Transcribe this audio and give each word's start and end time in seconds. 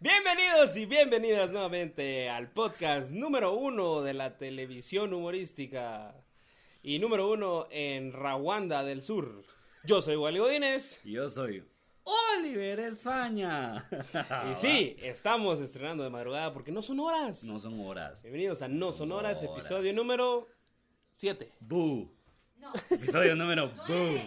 Bienvenidos 0.00 0.76
y 0.76 0.86
bienvenidas 0.86 1.50
nuevamente 1.50 2.28
al 2.30 2.50
podcast 2.50 3.10
número 3.10 3.54
uno 3.54 4.02
de 4.02 4.14
la 4.14 4.36
televisión 4.38 5.12
humorística 5.12 6.14
y 6.82 6.98
número 7.00 7.30
uno 7.30 7.66
en 7.70 8.12
Rawanda 8.12 8.84
del 8.84 9.02
Sur. 9.02 9.42
Yo 9.84 10.00
soy 10.02 10.16
Wally 10.16 10.38
Godínez 10.38 11.00
Y 11.04 11.12
yo 11.12 11.28
soy 11.28 11.64
Oliver 12.04 12.78
España. 12.80 13.84
y 14.50 14.54
sí, 14.54 14.96
estamos 15.02 15.60
estrenando 15.60 16.04
de 16.04 16.10
madrugada 16.10 16.52
porque 16.52 16.70
no 16.72 16.80
son 16.80 17.00
horas. 17.00 17.42
No 17.42 17.58
son 17.58 17.80
horas. 17.80 18.22
Bienvenidos 18.22 18.62
a 18.62 18.68
No 18.68 18.92
Son 18.92 19.10
Horas, 19.12 19.42
horas. 19.42 19.52
episodio 19.58 19.92
número 19.92 20.46
7. 21.16 21.52
Boo. 21.60 22.10
No. 22.56 22.72
Episodio 22.90 23.34
número 23.34 23.70
Boo. 23.88 24.20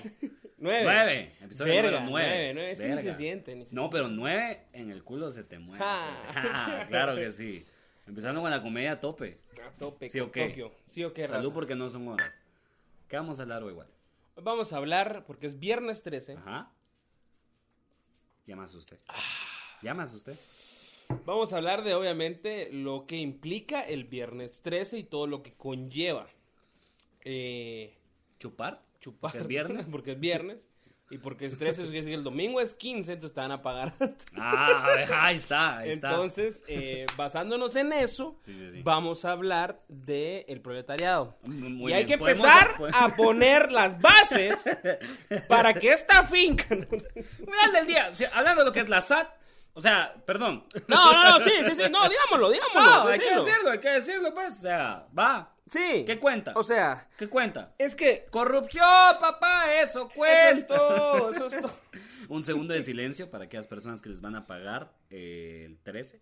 9. 0.62 0.84
Nueve. 0.84 1.36
Episodio 1.42 1.74
Verga, 1.74 1.90
número 2.00 2.10
nueve. 2.12 2.30
nueve, 2.30 2.54
nueve. 2.54 2.72
Es 2.72 2.80
que 2.80 2.84
ni 2.88 2.96
Verga. 2.96 3.12
se 3.12 3.18
siente. 3.18 3.56
ni 3.56 3.66
se 3.66 3.74
No, 3.76 3.90
pero 3.90 4.08
nueve 4.10 4.68
en 4.74 4.92
el 4.92 5.04
culo 5.04 5.30
se 5.32 5.44
te 5.44 5.58
mueve. 5.60 5.84
Claro 6.90 7.16
que 7.16 7.32
sí. 7.32 7.66
Empezando 8.06 8.42
con 8.42 8.52
la 8.52 8.62
comedia 8.62 8.94
a 8.94 9.00
tope. 9.00 9.40
A 9.66 9.72
tope 9.72 10.08
¿Sí 10.10 10.20
o 10.20 10.32
qué? 10.32 10.50
Tokio. 10.50 10.72
Sí 10.86 11.04
o 11.04 11.14
qué, 11.14 11.28
Salud 11.28 11.46
raza? 11.50 11.54
porque 11.54 11.76
no 11.76 11.90
son 11.90 12.08
horas. 12.10 12.32
¿Qué 13.08 13.16
vamos 13.18 13.40
a 13.40 13.44
hablar 13.44 13.64
hoy, 13.64 13.72
igual? 13.72 13.88
Hoy 14.36 14.44
Vamos 14.44 14.72
a 14.74 14.78
hablar, 14.78 15.24
porque 15.26 15.48
es 15.48 15.60
viernes 15.60 16.04
13, 16.04 16.34
Ajá. 16.38 16.72
Llamas 18.46 18.74
usted. 18.74 19.00
Llamas 19.82 20.14
usted. 20.14 20.36
vamos 21.26 21.54
a 21.54 21.58
hablar 21.58 21.84
de 21.84 21.94
obviamente 21.96 22.70
lo 22.72 23.06
que 23.08 23.18
implica 23.18 23.82
el 23.82 24.04
viernes 24.06 24.62
13 24.62 25.00
y 25.00 25.04
todo 25.04 25.26
lo 25.28 25.42
que 25.44 25.54
conlleva. 25.54 26.28
Eh, 27.24 27.98
¿Chupar? 28.40 28.82
Chupar. 29.02 29.32
Porque 29.32 29.40
es 29.40 29.48
viernes. 29.48 29.86
porque 29.92 30.12
es 30.14 30.20
viernes. 30.20 30.68
Y 31.10 31.18
porque 31.18 31.46
es 31.46 31.58
13, 31.58 31.82
eso 31.82 31.92
quiere 31.92 32.06
decir 32.06 32.12
que 32.12 32.18
el 32.20 32.24
domingo 32.24 32.62
es 32.62 32.74
15, 32.74 33.12
entonces 33.12 33.36
te 33.36 33.42
van 33.42 33.52
a 33.52 33.62
pagar. 33.62 33.94
Ah, 34.38 34.94
ahí 34.96 35.36
está, 35.36 35.80
ahí 35.80 35.92
está. 35.92 36.10
Entonces, 36.12 36.64
eh, 36.70 37.06
basándonos 37.18 37.76
en 37.76 37.92
eso, 37.92 38.40
Sí, 38.46 38.54
sí, 38.54 38.70
sí. 38.76 38.82
vamos 38.82 39.26
a 39.26 39.34
hablar 39.34 39.84
del 39.90 40.46
el 40.48 40.62
proletariado. 40.62 41.36
Muy 41.50 41.92
y 41.92 41.96
hay 41.96 42.06
que 42.06 42.14
empezar 42.14 42.76
pues- 42.78 42.94
a 42.96 43.14
poner 43.14 43.74
las 43.74 44.00
bases 44.00 44.58
para 45.50 45.74
que 45.74 45.92
esta 45.92 46.24
finca... 46.24 46.64
Final 46.70 47.74
del 47.74 47.88
día, 47.88 48.08
o 48.10 48.16
sea, 48.16 48.30
hablando 48.34 48.62
de 48.62 48.68
lo 48.68 48.72
que 48.72 48.80
es 48.80 48.88
la 48.88 49.02
SAT, 49.02 49.28
o 49.74 49.82
sea, 49.82 50.14
perdón. 50.26 50.64
No, 50.88 51.12
no, 51.12 51.40
no, 51.40 51.44
sí, 51.44 51.52
sí, 51.66 51.76
sí, 51.76 51.84
no, 51.92 52.08
digámoslo, 52.08 52.52
digámoslo. 52.52 52.82
No, 53.04 53.08
hay 53.10 53.20
que 53.20 53.36
decirlo, 53.36 53.72
hay 53.72 53.80
que 53.80 53.90
decirlo, 53.90 54.34
pues, 54.34 54.58
o 54.60 54.62
sea, 54.62 55.08
va. 55.18 55.54
Sí. 55.72 56.04
¿Qué 56.06 56.20
cuenta? 56.20 56.52
O 56.58 56.64
sea, 56.66 57.08
¿Qué 57.18 57.30
cuenta? 57.30 57.74
es 57.78 57.96
que... 57.96 58.26
Corrupción, 58.30 58.84
papá, 59.22 59.74
eso 59.82 60.10
Eso 60.10 60.10
es 60.10 60.14
cuenta. 60.16 60.68
todo, 60.68 61.32
eso 61.32 61.48
es 61.48 61.62
todo. 61.62 61.74
Un 62.28 62.44
segundo 62.44 62.74
de 62.74 62.84
silencio 62.84 63.32
para 63.32 63.46
aquellas 63.46 63.68
personas 63.68 64.02
que 64.02 64.10
les 64.10 64.20
van 64.20 64.36
a 64.36 64.48
pagar 64.48 64.94
eh, 65.10 65.64
el 65.66 65.78
13. 65.80 66.20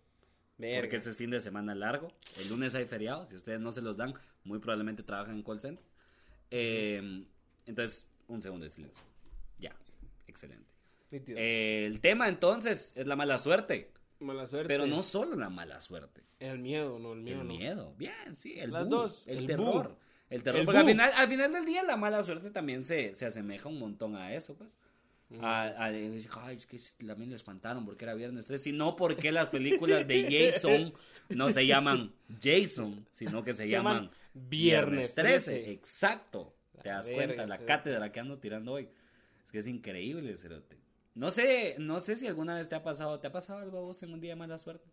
Porque 0.56 0.96
este 0.96 1.10
es 1.10 1.16
fin 1.16 1.30
de 1.30 1.40
semana 1.40 1.74
largo. 1.74 2.08
El 2.38 2.48
lunes 2.48 2.76
hay 2.76 2.84
feriado. 2.84 3.26
Si 3.26 3.34
ustedes 3.34 3.60
no 3.60 3.72
se 3.72 3.82
los 3.82 3.96
dan, 3.96 4.14
muy 4.44 4.60
probablemente 4.60 5.02
trabajan 5.02 5.36
en 5.36 5.42
call 5.42 5.60
center. 5.60 5.84
Eh, 6.52 7.24
entonces, 7.66 8.06
un 8.28 8.42
segundo 8.42 8.66
de 8.66 8.70
silencio. 8.70 9.02
Ya, 9.58 9.74
excelente. 10.28 10.70
Eh, 11.10 11.86
el 11.86 12.00
tema 12.00 12.28
entonces 12.28 12.92
es 12.94 13.06
la 13.06 13.16
mala 13.16 13.38
suerte. 13.38 13.90
Mala 14.20 14.46
suerte. 14.46 14.68
Pero 14.68 14.86
no 14.86 15.02
solo 15.02 15.34
la 15.36 15.48
mala 15.50 15.80
suerte. 15.80 16.22
El 16.38 16.58
miedo, 16.58 16.98
no, 16.98 17.14
el 17.14 17.20
miedo 17.20 17.40
el 17.40 17.48
no. 17.48 17.54
miedo. 17.54 17.94
Bien, 17.96 18.34
sí, 18.36 18.58
el 18.58 18.70
Las 18.70 18.84
boo, 18.88 18.90
dos, 18.96 19.26
El, 19.26 19.38
el 19.38 19.46
terror. 19.46 19.88
boo. 19.88 19.96
El 20.28 20.42
terror. 20.42 20.60
El 20.60 20.66
porque 20.66 20.78
al 20.80 20.86
final, 20.86 21.10
al 21.16 21.28
final 21.28 21.52
del 21.52 21.64
día 21.64 21.82
la 21.82 21.96
mala 21.96 22.22
suerte 22.22 22.50
también 22.50 22.84
se, 22.84 23.14
se 23.14 23.26
asemeja 23.26 23.68
un 23.68 23.78
montón 23.78 24.14
a 24.16 24.34
eso, 24.34 24.54
pues. 24.56 24.70
A, 25.40 25.84
ay, 25.84 26.06
es 26.50 26.66
que 26.66 26.78
también 27.06 27.30
le 27.30 27.36
espantaron 27.36 27.84
porque 27.84 28.04
era 28.04 28.14
viernes 28.14 28.46
3. 28.46 28.60
Si 28.62 28.72
no, 28.72 28.96
porque 28.96 29.30
las 29.30 29.48
películas 29.48 30.06
de 30.06 30.50
Jason 30.52 30.92
no 31.28 31.48
se 31.50 31.66
llaman 31.66 32.12
Jason, 32.42 33.06
sino 33.12 33.44
que 33.44 33.54
se 33.54 33.68
llaman 33.68 34.10
Viernes 34.34 35.14
13. 35.14 35.70
Exacto. 35.70 36.52
Te 36.82 36.88
das 36.88 37.08
cuenta, 37.08 37.46
la 37.46 37.58
cátedra 37.58 38.10
que 38.10 38.18
ando 38.18 38.38
tirando 38.38 38.72
hoy. 38.72 38.88
Es 39.44 39.52
que 39.52 39.58
es 39.58 39.66
increíble, 39.68 40.36
Cerote. 40.36 40.79
No 41.14 41.30
sé, 41.30 41.76
no 41.78 42.00
sé 42.00 42.16
si 42.16 42.26
alguna 42.26 42.54
vez 42.54 42.68
te 42.68 42.74
ha 42.76 42.82
pasado, 42.82 43.18
¿te 43.20 43.26
ha 43.26 43.32
pasado 43.32 43.58
algo 43.60 43.78
a 43.78 43.80
vos 43.82 44.02
en 44.02 44.12
un 44.12 44.20
día 44.20 44.32
de 44.32 44.36
mala 44.36 44.58
suerte? 44.58 44.88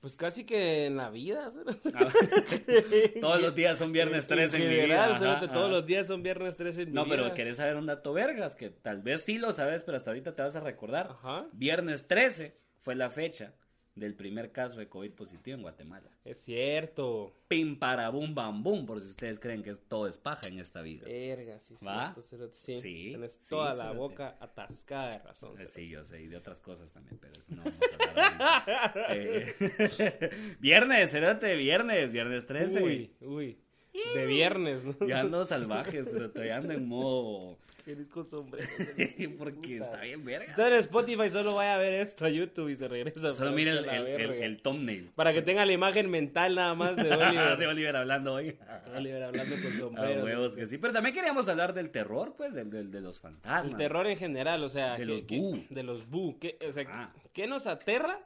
Pues 0.00 0.14
casi 0.16 0.44
que 0.44 0.86
en 0.86 0.96
la 0.96 1.10
vida. 1.10 1.52
Ah, 1.92 2.06
Todos 3.20 3.42
los 3.42 3.54
días 3.54 3.76
son 3.78 3.90
viernes 3.92 4.28
13 4.28 4.56
en, 4.56 4.68
mi 4.68 4.84
vida. 4.86 5.04
ajá, 5.16 5.32
ajá. 5.38 5.52
todos 5.52 5.70
los 5.70 5.84
días 5.86 6.06
son 6.06 6.22
viernes 6.22 6.56
13 6.56 6.82
en 6.82 6.88
mi 6.90 6.94
No, 6.94 7.04
pero 7.08 7.24
vida. 7.24 7.34
querés 7.34 7.56
saber 7.56 7.76
un 7.76 7.86
dato 7.86 8.12
vergas, 8.12 8.54
que 8.54 8.70
tal 8.70 9.02
vez 9.02 9.22
sí 9.24 9.38
lo 9.38 9.50
sabes, 9.52 9.82
pero 9.82 9.96
hasta 9.96 10.10
ahorita 10.10 10.36
te 10.36 10.42
vas 10.42 10.54
a 10.54 10.60
recordar. 10.60 11.08
Ajá. 11.10 11.46
Viernes 11.52 12.06
13 12.06 12.56
fue 12.78 12.94
la 12.94 13.10
fecha 13.10 13.54
del 13.98 14.14
primer 14.14 14.52
caso 14.52 14.78
de 14.78 14.88
COVID 14.88 15.12
positivo 15.12 15.56
en 15.56 15.62
Guatemala. 15.62 16.08
Es 16.24 16.38
cierto. 16.44 17.32
Pim 17.48 17.78
para 17.78 18.10
bum 18.10 18.34
bam 18.34 18.62
bum, 18.62 18.86
por 18.86 19.00
si 19.00 19.08
ustedes 19.08 19.40
creen 19.40 19.62
que 19.62 19.74
todo 19.74 20.06
es 20.06 20.18
paja 20.18 20.48
en 20.48 20.58
esta 20.58 20.82
vida. 20.82 21.06
Verga, 21.06 21.58
sí, 21.60 21.74
¿Va? 21.86 22.14
cierto, 22.20 22.48
sí. 22.52 22.80
Sí, 22.80 23.04
Tienes 23.08 23.34
sí, 23.34 23.50
toda 23.50 23.74
la 23.74 23.92
boca 23.92 24.36
atascada 24.40 25.12
de 25.12 25.18
razón. 25.18 25.58
Eh. 25.60 25.66
Sí, 25.68 25.88
yo 25.88 26.04
sé, 26.04 26.22
y 26.22 26.26
de 26.26 26.36
otras 26.36 26.60
cosas 26.60 26.92
también, 26.92 27.18
pero 27.18 27.32
eso 27.32 27.54
no 27.54 27.62
vamos 27.64 27.80
a 27.92 28.10
hablar. 28.10 28.92
Eh, 29.10 30.56
viernes, 30.60 31.10
cerote, 31.10 31.56
viernes, 31.56 32.12
viernes 32.12 32.46
13. 32.46 32.82
Uy, 32.82 33.12
uy. 33.20 33.58
De 34.14 34.26
viernes, 34.26 34.84
¿no? 34.84 35.06
Ya 35.06 35.20
ando 35.20 35.44
salvaje, 35.46 36.04
cerote, 36.04 36.46
ya 36.46 36.56
ando 36.56 36.72
en 36.72 36.86
modo... 36.86 37.58
Qué 37.88 37.96
disco 37.96 38.22
sombrero. 38.22 38.68
Porque 39.38 39.78
está 39.78 40.02
bien 40.02 40.22
verga. 40.22 40.44
Si 40.44 40.50
está 40.50 40.68
en 40.68 40.74
Spotify, 40.74 41.30
solo 41.30 41.54
vaya 41.54 41.76
a 41.76 41.78
ver 41.78 41.94
esto 41.94 42.26
a 42.26 42.28
YouTube 42.28 42.68
y 42.68 42.76
se 42.76 42.86
regresa. 42.86 43.32
Solo 43.32 43.52
mire 43.52 43.70
el, 43.70 43.88
el, 43.88 44.30
el, 44.42 44.60
thumbnail. 44.60 45.10
Para 45.14 45.32
que 45.32 45.40
tenga 45.40 45.64
la 45.64 45.72
imagen 45.72 46.10
mental 46.10 46.54
nada 46.56 46.74
más 46.74 46.94
de 46.96 47.10
Oliver. 47.14 47.56
de 47.56 47.66
Oliver 47.66 47.96
hablando 47.96 48.34
hoy. 48.34 48.58
Oliver 48.94 49.22
hablando 49.22 49.56
con 49.62 49.72
sombrero. 49.72 50.22
huevos 50.22 50.54
que 50.54 50.66
sí. 50.66 50.76
Pero 50.76 50.92
también 50.92 51.14
queríamos 51.14 51.48
hablar 51.48 51.72
del 51.72 51.88
terror, 51.88 52.34
pues, 52.36 52.52
del, 52.52 52.68
del- 52.68 52.90
de 52.90 53.00
los 53.00 53.20
fantasmas. 53.20 53.64
El 53.72 53.78
terror 53.78 54.06
en 54.06 54.18
general, 54.18 54.62
o 54.64 54.68
sea, 54.68 54.92
De 54.92 54.98
¿qué- 54.98 55.04
los 55.06 55.26
bu. 55.26 55.64
de 55.70 55.82
los 55.82 56.10
bu. 56.10 56.38
¿Qué, 56.38 56.58
o 56.68 56.72
sea, 56.74 56.84
Ah. 56.90 57.12
¿qué 57.32 57.46
nos 57.46 57.66
aterra? 57.66 58.20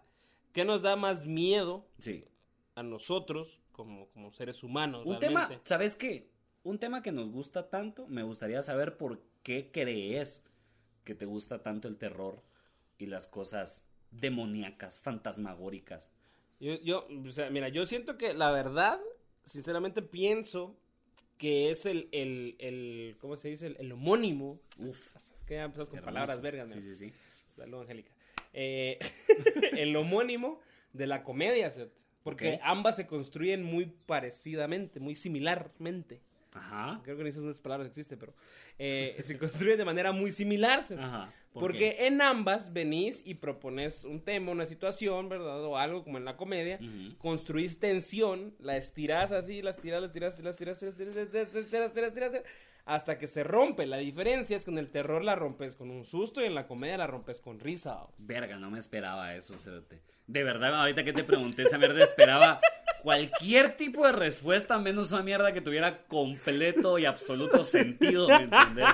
¿Qué 0.52 0.64
nos 0.64 0.82
da 0.82 0.96
más 0.96 1.24
miedo 1.24 1.86
Sí. 2.00 2.24
a 2.74 2.82
nosotros 2.82 3.60
como, 3.70 4.08
como 4.08 4.32
seres 4.32 4.64
humanos? 4.64 5.06
Un 5.06 5.20
tema? 5.20 5.48
¿sabes 5.62 5.94
qué? 5.94 6.26
Un 6.64 6.78
tema 6.78 7.02
que 7.02 7.12
nos 7.12 7.30
gusta 7.30 7.68
tanto, 7.70 8.06
me 8.06 8.22
gustaría 8.22 8.62
saber 8.62 8.96
por 8.96 9.20
qué 9.42 9.70
crees 9.72 10.42
que 11.04 11.14
te 11.14 11.26
gusta 11.26 11.62
tanto 11.62 11.88
el 11.88 11.96
terror 11.96 12.42
y 12.98 13.06
las 13.06 13.26
cosas 13.26 13.84
demoníacas, 14.12 15.00
fantasmagóricas. 15.00 16.08
Yo, 16.60 16.74
yo, 16.80 17.08
o 17.26 17.32
sea, 17.32 17.50
mira, 17.50 17.68
yo 17.68 17.84
siento 17.86 18.16
que 18.16 18.34
la 18.34 18.52
verdad, 18.52 19.00
sinceramente 19.44 20.02
pienso 20.02 20.76
que 21.38 21.72
es 21.72 21.86
el, 21.86 22.08
el, 22.12 22.54
el 22.60 23.16
¿cómo 23.18 23.36
se 23.36 23.48
dice? 23.48 23.66
El, 23.66 23.76
el 23.80 23.90
homónimo. 23.90 24.60
Uf. 24.78 25.16
Es 25.16 25.34
que 25.44 25.54
ya 25.54 25.64
empezamos 25.64 25.88
con 25.88 26.00
palabras 26.00 26.40
vergas. 26.40 26.68
Sí, 26.74 26.80
sí, 26.82 26.94
sí. 26.94 27.12
Salud, 27.44 27.80
Angélica. 27.80 28.12
Eh, 28.52 29.00
el 29.76 29.96
homónimo 29.96 30.60
de 30.92 31.08
la 31.08 31.24
comedia, 31.24 31.70
¿cierto? 31.72 32.00
Porque 32.22 32.60
ambas 32.62 32.94
se 32.94 33.08
construyen 33.08 33.64
muy 33.64 33.86
parecidamente, 33.86 35.00
muy 35.00 35.16
similarmente. 35.16 36.20
Ajá. 36.52 37.00
Creo 37.02 37.16
que 37.16 37.22
en 37.22 37.28
esas 37.28 37.60
palabras 37.60 37.88
existe, 37.88 38.16
pero 38.16 38.34
eh, 38.78 39.16
se 39.22 39.38
construye 39.38 39.76
de 39.76 39.84
manera 39.84 40.12
muy 40.12 40.32
similar. 40.32 40.84
Ajá. 40.98 41.32
¿Por 41.52 41.64
porque 41.64 41.96
qué? 41.96 42.06
en 42.06 42.22
ambas 42.22 42.72
venís 42.72 43.22
y 43.26 43.34
propones 43.34 44.04
un 44.04 44.22
tema, 44.22 44.52
una 44.52 44.64
situación, 44.64 45.28
¿verdad? 45.28 45.62
O 45.64 45.76
algo 45.76 46.02
como 46.02 46.16
en 46.16 46.24
la 46.24 46.36
comedia. 46.36 46.78
Uh 46.80 46.84
-huh. 46.84 47.18
Construís 47.18 47.78
tensión, 47.78 48.54
la 48.58 48.78
estirás 48.78 49.32
así, 49.32 49.60
la 49.60 49.70
estirás, 49.70 50.00
la 50.00 50.06
estirás, 50.06 50.40
la 50.40 50.50
estirás, 50.50 50.82
la 50.82 50.88
estirás, 50.88 51.14
la 51.14 51.22
estirás, 51.22 51.34
la 51.34 51.60
estirás, 51.60 51.72
la 51.72 51.86
estirás, 51.86 52.08
estirás, 52.08 52.42
hasta 52.84 53.18
que 53.18 53.26
se 53.26 53.44
rompe. 53.44 53.86
La 53.86 53.98
diferencia 53.98 54.56
es 54.56 54.64
que 54.64 54.70
en 54.70 54.78
el 54.78 54.88
terror 54.88 55.22
la 55.22 55.36
rompes 55.36 55.74
con 55.74 55.90
un 55.90 56.04
susto 56.04 56.40
y 56.42 56.46
en 56.46 56.54
la 56.54 56.66
comedia 56.66 56.96
la 56.96 57.06
rompes 57.06 57.40
con 57.40 57.60
risa. 57.60 58.06
Verga, 58.18 58.56
no 58.58 58.70
me 58.70 58.78
esperaba 58.78 59.34
eso, 59.34 59.56
Cerote. 59.56 60.00
De 60.26 60.44
verdad, 60.44 60.74
ahorita 60.74 61.04
que 61.04 61.12
te 61.12 61.24
pregunté, 61.24 61.62
esa 61.64 61.78
mierda 61.78 62.02
esperaba 62.02 62.60
cualquier 63.02 63.76
tipo 63.76 64.06
de 64.06 64.12
respuesta, 64.12 64.78
menos 64.78 65.12
una 65.12 65.22
mierda 65.22 65.52
que 65.52 65.60
tuviera 65.60 66.04
completo 66.06 66.98
y 66.98 67.04
absoluto 67.04 67.64
sentido, 67.64 68.28
¿me 68.28 68.44
entiendes? 68.44 68.86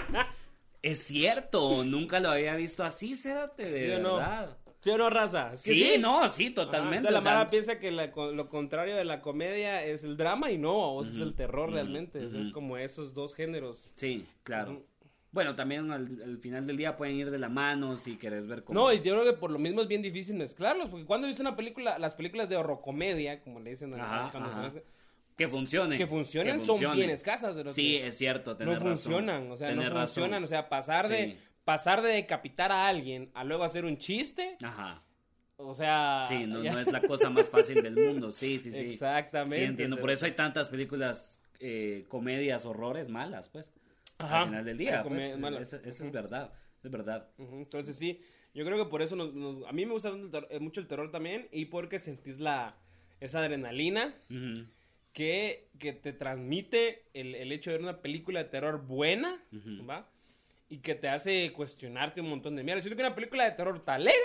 Es 0.82 1.00
cierto, 1.04 1.84
nunca 1.84 2.20
lo 2.20 2.30
había 2.30 2.54
visto 2.54 2.84
así, 2.84 3.14
cerote, 3.14 3.70
de 3.70 3.80
¿Sí 3.86 3.90
o 3.92 3.98
no? 3.98 4.16
verdad. 4.16 4.56
¿Sí 4.80 4.90
o 4.90 4.96
no, 4.98 5.10
raza? 5.10 5.52
Es 5.54 5.62
que 5.64 5.74
Sí, 5.74 5.94
no, 5.98 6.28
sí, 6.28 6.50
totalmente. 6.50 7.10
la 7.10 7.18
o 7.18 7.22
sea, 7.22 7.32
mala 7.32 7.50
piensa 7.50 7.80
que 7.80 7.90
la- 7.90 8.06
lo 8.14 8.48
contrario 8.48 8.94
de 8.94 9.04
la 9.04 9.20
comedia 9.20 9.84
es 9.84 10.04
el 10.04 10.16
drama 10.16 10.52
y 10.52 10.58
no, 10.58 10.94
o 10.94 11.02
sea, 11.02 11.12
es 11.14 11.20
el 11.20 11.34
terror 11.34 11.72
realmente. 11.72 12.24
Es 12.24 12.52
como 12.52 12.78
esos 12.78 13.12
dos 13.12 13.34
géneros. 13.34 13.92
Sí, 13.96 14.24
claro. 14.44 14.80
Bueno, 15.30 15.54
también 15.54 15.90
al, 15.90 16.06
al 16.24 16.38
final 16.38 16.66
del 16.66 16.76
día 16.76 16.96
pueden 16.96 17.16
ir 17.16 17.30
de 17.30 17.38
la 17.38 17.48
mano 17.50 17.96
si 17.96 18.16
querés 18.16 18.46
ver 18.46 18.64
cómo. 18.64 18.78
No, 18.80 18.92
y 18.92 18.96
yo 19.02 19.12
creo 19.14 19.24
que 19.24 19.38
por 19.38 19.50
lo 19.50 19.58
mismo 19.58 19.82
es 19.82 19.88
bien 19.88 20.00
difícil 20.00 20.36
mezclarlos, 20.36 20.88
porque 20.88 21.04
cuando 21.04 21.26
viste 21.26 21.42
una 21.42 21.54
película, 21.54 21.98
las 21.98 22.14
películas 22.14 22.48
de 22.48 22.56
horrorcomedia, 22.56 23.42
como 23.42 23.60
le 23.60 23.70
dicen 23.70 23.92
a 23.94 24.22
Ajá, 24.24 24.30
cuando 24.32 24.50
ajá. 24.50 24.72
Que 25.36 25.46
funcionen. 25.46 25.98
que 25.98 26.06
funcionan 26.06 26.46
que 26.60 26.66
son 26.66 26.76
funcionen. 26.76 26.96
bien 26.96 27.10
escasas. 27.10 27.54
de 27.54 27.72
Sí, 27.72 27.98
que 27.98 28.08
es 28.08 28.18
cierto, 28.18 28.56
no 28.58 28.72
razón. 28.74 28.88
funcionan, 28.88 29.50
o 29.52 29.56
sea, 29.56 29.72
no 29.72 29.82
razón. 29.82 29.98
funcionan, 30.06 30.44
o 30.44 30.46
sea, 30.48 30.68
pasar 30.68 31.08
de 31.08 31.38
pasar 31.64 32.00
de 32.02 32.08
decapitar 32.08 32.72
a 32.72 32.88
alguien 32.88 33.30
a 33.34 33.44
luego 33.44 33.62
hacer 33.64 33.84
un 33.84 33.98
chiste, 33.98 34.56
Ajá. 34.62 35.02
O 35.60 35.74
sea. 35.74 36.22
Sí, 36.28 36.46
no, 36.46 36.62
es 36.62 36.90
la 36.90 37.00
cosa 37.02 37.30
más 37.30 37.48
fácil 37.48 37.82
del 37.82 37.94
mundo. 37.96 38.32
Sí, 38.32 38.58
sí, 38.58 38.70
sí. 38.70 38.78
Exactamente. 38.78 39.56
Sí, 39.58 39.64
entiendo. 39.64 39.98
Por 39.98 40.10
eso 40.10 40.24
hay 40.24 40.32
tantas 40.32 40.68
películas, 40.68 41.40
eh, 41.60 42.04
comedias, 42.08 42.64
horrores 42.64 43.08
malas, 43.08 43.48
pues. 43.48 43.72
Ajá. 44.18 44.40
Al 44.42 44.46
final 44.48 44.64
del 44.64 44.78
día. 44.78 45.02
Pues. 45.02 45.36
Eso, 45.60 45.76
eso 45.84 46.04
es 46.04 46.12
verdad. 46.12 46.52
Es 46.82 46.90
verdad. 46.90 47.28
Ujú, 47.38 47.56
Entonces 47.56 47.96
sí, 47.96 48.20
yo 48.54 48.64
creo 48.64 48.76
que 48.84 48.90
por 48.90 49.02
eso 49.02 49.16
nos- 49.16 49.34
nos- 49.34 49.66
a 49.66 49.72
mí 49.72 49.84
me 49.86 49.92
gusta 49.92 50.12
eh, 50.50 50.58
mucho 50.60 50.80
el 50.80 50.86
terror 50.86 51.10
también 51.10 51.48
y 51.52 51.66
porque 51.66 51.98
sentís 51.98 52.38
la 52.38 52.76
esa 53.20 53.40
adrenalina 53.40 54.14
Ujú, 54.30 54.66
que, 55.12 55.68
que 55.78 55.92
te 55.92 56.12
transmite 56.12 57.04
el, 57.14 57.34
el 57.34 57.50
hecho 57.52 57.70
de 57.70 57.78
ver 57.78 57.82
una 57.84 58.00
película 58.00 58.42
de 58.42 58.48
terror 58.48 58.86
buena, 58.86 59.42
Ujú. 59.52 59.84
¿va? 59.86 60.08
Y 60.68 60.78
que 60.78 60.94
te 60.94 61.08
hace 61.08 61.52
cuestionarte 61.52 62.20
un 62.20 62.28
montón 62.28 62.54
de 62.54 62.62
mierda. 62.62 62.82
Siento 62.82 62.96
que 62.96 63.02
una 63.06 63.14
película 63.14 63.44
de 63.44 63.52
terror 63.52 63.84
talega 63.84 64.16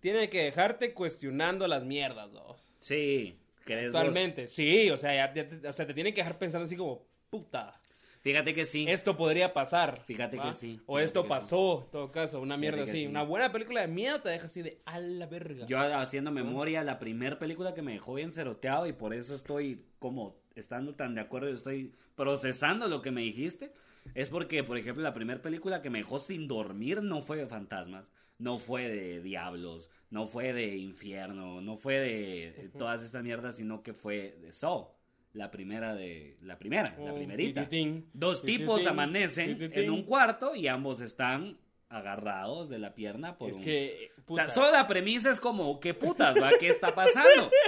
tiene 0.00 0.28
que 0.28 0.42
dejarte 0.44 0.94
cuestionando 0.94 1.68
las 1.68 1.84
mierdas, 1.84 2.30
¿no? 2.32 2.56
Sí. 2.80 3.38
¿querés 3.64 3.92
vos? 3.92 4.00
Actualmente, 4.00 4.48
sí, 4.48 4.90
o 4.90 4.98
sea, 4.98 5.14
ya- 5.14 5.32
ya 5.34 5.48
te, 5.48 5.68
o 5.68 5.72
sea, 5.72 5.86
te 5.86 5.94
tiene 5.94 6.12
que 6.12 6.20
dejar 6.22 6.36
pensando 6.38 6.64
así 6.66 6.74
como, 6.76 7.06
puta, 7.30 7.80
Fíjate 8.22 8.54
que 8.54 8.64
sí. 8.64 8.86
esto 8.88 9.16
podría 9.16 9.52
pasar. 9.52 10.00
Fíjate 10.04 10.36
¿va? 10.36 10.50
que 10.50 10.56
sí, 10.56 10.80
O 10.86 10.98
esto 10.98 11.22
que 11.22 11.26
sí. 11.26 11.30
pasó, 11.30 11.82
en 11.84 11.90
todo 11.90 12.12
caso, 12.12 12.40
una 12.40 12.56
mierda 12.56 12.78
Fíjate 12.78 12.90
así. 12.92 13.00
sí. 13.02 13.06
Una 13.08 13.22
buena 13.24 13.50
película 13.52 13.80
de 13.80 13.88
miedo 13.88 14.20
te 14.20 14.28
deja 14.28 14.46
así 14.46 14.62
de 14.62 14.80
a 14.84 14.98
la 15.00 15.26
verga. 15.26 15.66
Yo 15.66 15.78
haciendo 15.80 16.30
memoria, 16.30 16.84
la 16.84 16.98
primera 16.98 17.38
película 17.38 17.74
que 17.74 17.82
me 17.82 17.92
dejó 17.92 18.14
bien 18.14 18.32
ceroteado 18.32 18.86
y 18.86 18.92
por 18.92 19.12
eso 19.12 19.34
estoy 19.34 19.84
como 19.98 20.40
estando 20.54 20.94
tan 20.94 21.14
de 21.14 21.20
acuerdo 21.20 21.50
y 21.50 21.54
estoy 21.54 21.94
procesando 22.14 22.86
lo 22.88 23.02
que 23.02 23.10
me 23.10 23.22
dijiste, 23.22 23.72
es 24.14 24.28
porque, 24.28 24.62
por 24.62 24.78
ejemplo, 24.78 25.02
la 25.02 25.14
primera 25.14 25.42
película 25.42 25.82
que 25.82 25.90
me 25.90 25.98
dejó 25.98 26.18
sin 26.18 26.46
dormir 26.46 27.02
no 27.02 27.22
fue 27.22 27.36
de 27.38 27.46
fantasmas, 27.46 28.08
no 28.38 28.58
fue 28.58 28.88
de 28.88 29.20
diablos, 29.20 29.90
no 30.10 30.26
fue 30.26 30.52
de 30.52 30.76
infierno, 30.76 31.60
no 31.60 31.76
fue 31.76 31.98
de 31.98 32.70
todas 32.76 33.02
estas 33.02 33.22
mierdas, 33.22 33.56
sino 33.56 33.82
que 33.82 33.94
fue 33.94 34.36
de 34.40 34.52
Saw. 34.52 34.88
La 35.34 35.50
primera 35.50 35.94
de. 35.94 36.36
La 36.42 36.58
primera, 36.58 36.94
la 36.98 37.12
Oh, 37.12 37.14
primerita. 37.14 37.62
tititín, 37.68 38.06
Dos 38.12 38.40
tititín, 38.42 38.60
tipos 38.60 38.86
amanecen 38.86 39.56
tititín. 39.58 39.84
en 39.84 39.90
un 39.90 40.02
cuarto 40.04 40.54
y 40.54 40.68
ambos 40.68 41.00
están 41.00 41.56
agarrados 41.88 42.68
de 42.68 42.78
la 42.78 42.94
pierna 42.94 43.38
por 43.38 43.50
Es 43.50 43.56
un. 43.56 43.64
que, 43.64 44.10
O 44.18 44.22
puta, 44.24 44.46
sea, 44.46 44.54
solo 44.54 44.72
la 44.72 44.86
premisa 44.88 45.30
es 45.30 45.40
como, 45.40 45.78
¿qué 45.80 45.94
putas, 45.94 46.36
va? 46.40 46.50
¿Qué 46.58 46.68
está 46.68 46.94
pasando? 46.94 47.50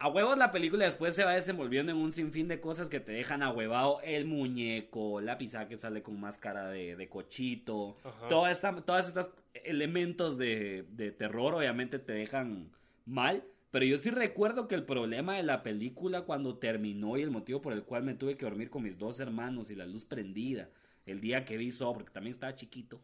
A 0.00 0.08
huevos 0.08 0.36
la 0.36 0.52
película 0.52 0.84
después 0.84 1.14
se 1.14 1.24
va 1.24 1.32
desenvolviendo 1.32 1.90
en 1.90 1.96
un 1.96 2.12
sinfín 2.12 2.46
de 2.46 2.60
cosas 2.60 2.90
que 2.90 3.00
te 3.00 3.12
dejan 3.12 3.42
ahuevado. 3.42 4.00
El 4.02 4.26
muñeco, 4.26 5.20
la 5.22 5.38
pizza 5.38 5.66
que 5.66 5.78
sale 5.78 6.02
con 6.02 6.20
máscara 6.20 6.68
de, 6.68 6.94
de 6.94 7.08
cochito. 7.08 7.96
Todas 8.28 8.62
estos 9.08 9.30
elementos 9.64 10.36
de, 10.36 10.84
de 10.90 11.10
terror 11.10 11.54
obviamente 11.54 11.98
te 11.98 12.12
dejan 12.12 12.70
mal. 13.06 13.44
Pero 13.74 13.86
yo 13.86 13.98
sí 13.98 14.10
recuerdo 14.10 14.68
que 14.68 14.76
el 14.76 14.84
problema 14.84 15.36
de 15.36 15.42
la 15.42 15.64
película 15.64 16.20
cuando 16.22 16.58
terminó 16.58 17.16
y 17.16 17.22
el 17.22 17.32
motivo 17.32 17.60
por 17.60 17.72
el 17.72 17.82
cual 17.82 18.04
me 18.04 18.14
tuve 18.14 18.36
que 18.36 18.44
dormir 18.46 18.70
con 18.70 18.84
mis 18.84 18.98
dos 18.98 19.18
hermanos 19.18 19.68
y 19.68 19.74
la 19.74 19.84
luz 19.84 20.04
prendida 20.04 20.70
el 21.06 21.18
día 21.18 21.44
que 21.44 21.56
vi 21.56 21.72
Saw, 21.72 21.92
porque 21.92 22.12
también 22.12 22.30
estaba 22.32 22.54
chiquito, 22.54 23.02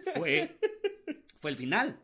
fue, 0.00 0.58
fue 1.40 1.50
el 1.50 1.56
final. 1.56 2.00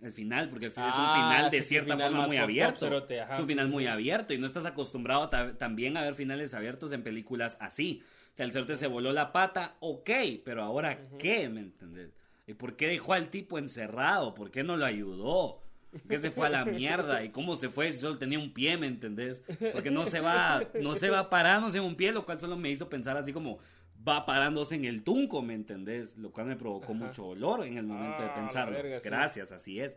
El 0.00 0.12
final, 0.12 0.50
porque 0.50 0.66
el 0.66 0.72
final 0.72 0.90
es 0.90 0.98
un 0.98 1.10
Ah, 1.10 1.12
final 1.12 1.50
de 1.50 1.62
cierta 1.62 1.94
final 1.94 2.12
forma 2.12 2.26
muy 2.26 2.36
abierto. 2.36 2.86
ajá, 3.20 3.34
es 3.34 3.38
un 3.40 3.46
final 3.48 3.68
sí, 3.68 3.72
muy 3.72 3.84
sí. 3.84 3.88
abierto 3.88 4.34
y 4.34 4.38
no 4.38 4.46
estás 4.46 4.66
acostumbrado 4.66 5.28
ta- 5.30 5.56
también 5.58 5.96
a 5.96 6.02
ver 6.02 6.14
finales 6.14 6.54
abiertos 6.54 6.92
en 6.92 7.02
películas 7.02 7.56
así. 7.60 8.02
O 8.34 8.36
sea, 8.36 8.46
el 8.46 8.52
cerote 8.52 8.76
se 8.76 8.86
voló 8.86 9.12
la 9.12 9.32
pata, 9.32 9.76
ok, 9.80 10.10
pero 10.44 10.62
ahora 10.62 11.08
¿qué? 11.18 11.48
¿Me 11.48 11.60
entendés? 11.60 12.14
¿Y 12.46 12.54
por 12.54 12.76
qué 12.76 12.88
dejó 12.88 13.14
al 13.14 13.30
tipo 13.30 13.58
encerrado? 13.58 14.34
¿Por 14.34 14.50
qué 14.50 14.62
no 14.64 14.76
lo 14.76 14.86
ayudó? 14.86 15.62
¿Por 15.90 16.02
qué 16.02 16.18
se 16.18 16.30
fue 16.30 16.46
a 16.46 16.50
la 16.50 16.64
mierda? 16.64 17.24
¿Y 17.24 17.30
cómo 17.30 17.56
se 17.56 17.68
fue 17.68 17.92
si 17.92 17.98
solo 17.98 18.16
tenía 18.18 18.38
un 18.38 18.52
pie, 18.52 18.76
me 18.78 18.86
entendés? 18.86 19.42
Porque 19.72 19.90
no 19.90 20.06
se 20.06 20.20
va, 20.20 20.62
no 20.80 20.94
se 20.94 21.10
va 21.10 21.28
parándose 21.30 21.78
en 21.78 21.84
un 21.84 21.96
pie, 21.96 22.12
lo 22.12 22.24
cual 22.24 22.38
solo 22.38 22.56
me 22.56 22.70
hizo 22.70 22.88
pensar 22.88 23.16
así 23.16 23.32
como 23.32 23.58
va 24.06 24.24
parándose 24.24 24.76
en 24.76 24.84
el 24.86 25.02
tunco, 25.02 25.42
¿me 25.42 25.52
entendés? 25.54 26.16
Lo 26.16 26.30
cual 26.30 26.46
me 26.46 26.56
provocó 26.56 26.94
mucho 26.94 27.24
dolor 27.24 27.66
en 27.66 27.76
el 27.76 27.84
momento 27.86 28.18
de 28.22 28.24
Ah, 28.24 28.26
la 28.28 28.34
pensarlo. 28.34 28.72
verga, 28.76 29.00
sí. 29.00 29.08
Gracias, 29.08 29.52
así 29.52 29.80
es. 29.80 29.92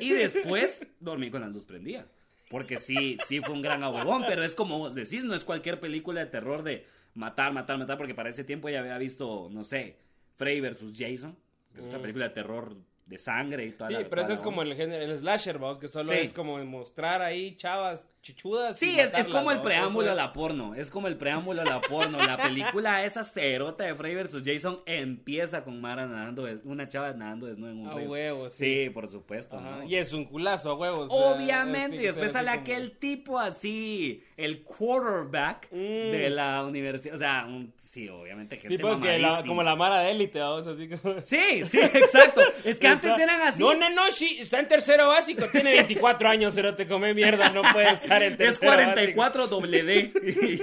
Y 0.00 0.12
después 0.12 0.80
dormí 1.00 1.30
con 1.30 1.40
la 1.40 1.48
luz 1.48 1.64
prendida. 1.64 2.06
Porque 2.50 2.76
sí, 2.78 3.16
sí 3.26 3.40
fue 3.40 3.54
un 3.54 3.62
gran 3.62 3.82
ahuevón, 3.82 4.24
pero 4.28 4.42
es 4.44 4.54
como 4.54 4.78
vos 4.78 4.94
decís, 4.94 5.24
no 5.24 5.34
es 5.34 5.42
cualquier 5.44 5.80
película 5.80 6.20
de 6.20 6.26
terror 6.26 6.62
de 6.62 6.86
matar, 7.14 7.52
matar, 7.52 7.78
matar, 7.78 7.96
porque 7.96 8.14
para 8.14 8.28
ese 8.28 8.44
tiempo 8.44 8.68
ya 8.68 8.80
había 8.80 8.98
visto, 8.98 9.48
no 9.50 9.64
sé, 9.64 9.96
Freddy 10.36 10.60
vs. 10.60 10.92
Jason, 10.94 11.34
que 11.72 11.80
es 11.80 11.86
otra 11.86 11.98
película 12.00 12.28
de 12.28 12.34
terror 12.34 12.76
de 13.06 13.18
sangre 13.18 13.64
y 13.64 13.70
toda. 13.72 13.88
Sí, 13.88 13.94
la- 13.94 14.00
pero 14.00 14.10
toda 14.10 14.22
ese 14.22 14.28
la 14.32 14.34
es 14.34 14.42
como 14.42 14.62
el 14.62 14.74
género, 14.74 15.02
el 15.04 15.18
slasher, 15.18 15.58
vamos, 15.58 15.78
que 15.78 15.88
solo 15.88 16.10
Sí. 16.12 16.18
es 16.18 16.32
como 16.32 16.58
mostrar 16.64 17.22
ahí 17.22 17.56
chavas 17.56 18.08
chichudas. 18.26 18.76
Sí, 18.78 18.98
es, 18.98 19.12
es 19.14 19.28
como 19.28 19.52
el 19.52 19.60
preámbulo 19.60 20.10
a 20.10 20.14
la 20.14 20.32
porno. 20.32 20.74
Es 20.74 20.90
como 20.90 21.06
el 21.08 21.16
preámbulo 21.16 21.62
a 21.62 21.64
la 21.64 21.80
porno. 21.80 22.18
La 22.24 22.36
película 22.36 23.04
esa 23.04 23.22
cerota 23.22 23.84
de 23.84 23.94
Freddy 23.94 24.14
vs. 24.22 24.42
Jason 24.44 24.80
empieza 24.86 25.62
con 25.64 25.80
Mara 25.80 26.06
nadando, 26.06 26.44
des- 26.44 26.60
una 26.64 26.88
chava 26.88 27.12
nadando 27.12 27.46
desnuda 27.46 27.70
en 27.72 27.78
un 27.78 27.88
A 27.88 27.94
río. 27.94 28.08
huevo, 28.10 28.50
sí. 28.50 28.84
Sí, 28.86 28.90
por 28.90 29.08
supuesto. 29.08 29.60
¿no? 29.60 29.84
Y 29.84 29.94
es 29.96 30.12
un 30.12 30.24
culazo 30.24 30.70
a 30.70 30.74
huevos. 30.74 31.08
Obviamente, 31.10 31.96
y 31.96 32.00
después 32.00 32.32
sale 32.32 32.50
como- 32.50 32.60
aquel 32.62 32.92
tipo 32.98 33.38
así, 33.38 34.24
el 34.36 34.62
quarterback 34.64 35.68
Mm. 35.70 35.76
de 36.10 36.30
la 36.30 36.64
universidad. 36.64 37.14
O 37.14 37.18
sea, 37.18 37.44
un- 37.46 37.72
sí, 37.76 38.08
obviamente, 38.08 38.56
gente 38.56 38.76
Sí, 38.76 38.78
pues 38.82 39.00
que 39.00 39.18
la- 39.18 39.42
como 39.46 39.62
la 39.62 39.76
mara 39.76 40.00
de 40.00 40.10
élite, 40.10 40.40
vamos, 40.40 40.66
así 40.66 40.88
como... 40.88 41.22
Sí, 41.22 41.64
sí, 41.64 41.78
exacto. 41.80 42.40
Es 42.64 42.78
que 42.78 42.88
antes 42.88 43.18
eran 43.18 43.40
así. 43.42 43.60
No, 43.62 43.74
no, 43.74 43.88
no, 43.90 44.10
sí, 44.10 44.38
está 44.40 44.58
en 44.58 44.68
tercero 44.68 45.08
básico, 45.08 45.46
tiene 45.52 45.72
24 45.74 46.28
años, 46.28 46.54
pero 46.54 46.74
te 46.74 46.86
come 46.86 47.14
mierda, 47.14 47.50
no 47.50 47.62
puede 47.72 47.90
estar 47.90 48.15
Es 48.22 48.36
tercero 48.36 48.72
44 48.72 49.46
doble 49.48 49.82
D 49.82 50.12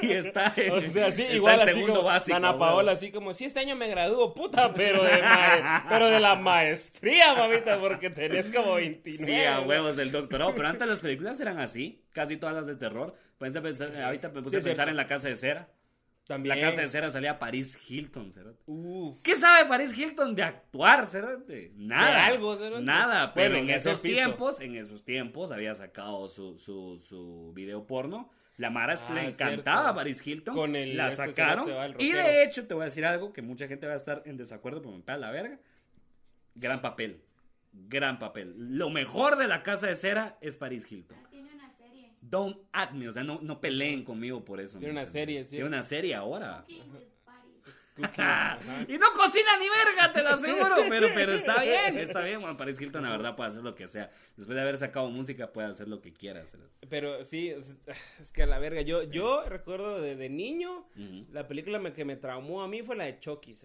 y 0.01 0.11
está 0.11 0.53
en, 0.55 0.71
O 0.73 0.81
sea, 0.81 1.11
sí, 1.11 1.21
está 1.23 1.33
igual 1.35 1.55
en 1.55 1.61
así 1.61 1.71
segundo 1.73 1.93
como 1.95 2.05
básico. 2.07 2.35
Ana. 2.37 2.57
Paola, 2.57 2.91
así 2.93 3.11
como, 3.11 3.33
sí, 3.33 3.45
este 3.45 3.59
año 3.59 3.75
me 3.75 3.87
gradúo, 3.87 4.33
puta, 4.33 4.73
pero 4.73 5.03
de, 5.03 5.21
mae- 5.21 5.83
pero 5.89 6.09
de 6.09 6.19
la 6.19 6.35
maestría, 6.35 7.33
mamita, 7.35 7.79
porque 7.79 8.09
tenés 8.09 8.49
como 8.49 8.75
29. 8.75 9.25
Sí, 9.25 9.45
a 9.45 9.59
huevos 9.61 9.95
del 9.95 10.11
doctorado. 10.11 10.53
Pero 10.55 10.67
antes 10.67 10.87
las 10.87 10.99
películas 10.99 11.39
eran 11.39 11.59
así, 11.59 12.03
casi 12.11 12.37
todas 12.37 12.55
las 12.55 12.65
de 12.67 12.75
terror. 12.75 13.15
Pensé 13.37 13.59
a 13.59 13.61
pensar- 13.61 13.95
ahorita 14.01 14.29
me 14.29 14.41
puse 14.41 14.61
Sí, 14.61 14.61
a 14.61 14.69
pensar 14.71 14.89
en 14.89 14.95
La 14.97 15.07
Casa 15.07 15.27
de 15.29 15.35
Cera. 15.35 15.67
También. 16.25 16.55
La 16.57 16.69
Casa 16.69 16.81
de 16.81 16.87
Cera 16.87 17.09
salía 17.09 17.37
Paris 17.37 17.77
Hilton, 17.89 18.31
cerote. 18.31 18.63
Uf. 18.65 19.21
¿Qué 19.23 19.35
sabe 19.35 19.67
Paris 19.67 19.97
Hilton 19.97 20.33
de 20.35 20.43
actuar, 20.43 21.05
cerote? 21.05 21.73
Nada. 21.75 22.09
De 22.11 22.15
algo. 22.15 22.55
Nada, 22.79 23.33
pero 23.33 23.55
Bueno, 23.55 23.69
en 23.71 23.75
esos 23.77 23.99
pisto. 23.99 24.15
tiempos, 24.15 24.59
en 24.61 24.75
esos 24.75 25.03
tiempos 25.03 25.51
había 25.51 25.75
sacado 25.75 26.29
su, 26.29 26.57
su, 26.59 26.99
su 27.05 27.51
video 27.53 27.85
porno. 27.85 28.29
La 28.55 28.69
Mara 28.69 28.93
Ah, 28.93 29.13
le 29.15 29.21
encantaba 29.29 29.77
cierto. 29.77 29.89
a 29.89 29.95
Paris 29.95 30.25
Hilton. 30.27 30.55
Con 30.55 30.75
el- 30.75 30.95
la 30.95 31.09
este 31.09 31.33
sacaron. 31.33 31.67
y 31.99 32.11
de 32.11 32.43
hecho, 32.43 32.67
te 32.67 32.73
voy 32.73 32.83
a 32.83 32.85
decir 32.85 33.03
algo 33.05 33.33
que 33.33 33.41
mucha 33.41 33.67
gente 33.67 33.87
va 33.87 33.93
a 33.93 33.97
estar 33.97 34.21
en 34.25 34.37
desacuerdo, 34.37 34.81
pero 34.81 34.95
me 34.95 35.01
pega 35.03 35.17
la 35.17 35.31
verga. 35.31 35.59
Gran 36.55 36.81
papel. 36.81 37.21
Gran 37.73 38.19
papel. 38.19 38.53
Lo 38.77 38.91
mejor 38.91 39.35
de 39.37 39.47
la 39.47 39.63
casa 39.63 39.87
de 39.87 39.95
cera 39.95 40.37
es 40.39 40.55
Paris 40.55 40.89
Hilton. 40.89 41.17
Don't 42.33 42.57
at 42.71 42.91
me, 42.93 43.07
o 43.07 43.11
sea, 43.11 43.23
no, 43.23 43.39
no 43.43 43.61
peleen 43.61 44.03
conmigo 44.03 44.43
por 44.43 44.59
eso. 44.59 44.79
Tiene 44.79 44.93
¿me 44.93 45.01
una 45.01 45.07
serie, 45.09 45.43
sí. 45.43 45.51
Tiene 45.51 45.65
una 45.67 45.83
serie 45.83 46.15
ahora. 46.15 46.65
Y 47.95 48.97
no 48.97 49.05
cocina 49.15 49.51
ni 49.59 49.67
verga, 49.69 50.11
te 50.11 50.23
lo 50.23 50.29
aseguro, 50.33 50.75
pero, 50.89 51.09
pero 51.13 51.31
está 51.33 51.61
bien, 51.61 51.95
está 51.99 52.21
bien. 52.23 52.41
Bueno, 52.41 52.57
Paris 52.57 52.81
Hilton, 52.81 53.03
la 53.03 53.11
verdad, 53.11 53.35
puede 53.35 53.49
hacer 53.49 53.61
lo 53.61 53.75
que 53.75 53.87
sea. 53.87 54.09
Después 54.35 54.55
de 54.55 54.61
haber 54.61 54.79
sacado 54.79 55.07
música, 55.11 55.53
puede 55.53 55.67
hacer 55.67 55.87
lo 55.87 56.01
que 56.01 56.11
quiera. 56.11 56.41
hacer. 56.41 56.59
Pero 56.89 57.23
sí, 57.23 57.49
es, 57.49 57.75
que 58.33 58.41
a 58.41 58.45
la 58.47 58.57
verga, 58.57 58.81
yo, 58.81 59.03
yo 59.03 59.43
recuerdo 59.47 60.01
de, 60.01 60.15
de 60.15 60.27
niño, 60.29 60.87
la 61.31 61.47
película 61.47 61.77
me- 61.77 61.93
que 61.93 62.03
me 62.03 62.15
traumó 62.15 62.63
a 62.63 62.67
mí 62.67 62.81
fue 62.81 62.95
la 62.95 63.03
de 63.05 63.19
Chucky. 63.19 63.55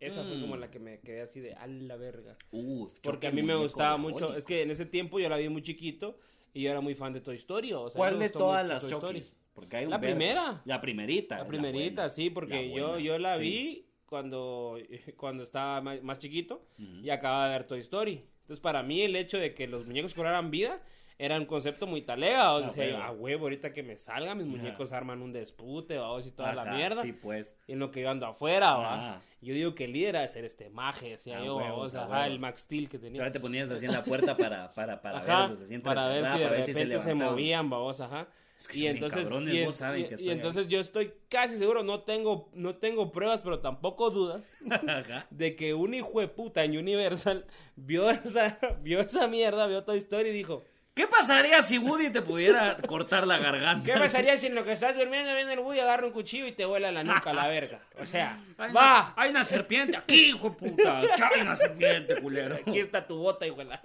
Esa 0.00 0.22
fue 0.24 0.36
Mm. 0.36 0.40
como 0.40 0.56
la 0.56 0.70
que 0.70 0.78
me 0.78 1.00
quedé 1.00 1.20
así 1.20 1.40
de 1.40 1.52
a 1.52 1.66
la 1.66 1.96
verga. 1.96 2.36
Uf, 2.52 2.98
Porque 3.02 3.26
a 3.26 3.32
mí 3.32 3.42
me 3.42 3.54
gustaba 3.54 3.98
mucho, 3.98 4.34
es 4.34 4.46
que 4.46 4.62
en 4.62 4.70
ese 4.70 4.86
tiempo 4.86 5.18
yo 5.20 5.28
la 5.28 5.36
vi 5.36 5.50
muy 5.50 5.60
chiquito 5.62 6.18
y 6.54 6.62
yo 6.62 6.70
era 6.70 6.80
muy 6.80 6.94
fan 6.94 7.12
de 7.12 7.20
Toy 7.20 7.36
Story. 7.36 7.72
O 7.72 7.90
sea, 7.90 7.98
¿Cuál 7.98 8.18
de 8.18 8.30
todas 8.30 8.66
las. 8.66 8.86
Chokis? 8.86 9.36
Porque 9.52 9.76
hay 9.76 9.84
un 9.84 9.90
La 9.90 10.00
primera. 10.00 10.62
La 10.64 10.80
primerita. 10.80 11.38
La 11.38 11.46
primerita, 11.46 12.08
sí, 12.08 12.30
porque 12.30 12.72
yo, 12.72 12.98
yo 12.98 13.18
la 13.18 13.36
sí. 13.36 13.42
vi 13.42 13.86
cuando, 14.06 14.78
cuando 15.16 15.42
estaba 15.42 15.80
más, 15.80 16.02
más 16.02 16.18
chiquito 16.18 16.64
y 16.78 17.10
acababa 17.10 17.46
de 17.46 17.52
ver 17.52 17.64
Toy 17.66 17.80
Story. 17.80 18.24
Entonces, 18.42 18.60
para 18.60 18.82
mí, 18.82 19.02
el 19.02 19.16
hecho 19.16 19.38
de 19.38 19.54
que 19.54 19.66
los 19.66 19.86
muñecos 19.86 20.14
cobraran 20.14 20.50
vida 20.50 20.82
era 21.18 21.36
un 21.38 21.46
concepto 21.46 21.86
muy 21.86 22.02
talega. 22.02 22.54
O 22.54 22.58
Ah, 22.64 22.70
sea, 22.70 22.84
huevo. 22.86 22.98
a 23.02 23.10
huevo, 23.12 23.42
ahorita 23.44 23.72
que 23.72 23.82
me 23.82 23.96
salga, 23.98 24.34
mis 24.34 24.46
muñecos 24.46 24.92
arman 24.92 25.22
un 25.22 25.32
dispute, 25.32 25.96
vamos, 25.98 26.26
y 26.26 26.30
toda 26.32 26.54
la 26.54 26.62
Ajá, 26.62 26.74
mierda. 26.74 27.02
Sí, 27.02 27.12
pues. 27.12 27.54
Y 27.66 27.72
en 27.72 27.78
lo 27.78 27.90
que 27.90 28.02
yo 28.02 28.10
ando 28.10 28.26
afuera, 28.26 28.74
va. 28.74 29.22
Yo 29.40 29.52
digo 29.52 29.74
que 29.74 29.84
el 29.84 29.92
líder 29.92 30.16
de 30.18 30.28
ser 30.28 30.44
este 30.46 30.70
maje, 30.70 31.10
decía 31.10 31.38
A 31.38 31.44
yo, 31.44 31.56
huevos, 31.58 31.94
a 31.94 32.04
ajá, 32.04 32.10
huevos. 32.12 32.26
el 32.28 32.38
Max 32.40 32.62
Steel 32.62 32.88
que 32.88 32.98
tenía. 32.98 33.20
Ahora 33.20 33.32
te 33.32 33.40
ponías 33.40 33.70
así 33.70 33.84
en 33.84 33.92
la 33.92 34.02
puerta 34.02 34.36
para, 34.38 34.72
para, 34.72 35.02
para 35.02 35.18
Ajá, 35.18 35.48
verlos, 35.48 35.60
así 35.64 35.78
para 35.78 36.08
ver 36.08 36.16
si 36.16 36.22
de 36.22 36.32
para 36.32 36.38
ver 36.38 36.50
repente 36.60 36.72
se, 36.72 36.84
levantaban. 36.86 37.18
movían, 37.32 37.68
vamos, 37.70 38.00
ajá. 38.00 38.26
Es 38.58 38.68
que 38.68 38.78
y 38.78 38.86
entonces, 38.86 39.24
cabrones, 39.24 39.54
y, 39.54 39.64
vos 39.66 39.74
saben 39.74 40.00
y- 40.00 40.04
que 40.04 40.10
y 40.10 40.14
estoy 40.14 40.30
ahí. 40.30 40.36
entonces 40.36 40.68
yo 40.68 40.80
estoy 40.80 41.12
casi 41.28 41.58
seguro, 41.58 41.82
no 41.82 42.00
tengo, 42.04 42.48
no 42.54 42.72
tengo 42.72 43.12
pruebas, 43.12 43.42
pero 43.42 43.58
tampoco 43.60 44.08
dudas, 44.10 44.50
Ajá. 44.88 45.26
de 45.28 45.54
que 45.56 45.74
un 45.74 45.92
hijo 45.92 46.20
de 46.20 46.28
puta 46.28 46.64
en 46.64 46.78
Universal 46.78 47.44
vio 47.76 48.08
esa, 48.08 48.58
vio 48.80 49.00
esa 49.00 49.28
mierda, 49.28 49.66
vio 49.66 49.84
Toy 49.84 49.98
Story 49.98 50.30
y 50.30 50.32
dijo, 50.32 50.64
¿Qué 50.94 51.08
pasaría 51.08 51.60
si 51.60 51.76
Woody 51.76 52.10
te 52.10 52.22
pudiera 52.22 52.76
cortar 52.86 53.26
la 53.26 53.38
garganta? 53.38 53.84
¿Qué 53.92 53.98
pasaría 53.98 54.38
si 54.38 54.46
en 54.46 54.54
lo 54.54 54.64
que 54.64 54.70
estás 54.72 54.96
durmiendo 54.96 55.34
viene 55.34 55.52
el 55.54 55.58
Woody 55.58 55.80
agarra 55.80 56.06
un 56.06 56.12
cuchillo 56.12 56.46
y 56.46 56.52
te 56.52 56.64
vuela 56.64 56.92
la 56.92 57.02
nuca 57.02 57.30
a 57.30 57.34
la 57.34 57.48
verga? 57.48 57.80
O 58.00 58.06
sea, 58.06 58.38
Hay 58.58 58.72
va. 58.72 59.12
Una, 59.12 59.14
hay 59.16 59.30
una 59.30 59.42
serpiente 59.42 59.96
aquí, 59.96 60.26
hijo 60.28 60.50
de 60.50 60.54
puta. 60.70 61.00
Hay 61.00 61.40
una 61.40 61.56
serpiente, 61.56 62.20
culero. 62.20 62.54
Aquí 62.54 62.78
está 62.78 63.04
tu 63.04 63.18
bota, 63.18 63.44
hijo 63.44 63.56
de 63.56 63.64
la... 63.64 63.82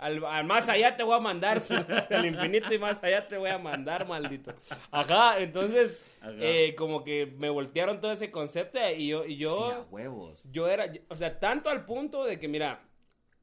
al, 0.00 0.24
al 0.24 0.44
más 0.44 0.68
allá 0.68 0.96
te 0.96 1.04
voy 1.04 1.16
a 1.16 1.20
mandar, 1.20 1.62
al 2.10 2.26
infinito 2.26 2.74
y 2.74 2.78
más 2.80 3.02
allá 3.04 3.28
te 3.28 3.36
voy 3.38 3.50
a 3.50 3.58
mandar, 3.58 4.04
maldito. 4.08 4.52
Ajá, 4.90 5.38
entonces, 5.38 6.04
eh, 6.40 6.74
como 6.76 7.04
que 7.04 7.26
me 7.38 7.50
voltearon 7.50 8.00
todo 8.00 8.10
ese 8.10 8.32
concepto 8.32 8.80
y 8.96 9.06
yo, 9.06 9.24
y 9.24 9.36
yo, 9.36 9.54
Sí, 9.56 9.72
a 9.76 9.80
huevos. 9.94 10.42
yo 10.50 10.66
era, 10.68 10.86
o 11.08 11.14
sea, 11.16 11.38
tanto 11.38 11.70
al 11.70 11.84
punto 11.84 12.24
de 12.24 12.40
que, 12.40 12.48
mira, 12.48 12.80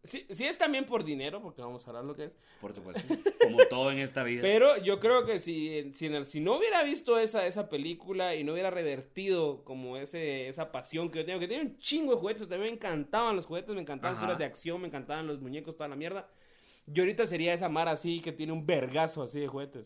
sí, 0.03 0.25
sí 0.31 0.45
es 0.45 0.57
también 0.57 0.85
por 0.85 1.03
dinero, 1.03 1.41
porque 1.41 1.61
vamos 1.61 1.85
a 1.85 1.89
hablar 1.89 2.05
lo 2.05 2.15
que 2.15 2.25
es, 2.25 2.31
Por 2.59 2.73
supuesto. 2.73 3.01
Como 3.43 3.65
todo 3.65 3.91
en 3.91 3.99
esta 3.99 4.23
vida. 4.23 4.41
pero 4.41 4.77
yo 4.77 4.99
creo 4.99 5.25
que 5.25 5.39
si, 5.39 5.91
si, 5.93 6.09
si 6.25 6.39
no 6.39 6.57
hubiera 6.57 6.83
visto 6.83 7.17
esa, 7.17 7.45
esa 7.45 7.69
película 7.69 8.35
y 8.35 8.43
no 8.43 8.53
hubiera 8.53 8.69
revertido 8.69 9.63
como 9.63 9.97
ese, 9.97 10.47
esa 10.47 10.71
pasión 10.71 11.09
que 11.09 11.19
yo 11.19 11.25
tengo, 11.25 11.39
que 11.39 11.47
tenía 11.47 11.63
un 11.63 11.77
chingo 11.77 12.13
de 12.13 12.19
juguetes, 12.19 12.47
también 12.47 12.71
me 12.71 12.75
encantaban 12.75 13.35
los 13.35 13.45
juguetes, 13.45 13.73
me 13.73 13.81
encantaban 13.81 14.27
las 14.27 14.37
de 14.37 14.45
acción, 14.45 14.81
me 14.81 14.87
encantaban 14.87 15.27
los 15.27 15.41
muñecos, 15.41 15.75
toda 15.75 15.89
la 15.89 15.95
mierda. 15.95 16.27
Yo 16.87 17.03
ahorita 17.03 17.25
sería 17.25 17.53
esa 17.53 17.69
Mara 17.69 17.91
así 17.91 18.19
que 18.19 18.31
tiene 18.31 18.51
un 18.51 18.65
vergazo 18.65 19.21
así 19.23 19.39
de 19.39 19.47
juguetes. 19.47 19.85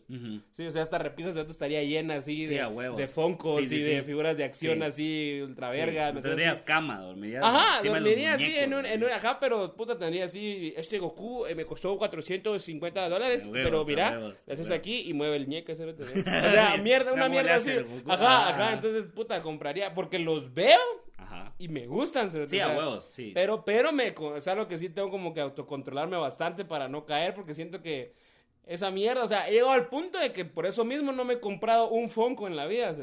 Sí, 0.50 0.66
o 0.66 0.72
sea, 0.72 0.82
esta 0.82 0.98
repisa 0.98 1.30
de 1.30 1.42
estaría 1.42 1.82
llena 1.84 2.16
así 2.16 2.46
Sí, 2.46 2.54
de, 2.54 2.60
a 2.62 2.68
huevos. 2.68 2.96
de 2.98 3.06
foncos 3.06 3.58
Sí, 3.58 3.66
sí, 3.66 3.74
y 3.76 3.80
de 3.82 4.02
figuras 4.02 4.36
de 4.36 4.44
acción 4.44 4.78
Sí. 4.78 4.84
así 4.84 5.40
ultra 5.42 5.70
Sí, 5.72 5.78
verga. 5.78 6.12
tendrías 6.20 6.62
cama, 6.62 6.98
dormirías. 7.00 7.44
Ajá, 7.44 7.82
dormiría 7.86 8.34
así 8.34 8.56
en 8.58 8.74
un, 8.74 8.86
en 8.86 9.04
un, 9.04 9.10
ajá, 9.10 9.38
pero 9.38 9.76
puta 9.76 9.96
tendría 9.96 10.24
así, 10.24 10.72
este 10.76 10.98
Goku 10.98 11.46
eh, 11.46 11.54
me 11.54 11.64
costó 11.64 11.96
450 11.96 13.08
dólares, 13.08 13.42
huevos, 13.46 13.60
pero 13.62 13.84
mira, 13.84 14.10
huevos, 14.12 14.34
le 14.46 14.52
haces 14.54 14.70
aquí 14.70 15.02
y 15.06 15.12
mueve 15.12 15.36
el 15.36 15.46
ñeque, 15.48 15.76
cerote, 15.76 16.04
¿no? 16.04 16.10
o 16.20 16.50
sea, 16.50 16.76
mierda, 16.82 17.12
una 17.12 17.24
¿Cómo 17.24 17.34
le 17.34 17.42
mierda 17.42 17.54
así, 17.56 17.72
Goku? 17.74 18.10
ajá, 18.10 18.46
Ah. 18.46 18.48
ajá, 18.48 18.72
entonces 18.72 19.06
puta 19.06 19.40
compraría, 19.42 19.94
porque 19.94 20.18
los 20.18 20.52
veo 20.52 20.78
Ajá. 21.26 21.52
y 21.58 21.68
me 21.68 21.86
gustan, 21.86 22.30
Sí, 22.30 22.38
o 22.38 22.42
a 22.44 22.48
sea, 22.48 22.76
huevos, 22.78 23.08
sí. 23.10 23.32
Pero, 23.34 23.64
pero 23.64 23.92
me, 23.92 24.14
es 24.36 24.48
algo 24.48 24.66
que 24.68 24.78
sí 24.78 24.88
tengo 24.88 25.10
como 25.10 25.34
que 25.34 25.40
autocontrolarme 25.40 26.16
bastante 26.16 26.64
para 26.64 26.88
no 26.88 27.04
caer, 27.04 27.34
porque 27.34 27.54
siento 27.54 27.82
que 27.82 28.14
esa 28.66 28.90
mierda, 28.90 29.22
o 29.22 29.28
sea, 29.28 29.48
he 29.48 29.52
llegado 29.52 29.70
al 29.70 29.86
punto 29.86 30.18
de 30.18 30.32
que 30.32 30.44
por 30.44 30.66
eso 30.66 30.84
mismo 30.84 31.12
no 31.12 31.24
me 31.24 31.34
he 31.34 31.40
comprado 31.40 31.88
un 31.90 32.08
Fonco 32.08 32.48
en 32.48 32.56
la 32.56 32.66
vida. 32.66 32.96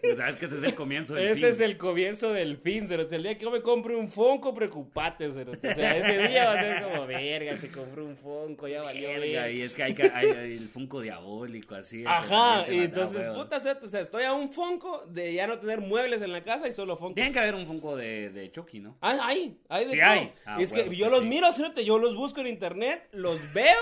Pues 0.00 0.16
Sabes 0.16 0.36
que 0.38 0.46
ese 0.46 0.56
es 0.56 0.62
el 0.64 0.74
comienzo 0.74 1.14
del 1.14 1.28
Ese 1.28 1.34
fin. 1.36 1.48
es 1.50 1.60
el 1.60 1.76
comienzo 1.76 2.32
del 2.32 2.56
fin, 2.58 2.88
cerote. 2.88 3.16
El 3.16 3.22
día 3.22 3.36
que 3.38 3.44
yo 3.44 3.50
me 3.50 3.62
compre 3.62 3.94
un 3.94 4.08
Fonco, 4.08 4.52
preocupate, 4.54 5.32
cerote. 5.32 5.68
O 5.70 5.74
sea, 5.74 5.96
ese 5.96 6.28
día 6.28 6.46
va 6.46 6.52
a 6.54 6.60
ser 6.60 6.82
como, 6.82 7.06
verga, 7.06 7.56
se 7.56 7.70
compró 7.70 8.04
un 8.04 8.16
Fonco, 8.16 8.66
ya 8.68 8.82
valió 8.82 9.08
Verga, 9.08 9.48
y 9.50 9.62
es 9.62 9.74
que 9.74 9.82
hay, 9.84 9.94
que- 9.94 10.10
hay- 10.12 10.26
el 10.56 10.68
Funko 10.68 11.00
diabólico, 11.00 11.74
así. 11.76 12.02
Ajá, 12.06 12.66
y 12.68 12.78
entonces, 12.80 13.26
puta, 13.28 13.60
cerote, 13.60 13.86
o 13.86 13.88
sea, 13.88 14.00
estoy 14.00 14.24
a 14.24 14.32
un 14.32 14.52
Fonco 14.52 15.04
de 15.08 15.34
ya 15.34 15.46
no 15.46 15.58
tener 15.58 15.80
muebles 15.80 16.20
en 16.22 16.32
la 16.32 16.42
casa 16.42 16.66
y 16.68 16.72
solo 16.72 16.96
Fonco. 16.96 17.14
Tiene 17.14 17.30
que 17.32 17.38
haber 17.38 17.54
un 17.54 17.64
Funko 17.66 17.96
de, 17.96 18.30
de 18.30 18.50
Chucky, 18.50 18.80
¿no? 18.80 18.96
Ah, 19.00 19.18
hay, 19.22 19.56
hay 19.68 19.84
de 19.84 19.90
Sí 19.92 19.98
todo. 19.98 20.08
hay. 20.10 20.32
Ah, 20.44 20.56
y 20.58 20.64
es 20.64 20.72
que 20.72 20.94
yo 20.96 21.08
los 21.10 21.24
miro, 21.24 21.52
cerote, 21.52 21.84
yo 21.84 21.98
los 21.98 22.16
busco 22.16 22.40
en 22.40 22.48
internet, 22.48 23.08
los 23.12 23.38
veo 23.52 23.76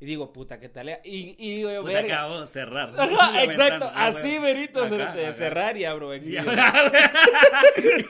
y 0.00 0.06
digo, 0.06 0.32
puta, 0.32 0.58
qué 0.58 0.68
tal. 0.70 0.88
Y, 1.04 1.36
y 1.38 1.56
digo, 1.56 1.70
yo, 1.70 1.82
Puta, 1.82 1.98
acabo 2.00 2.40
de 2.40 2.46
cerrar. 2.46 2.90
Ajá, 2.98 3.44
exacto, 3.44 3.86
ventana, 3.86 4.06
así 4.06 4.38
verito, 4.38 4.86
cerrar 4.88 5.76
y 5.76 5.84
abro 5.84 6.14
Y 6.14 6.20
Xvideos. 6.20 6.46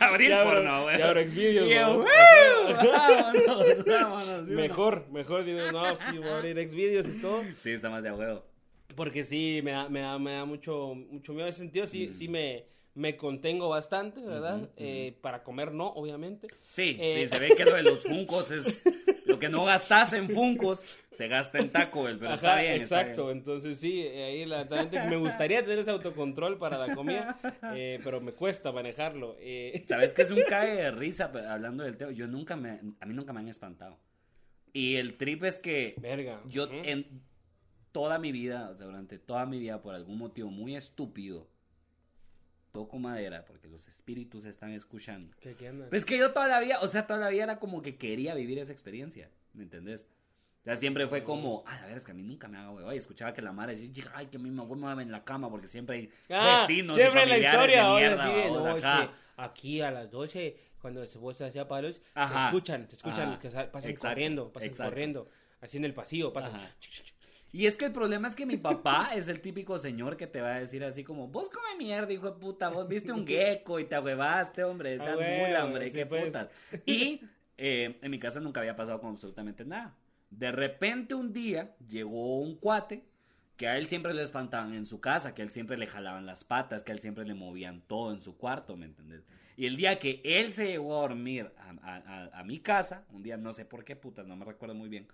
abrir 0.00 0.30
Y 0.30 0.32
abro- 0.32 0.50
porno, 0.54 0.82
güey. 0.84 0.98
y 0.98 1.02
abro 1.02 1.20
Xvideos, 1.22 1.66
Y 1.66 1.70
yo, 1.74 1.80
vamos. 1.80 1.96
"Woo, 2.04 2.82
vámonos, 2.92 3.84
vámonos, 3.86 4.26
¿sí 4.26 4.30
o 4.30 4.38
no?" 4.40 4.42
Mejor, 4.62 5.08
mejor 5.10 5.44
digo, 5.44 5.60
no, 5.72 5.96
sí, 5.96 6.18
voy 6.18 6.28
a 6.28 6.36
abrir 6.38 6.68
Xvideos 6.68 7.08
y 7.08 7.20
todo. 7.20 7.42
Sí, 7.58 7.72
está 7.72 7.90
más 7.90 8.02
de 8.02 8.12
huevo. 8.12 8.44
Porque 8.96 9.24
sí, 9.24 9.60
me 9.62 9.70
da, 9.72 9.88
me 9.88 10.00
da, 10.00 10.18
me 10.18 10.32
da 10.32 10.44
mucho, 10.44 10.94
mucho 10.94 11.32
miedo 11.32 11.46
en 11.46 11.50
ese 11.50 11.60
sentido. 11.60 11.86
Sí, 11.86 12.12
sí 12.12 12.28
me, 12.28 12.64
me 12.94 13.16
contengo 13.16 13.68
bastante, 13.68 14.20
¿verdad? 14.20 14.58
Mm. 14.58 14.66
Eh, 14.76 15.16
para 15.20 15.42
comer 15.42 15.72
no, 15.72 15.86
obviamente. 15.88 16.48
Sí, 16.68 16.96
Eh, 17.00 17.14
sí, 17.14 17.26
se 17.28 17.38
ve 17.38 17.54
que 17.56 17.64
lo 17.64 17.74
de 17.76 17.82
los 17.84 18.02
funcos 18.02 18.50
es 18.50 18.82
lo 19.30 19.38
que 19.38 19.48
no 19.48 19.64
gastas 19.64 20.12
en 20.12 20.28
funcos, 20.28 20.84
se 21.10 21.26
gasta 21.28 21.58
en 21.58 21.70
Taco 21.70 22.02
Bell, 22.04 22.18
pero 22.18 22.34
está 22.34 22.52
Ajá, 22.54 22.60
bien. 22.62 22.80
está 22.82 23.00
exacto. 23.00 23.26
bien. 23.26 23.38
Entonces 23.38 23.78
sí, 23.78 24.02
ahí 24.02 24.44
la 24.44 24.64
verdad 24.64 25.06
me 25.08 25.16
gustaría 25.16 25.62
tener 25.62 25.78
ese 25.78 25.90
autocontrol 25.90 26.58
para 26.58 26.78
la 26.78 26.94
comida, 26.94 27.38
eh, 27.74 28.00
pero 28.04 28.20
me 28.20 28.32
cuesta 28.32 28.72
manejarlo. 28.72 29.36
eh. 29.40 29.84
¿Sabes 29.88 30.12
qué 30.12 30.22
es 30.22 30.30
un 30.30 30.42
cae 30.48 30.76
de 30.76 30.90
risa 30.90 31.30
pero 31.32 31.48
hablando 31.48 31.84
del 31.84 31.96
tema? 31.96 32.12
Yo 32.12 32.26
nunca 32.26 32.56
me, 32.56 32.80
a 33.00 33.06
mí 33.06 33.14
nunca 33.14 33.32
me 33.32 33.40
han 33.40 33.48
espantado. 33.48 33.98
Y 34.72 34.96
el 34.96 35.16
trip 35.16 35.44
es 35.44 35.58
que 35.58 35.94
Verga. 35.98 36.40
yo 36.46 36.68
en 36.70 37.22
toda 37.92 38.18
mi 38.18 38.30
vida, 38.30 38.70
o 38.70 38.76
sea, 38.76 38.86
durante 38.86 39.18
toda 39.18 39.46
mi 39.46 39.58
vida, 39.58 39.82
por 39.82 39.94
algún 39.94 40.16
motivo 40.18 40.48
muy 40.50 40.76
estúpido, 40.76 41.48
toco 42.70 42.98
madera 42.98 43.44
porque 43.44 43.68
los 43.68 43.86
espíritus 43.88 44.44
están 44.44 44.72
escuchando. 44.72 45.34
¿Qué, 45.40 45.54
qué? 45.54 45.70
Pues 45.90 46.04
que 46.04 46.16
yo 46.18 46.32
toda 46.32 46.46
la 46.48 46.60
vida, 46.60 46.78
o 46.80 46.88
sea, 46.88 47.06
toda 47.06 47.20
la 47.20 47.28
vida 47.28 47.44
era 47.44 47.58
como 47.58 47.82
que 47.82 47.96
quería 47.96 48.34
vivir 48.34 48.58
esa 48.58 48.72
experiencia, 48.72 49.30
¿me 49.52 49.62
entendés? 49.64 50.06
O 50.60 50.64
sea, 50.64 50.76
siempre 50.76 51.06
fue 51.08 51.24
como, 51.24 51.64
ah, 51.66 51.74
la 51.76 51.80
verdad 51.82 51.98
es 51.98 52.04
que 52.04 52.10
a 52.10 52.14
mí 52.14 52.22
nunca 52.22 52.46
me 52.46 52.58
haga 52.58 52.70
huevo. 52.70 52.92
Y 52.92 52.98
escuchaba 52.98 53.32
que 53.32 53.40
la 53.40 53.50
madre 53.52 53.76
decía, 53.76 54.04
ay, 54.14 54.26
que 54.26 54.36
a 54.36 54.40
mí 54.40 54.50
me 54.50 54.62
mueve 54.62 55.02
en 55.02 55.10
la 55.10 55.24
cama 55.24 55.48
porque 55.48 55.68
siempre 55.68 55.96
hay 55.96 56.10
Ah, 56.28 56.66
vecinos 56.68 56.96
siempre 56.96 57.20
y 57.20 57.22
en 57.22 57.28
la 57.28 57.34
familiares 57.34 57.54
historia, 57.54 57.84
de 57.84 57.98
mierda, 57.98 58.24
de, 58.26 58.50
babos, 58.50 58.62
no, 58.62 58.76
es 58.76 58.84
que 58.84 59.14
aquí 59.38 59.80
a 59.80 59.90
las 59.90 60.10
12, 60.10 60.56
cuando 60.80 61.04
se 61.06 61.16
vos 61.18 61.40
hacía 61.40 61.66
palos, 61.66 62.02
se 62.14 62.44
escuchan, 62.46 62.86
te 62.88 62.96
escuchan, 62.96 63.30
Ajá. 63.30 63.38
que 63.38 63.48
pasan 63.48 63.90
Exacto, 63.90 64.08
corriendo, 64.08 64.52
pasan 64.52 64.68
exacto. 64.68 64.90
corriendo, 64.90 65.28
así 65.62 65.78
en 65.78 65.84
el 65.86 65.94
pasillo, 65.94 66.30
pasan. 66.32 66.56
Ajá. 66.56 66.68
Y 67.52 67.66
es 67.66 67.76
que 67.76 67.86
el 67.86 67.92
problema 67.92 68.28
es 68.28 68.36
que 68.36 68.46
mi 68.46 68.56
papá 68.56 69.10
es 69.14 69.26
el 69.28 69.40
típico 69.40 69.78
señor 69.78 70.16
que 70.16 70.26
te 70.26 70.40
va 70.40 70.54
a 70.54 70.60
decir 70.60 70.84
así 70.84 71.02
como, 71.04 71.28
vos 71.28 71.48
come 71.50 71.76
mierda, 71.78 72.12
hijo 72.12 72.30
de 72.30 72.38
puta, 72.38 72.68
vos 72.68 72.86
viste 72.88 73.12
un 73.12 73.26
gecko 73.26 73.80
y 73.80 73.84
te 73.84 73.94
ahuevaste, 73.96 74.62
hombre, 74.64 74.94
esa 74.94 75.12
Ah, 75.12 75.16
huevo, 75.16 75.46
mula, 75.46 75.64
hombre, 75.64 75.86
sí, 75.90 75.92
qué 75.96 76.06
pues. 76.06 76.26
putas. 76.26 76.48
Y 76.86 77.20
eh, 77.58 77.98
en 78.00 78.10
mi 78.10 78.18
casa 78.18 78.40
nunca 78.40 78.60
había 78.60 78.76
pasado 78.76 79.00
con 79.00 79.10
absolutamente 79.10 79.64
nada. 79.64 79.96
De 80.30 80.52
repente 80.52 81.14
un 81.14 81.32
día 81.32 81.74
llegó 81.88 82.38
un 82.38 82.54
cuate 82.56 83.04
que 83.56 83.66
a 83.68 83.76
él 83.76 83.88
siempre 83.88 84.14
le 84.14 84.22
espantaban 84.22 84.72
en 84.74 84.86
su 84.86 85.00
casa, 85.00 85.34
que 85.34 85.42
a 85.42 85.44
él 85.44 85.50
siempre 85.50 85.76
le 85.76 85.86
jalaban 85.86 86.24
las 86.24 86.44
patas, 86.44 86.82
que 86.84 86.92
a 86.92 86.94
él 86.94 87.00
siempre 87.00 87.24
le 87.26 87.34
movían 87.34 87.82
todo 87.82 88.12
en 88.12 88.20
su 88.22 88.36
cuarto, 88.38 88.76
¿me 88.76 88.86
entendés? 88.86 89.22
Y 89.56 89.66
el 89.66 89.76
día 89.76 89.98
que 89.98 90.22
él 90.24 90.50
se 90.52 90.66
llegó 90.68 90.96
a 90.96 91.00
dormir 91.02 91.50
a, 91.58 91.70
a- 91.82 91.96
a- 92.30 92.40
a 92.40 92.44
mi 92.44 92.60
casa, 92.60 93.04
un 93.10 93.22
día 93.22 93.36
no 93.36 93.52
sé 93.52 93.66
por 93.66 93.84
qué 93.84 93.96
putas, 93.96 94.26
no 94.26 94.34
me 94.36 94.46
recuerdo 94.46 94.74
muy 94.74 94.88
bien, 94.88 95.08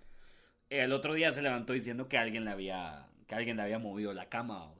el 0.70 0.92
otro 0.92 1.14
día 1.14 1.32
se 1.32 1.42
levantó 1.42 1.72
diciendo 1.72 2.08
que 2.08 2.18
alguien 2.18 2.44
le 2.44 2.50
había, 2.50 3.06
que 3.26 3.34
alguien 3.34 3.56
le 3.56 3.62
había 3.62 3.78
movido 3.78 4.12
la 4.12 4.26
cama. 4.28 4.58
vamos. 4.58 4.76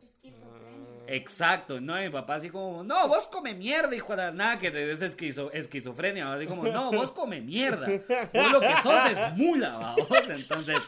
Exacto, 1.09 1.81
no, 1.81 1.95
mi 1.95 2.09
papá 2.09 2.35
así 2.35 2.51
como, 2.51 2.83
no, 2.83 3.07
vos 3.07 3.29
come 3.29 3.55
mierda, 3.55 3.95
hijo 3.95 4.11
de 4.17 4.17
la 4.25 4.31
nada, 4.33 4.59
que 4.59 4.67
es 4.91 5.03
esquizo, 5.03 5.53
esquizofrenia, 5.53 6.33
así 6.33 6.47
como, 6.49 6.65
no, 6.65 6.91
vos 6.91 7.13
come 7.13 7.41
mierda, 7.41 7.87
vos 8.35 8.51
lo 8.51 8.61
que 8.61 8.75
sos 8.83 9.11
es 9.13 9.19
mula, 9.37 9.77
vamos, 9.77 10.09
entonces, 10.29 10.79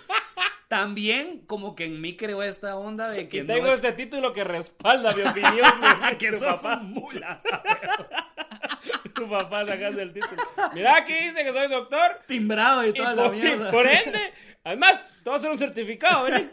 también 0.66 1.42
como 1.46 1.76
que 1.76 1.84
en 1.84 2.00
mí 2.00 2.16
creó 2.16 2.42
esta 2.42 2.74
onda 2.76 3.08
de 3.10 3.28
que 3.28 3.38
Y 3.38 3.40
no 3.42 3.54
tengo 3.54 3.68
es- 3.68 3.74
este 3.74 3.92
título 3.92 4.32
que 4.32 4.42
respalda 4.42 5.12
mi 5.12 5.22
opinión. 5.22 5.70
que 6.18 6.30
tu 6.32 6.38
sos 6.40 6.56
papá, 6.56 6.76
mula, 6.78 7.40
tu 9.14 9.28
papá 9.30 9.64
sacando 9.66 10.02
el 10.02 10.12
título. 10.12 10.42
Mira, 10.74 10.96
aquí 10.96 11.12
dice 11.14 11.44
que 11.44 11.52
soy 11.52 11.68
doctor. 11.68 12.22
timbrado 12.26 12.84
y 12.84 12.88
Y 12.88 12.92
toda 12.92 13.14
la 13.14 13.22
por, 13.24 13.32
mierda. 13.34 13.68
y 13.68 13.72
por 13.72 13.86
ende, 13.86 14.32
además, 14.68 15.04
te 15.22 15.30
voy 15.30 15.34
a 15.34 15.36
hacer 15.36 15.50
un 15.50 15.58
certificado, 15.58 16.22
¿vale? 16.24 16.48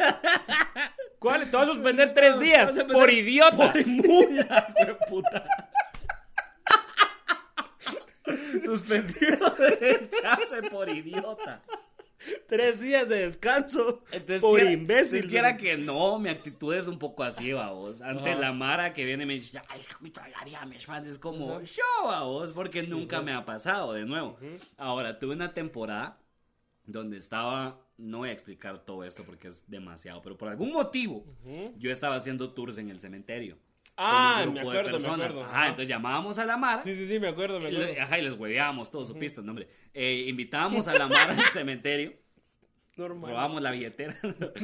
¿Cuál? 1.19 1.50
Te 1.50 1.57
voy 1.57 1.65
a 1.65 1.69
suspender 1.69 2.13
tres 2.13 2.39
días 2.39 2.75
vas 2.75 2.84
por 2.86 3.10
idiota. 3.10 3.74
Por 3.74 3.88
mula, 3.88 4.74
puta. 5.10 5.45
Suspendido 8.63 9.50
de 9.51 9.91
echarse 9.91 10.62
por 10.69 10.89
idiota. 10.89 11.62
Tres 12.48 12.79
días 12.79 13.07
de 13.07 13.19
descanso 13.19 14.01
Entonces, 14.12 14.41
por 14.41 14.55
quiera- 14.55 14.72
imbécil. 14.72 15.17
entonces, 15.17 15.27
quiera 15.27 15.57
que 15.57 15.77
no, 15.77 16.17
mi 16.17 16.29
actitud 16.29 16.74
es 16.74 16.88
un 16.88 16.98
poco 16.98 17.24
así, 17.24 17.53
vos. 17.53 18.01
Ante 18.01 18.31
Ajá. 18.31 18.39
la 18.39 18.51
Mara 18.51 18.93
que 18.93 19.05
viene 19.05 19.24
y 19.24 19.27
me 19.27 19.34
dice, 19.36 19.62
ay, 19.69 19.81
me 20.00 20.10
tragaría, 20.10 20.65
mi 20.65 20.75
man", 20.88 21.05
es 21.05 21.19
como, 21.19 21.60
a 22.10 22.24
vos, 22.24 22.51
porque 22.53 22.81
nunca 22.81 23.17
pues. 23.17 23.25
me 23.27 23.34
ha 23.34 23.45
pasado 23.45 23.93
de 23.93 24.05
nuevo. 24.05 24.39
Ahora, 24.77 25.19
tuve 25.19 25.36
una 25.36 25.53
temporada 25.53 26.17
donde 26.86 27.18
estaba, 27.18 27.80
no 27.98 28.20
voy 28.20 28.30
a 28.30 28.32
explicar 28.32 28.86
todo 28.86 29.04
esto 29.04 29.24
porque 29.25 29.48
es 29.50 29.70
demasiado, 29.70 30.22
pero 30.22 30.38
por 30.38 30.50
algún 30.50 30.72
motivo, 30.72 31.25
yo 31.77 31.92
estaba 31.92 32.15
haciendo 32.15 32.54
tours 32.54 32.77
en 32.77 32.89
el 32.89 33.00
cementerio. 33.00 33.58
Ah, 33.98 34.39
con 34.42 34.50
un 34.50 34.54
me 34.56 34.60
grupo 34.60 34.72
de 34.74 34.80
acuerdo, 34.80 34.98
me 34.98 35.04
personas. 35.04 35.30
acuerdo. 35.32 35.44
Ajá, 35.50 35.63
entonces 35.68 35.88
llamábamos 35.88 36.38
a 36.38 36.46
la 36.46 36.58
Mara. 36.58 36.84
Sí, 36.84 36.96
sí, 36.96 37.08
sí, 37.08 37.18
me 37.18 37.30
acuerdo, 37.30 37.60
me 37.62 37.70
acuerdo. 37.70 38.01
Ajá, 38.01 38.20
y 38.20 38.24
les 38.24 38.34
hueveábamos, 38.34 38.92
todos 38.92 39.08
supiste, 39.08 39.42
no, 39.42 39.51
hombre. 39.51 39.70
Eh, 39.94 40.25
invitábamos 40.27 40.88
a 40.89 40.94
la 40.96 41.08
Mara 41.08 41.32
al 41.34 41.36
cementerio, 41.51 42.12
Normal. 42.98 43.32
robábamos 43.32 43.62
la 43.62 43.72
billetera. 43.72 44.18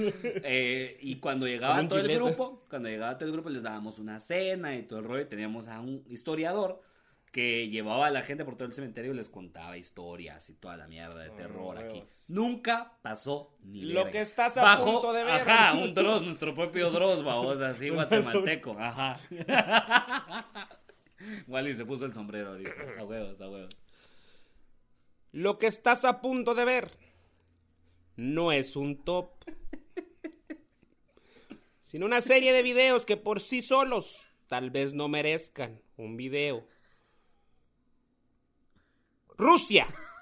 Eh, 0.43 0.97
y 1.01 1.15
cuando 1.19 1.47
llegaba 1.47 1.87
todo 1.87 1.99
el 1.99 2.13
grupo, 2.13 2.65
cuando 2.69 2.89
llegaba 2.89 3.17
todo 3.17 3.27
el 3.27 3.31
grupo, 3.31 3.49
les 3.49 3.63
dábamos 3.63 3.99
una 3.99 4.19
cena 4.19 4.75
y 4.75 4.83
todo 4.83 4.99
el 4.99 5.05
rollo. 5.05 5.27
Teníamos 5.27 5.67
a 5.69 5.79
un 5.79 6.03
historiador 6.09 6.81
que 7.31 7.69
llevaba 7.69 8.07
a 8.07 8.11
la 8.11 8.21
gente 8.23 8.43
por 8.43 8.55
todo 8.55 8.67
el 8.67 8.73
cementerio 8.73 9.13
y 9.13 9.15
les 9.15 9.29
contaba 9.29 9.77
historias 9.77 10.49
y 10.49 10.53
toda 10.55 10.75
la 10.75 10.87
mierda 10.87 11.19
de 11.23 11.29
terror 11.29 11.77
aquí. 11.77 12.03
Nunca 12.27 12.97
pasó 13.01 13.55
ni 13.63 13.81
Lo 13.83 13.99
verga. 14.01 14.11
que 14.11 14.21
estás 14.21 14.57
a 14.57 14.63
Bajo- 14.63 14.85
punto 14.85 15.13
de 15.13 15.23
ver. 15.23 15.33
Ajá, 15.49 15.73
un 15.73 15.93
Dross, 15.93 16.23
nuestro 16.23 16.53
propio 16.53 16.89
Dross, 16.89 17.23
vamos, 17.23 17.61
así 17.61 17.87
guatemalteco, 17.89 18.75
ajá. 18.77 19.19
Wally 21.47 21.73
se 21.75 21.85
puso 21.85 22.05
el 22.05 22.13
sombrero 22.13 22.49
ahorita, 22.49 22.71
a 22.99 23.03
huevos, 23.05 23.39
a 23.39 23.49
huevos. 23.49 23.77
Lo 25.31 25.57
que 25.57 25.67
estás 25.67 26.03
a 26.03 26.19
punto 26.19 26.53
de 26.55 26.65
ver 26.65 26.91
no 28.17 28.51
es 28.51 28.75
un 28.75 29.03
top, 29.03 29.29
sino 31.79 32.05
una 32.05 32.21
serie 32.21 32.51
de 32.53 32.63
videos 32.63 33.05
que 33.05 33.17
por 33.17 33.39
sí 33.39 33.61
solos 33.61 34.27
tal 34.47 34.69
vez 34.71 34.93
no 34.93 35.07
merezcan 35.07 35.81
un 35.95 36.17
video. 36.17 36.67
Rusia. 39.41 39.87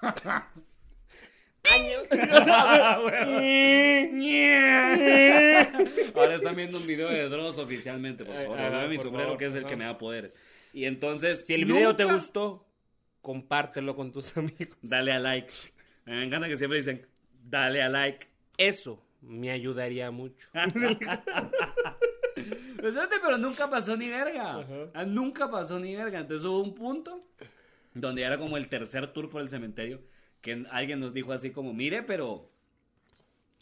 Ahora 6.14 6.34
están 6.34 6.56
viendo 6.56 6.78
un 6.78 6.86
video 6.86 7.08
de 7.08 7.28
Dross 7.28 7.58
oficialmente, 7.58 8.24
por 8.24 8.34
favor. 8.34 8.58
Ajá, 8.58 8.70
Mueve 8.70 8.88
mi 8.88 8.96
por 8.96 9.04
sombrero 9.06 9.26
favor, 9.28 9.38
que 9.38 9.46
es 9.46 9.54
el 9.54 9.60
ajá. 9.60 9.68
que 9.68 9.76
me 9.76 9.84
da 9.84 9.98
poderes. 9.98 10.32
Y 10.72 10.84
entonces, 10.84 11.44
Si 11.46 11.54
el 11.54 11.64
video 11.64 11.96
te 11.96 12.02
nunca- 12.04 12.14
gustó, 12.16 12.66
compártelo 13.20 13.94
con 13.96 14.12
tus 14.12 14.36
amigos. 14.36 14.76
dale 14.82 15.12
a 15.12 15.18
like. 15.18 15.52
Me 16.04 16.24
encanta 16.24 16.48
que 16.48 16.56
siempre 16.56 16.78
dicen, 16.78 17.06
dale 17.44 17.82
a 17.82 17.88
like. 17.88 18.26
Eso 18.56 19.02
me 19.20 19.50
ayudaría 19.50 20.10
mucho. 20.10 20.48
Pues, 22.80 22.96
pero 23.22 23.36
nunca 23.36 23.68
pasó 23.68 23.94
ni 23.98 24.08
verga. 24.08 24.66
Ah, 24.94 25.04
Nunca 25.04 25.50
pasó 25.50 25.78
ni 25.78 25.94
verga. 25.94 26.20
Entonces 26.20 26.46
hubo 26.46 26.62
un 26.62 26.74
punto 26.74 27.20
donde 27.94 28.22
era 28.22 28.38
como 28.38 28.56
el 28.56 28.68
tercer 28.68 29.12
tour 29.12 29.28
por 29.30 29.42
el 29.42 29.48
cementerio 29.48 30.02
que 30.40 30.64
alguien 30.70 31.00
nos 31.00 31.12
dijo 31.14 31.32
así 31.32 31.50
como, 31.50 31.72
mire, 31.72 32.02
pero 32.02 32.49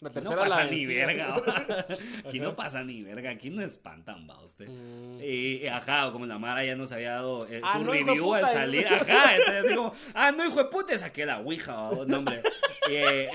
La 0.01 0.11
aquí 0.11 0.21
no 0.21 0.31
pasa 0.37 0.65
la 0.65 0.71
ni 0.71 0.87
verga. 0.87 1.37
Aquí 2.27 2.39
no 2.39 2.55
pasa 2.55 2.85
ni 2.85 3.03
verga. 3.03 3.31
Aquí 3.31 3.51
no 3.51 3.63
espantan, 3.63 4.29
va 4.31 4.41
usted. 4.45 4.69
Y, 5.21 5.65
y, 5.65 5.67
ajá, 5.67 6.13
como 6.13 6.25
la 6.25 6.39
Mara 6.39 6.65
ya 6.65 6.77
nos 6.77 6.93
había 6.93 7.13
dado 7.15 7.47
eh, 7.51 7.59
Mm. 7.61 7.65
Ah, 7.65 7.73
su 7.79 7.85
no, 7.85 7.93
review 7.93 8.35
al 8.35 8.45
salir. 8.45 8.87
Ajá, 8.93 9.35
entonces 9.37 9.65
así 9.65 9.75
como, 9.75 9.93
ah, 10.15 10.31
no, 10.31 10.45
hijo 10.47 10.57
de 10.59 10.65
puta, 10.67 10.97
saqué 10.97 11.27
la 11.27 11.41
ouija, 11.41 11.91
no, 12.07 12.19
hombre. 12.19 12.43
Y, 12.89 12.95
eh, 12.95 13.29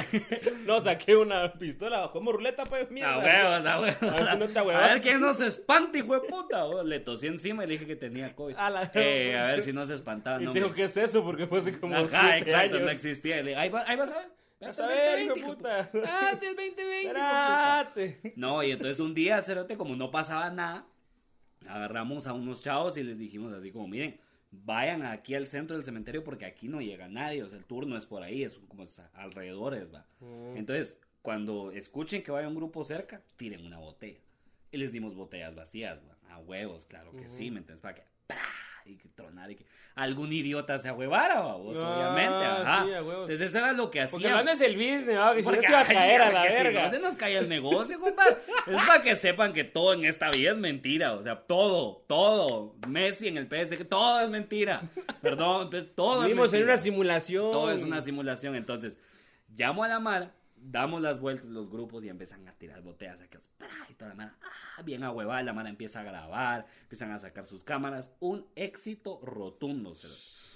No, 0.65 0.79
saqué 0.79 1.17
una 1.17 1.51
pistola, 1.51 2.07
jugamos 2.07 2.35
ruleta, 2.35 2.63
pues, 2.63 2.87
A 2.87 2.91
mierda. 2.91 3.17
huevos, 3.17 3.65
a 3.65 3.79
huevos. 3.81 4.03
A 4.03 4.35
ver 4.35 4.47
si 4.47 4.53
no 4.53 4.69
A 4.71 4.87
ver 4.87 5.01
quién 5.01 5.19
no 5.19 5.33
se 5.33 5.47
espanta, 5.47 5.97
hijo 5.97 6.13
de 6.13 6.21
puta. 6.29 6.63
Oh, 6.65 6.81
Le 6.83 7.01
tosí 7.01 7.27
encima 7.27 7.65
y 7.65 7.67
le 7.67 7.73
dije 7.73 7.85
que 7.85 7.97
tenía 7.97 8.33
COVID. 8.33 8.55
A 8.55 8.69
la- 8.69 8.89
Eh, 8.93 9.37
a 9.37 9.47
ver 9.47 9.61
si 9.61 9.73
no 9.73 9.85
se 9.85 9.95
espantaba. 9.95 10.41
Y 10.41 10.45
no, 10.45 10.53
digo, 10.53 10.67
hombre. 10.67 10.77
¿qué 10.81 10.85
es 10.85 10.95
eso? 10.95 11.23
Porque 11.25 11.45
fue 11.45 11.59
hace 11.59 11.77
como 11.77 11.95
Ajá, 11.97 12.37
exacto, 12.37 12.57
años. 12.77 12.81
no 12.81 12.89
existía. 12.89 13.39
Y 13.41 13.43
le 13.43 13.49
digo, 13.49 13.59
ahí, 13.59 13.69
va- 13.69 13.83
ahí 13.85 13.97
vas 13.97 14.11
a 14.13 14.17
ver. 14.19 14.27
Vas 14.65 14.79
a 14.79 14.87
ver, 14.87 15.21
hijo 15.21 15.35
puta. 15.35 15.89
Ah, 16.05 16.37
del 16.39 16.55
2020. 16.55 16.81
hijo 16.81 17.13
de 17.13 17.13
puta. 17.13 17.81
Espérate. 17.81 18.33
No, 18.35 18.63
y 18.63 18.71
entonces 18.71 18.99
un 18.99 19.13
día, 19.13 19.41
cerote, 19.41 19.77
como 19.77 19.95
no 19.95 20.11
pasaba 20.11 20.49
nada, 20.49 20.85
agarramos 21.67 22.27
a 22.27 22.33
unos 22.33 22.61
chavos 22.61 22.97
y 22.97 23.03
les 23.03 23.17
dijimos 23.17 23.53
así 23.53 23.71
como, 23.71 23.87
miren, 23.87 24.19
vayan 24.51 25.03
aquí 25.03 25.35
al 25.35 25.47
centro 25.47 25.75
del 25.75 25.85
cementerio 25.85 26.23
porque 26.23 26.45
aquí 26.45 26.67
no 26.67 26.81
llega 26.81 27.07
nadie, 27.07 27.43
o 27.43 27.49
sea, 27.49 27.57
el 27.57 27.65
turno 27.65 27.97
es 27.97 28.05
por 28.05 28.23
ahí, 28.23 28.43
es 28.43 28.57
como 28.67 28.85
alrededores, 29.13 29.93
va. 29.93 30.05
Entonces, 30.55 30.97
cuando 31.21 31.71
escuchen 31.71 32.23
que 32.23 32.31
vaya 32.31 32.47
un 32.47 32.55
grupo 32.55 32.83
cerca, 32.83 33.21
tiren 33.37 33.65
una 33.65 33.79
botella. 33.79 34.19
Y 34.71 34.77
les 34.77 34.91
dimos 34.91 35.15
botellas 35.15 35.55
vacías, 35.55 35.99
va. 35.99 36.13
A 36.33 36.39
huevos, 36.39 36.85
claro 36.85 37.11
que 37.15 37.29
sí, 37.29 37.51
¿me 37.51 37.59
entiendes? 37.59 37.81
Para 37.81 37.95
que, 37.95 38.03
¡pra! 38.25 38.37
Y 38.85 38.97
que 38.97 39.09
tronar 39.09 39.49
y 39.51 39.55
que 39.55 39.65
algún 39.95 40.33
idiota 40.33 40.77
se 40.79 40.89
ahuevara, 40.89 41.39
va, 41.41 41.55
vos, 41.55 41.77
Ah, 41.79 41.95
obviamente, 41.95 42.45
ajá. 42.45 42.83
sí, 42.85 42.93
a 42.93 43.03
huevos. 43.03 43.29
Entonces, 43.29 43.41
eso 43.49 43.57
era 43.59 43.73
lo 43.73 43.91
que 43.91 44.05
Porque 44.09 44.27
hacían. 44.27 44.45
lo 44.45 44.51
es 44.51 44.61
el 44.61 44.75
business, 44.75 45.05
¿no? 45.15 45.33
Que 45.33 45.43
si 45.43 45.49
no 45.49 45.53
Porque, 45.53 45.61
se 45.61 45.69
iba 45.69 45.79
a 45.81 45.85
caer 45.85 46.21
a 46.21 46.31
la 46.31 46.39
porque 46.41 46.57
si 46.57 46.63
verga. 46.63 46.83
no 46.83 46.89
se 46.89 46.99
nos 46.99 47.15
cae 47.15 47.37
el 47.37 47.47
negocio, 47.49 47.99
compa. 47.99 48.23
Es 48.67 48.77
para 48.87 49.01
que 49.03 49.15
sepan 49.15 49.53
que 49.53 49.63
todo 49.63 49.93
en 49.93 50.05
esta 50.05 50.29
vida 50.31 50.51
es 50.51 50.57
mentira. 50.57 51.13
O 51.13 51.21
sea, 51.21 51.35
todo, 51.35 52.03
todo. 52.07 52.75
Messi 52.87 53.27
en 53.27 53.37
el 53.37 53.45
PSG, 53.47 53.85
todo 53.87 54.21
es 54.21 54.29
mentira. 54.29 54.81
Perdón, 55.21 55.69
todo 55.95 56.21
Vivimos 56.23 56.47
es 56.47 56.53
en 56.53 56.59
mentira. 56.61 56.73
una 56.73 56.81
simulación. 56.81 57.51
Todo 57.51 57.71
es 57.71 57.83
una 57.83 58.01
simulación. 58.01 58.55
Entonces, 58.55 58.97
llamo 59.55 59.83
a 59.83 59.87
la 59.87 59.99
mar, 59.99 60.31
damos 60.63 61.01
las 61.01 61.19
vueltas 61.19 61.47
los 61.47 61.69
grupos 61.69 62.03
y 62.03 62.09
empiezan 62.09 62.47
a 62.47 62.53
tirar 62.53 62.81
botellas 62.81 63.21
aquí. 63.21 63.37
Y 63.89 63.93
toda 63.95 64.09
la 64.09 64.15
mara, 64.15 64.37
ah, 64.77 64.81
bien 64.81 65.03
ahuevada, 65.03 65.43
la 65.43 65.53
mara 65.53 65.69
empieza 65.69 65.99
a 65.99 66.03
grabar, 66.03 66.65
empiezan 66.83 67.11
a 67.11 67.19
sacar 67.19 67.45
sus 67.45 67.63
cámaras. 67.63 68.11
Un 68.19 68.45
éxito 68.55 69.19
rotundo. 69.23 69.93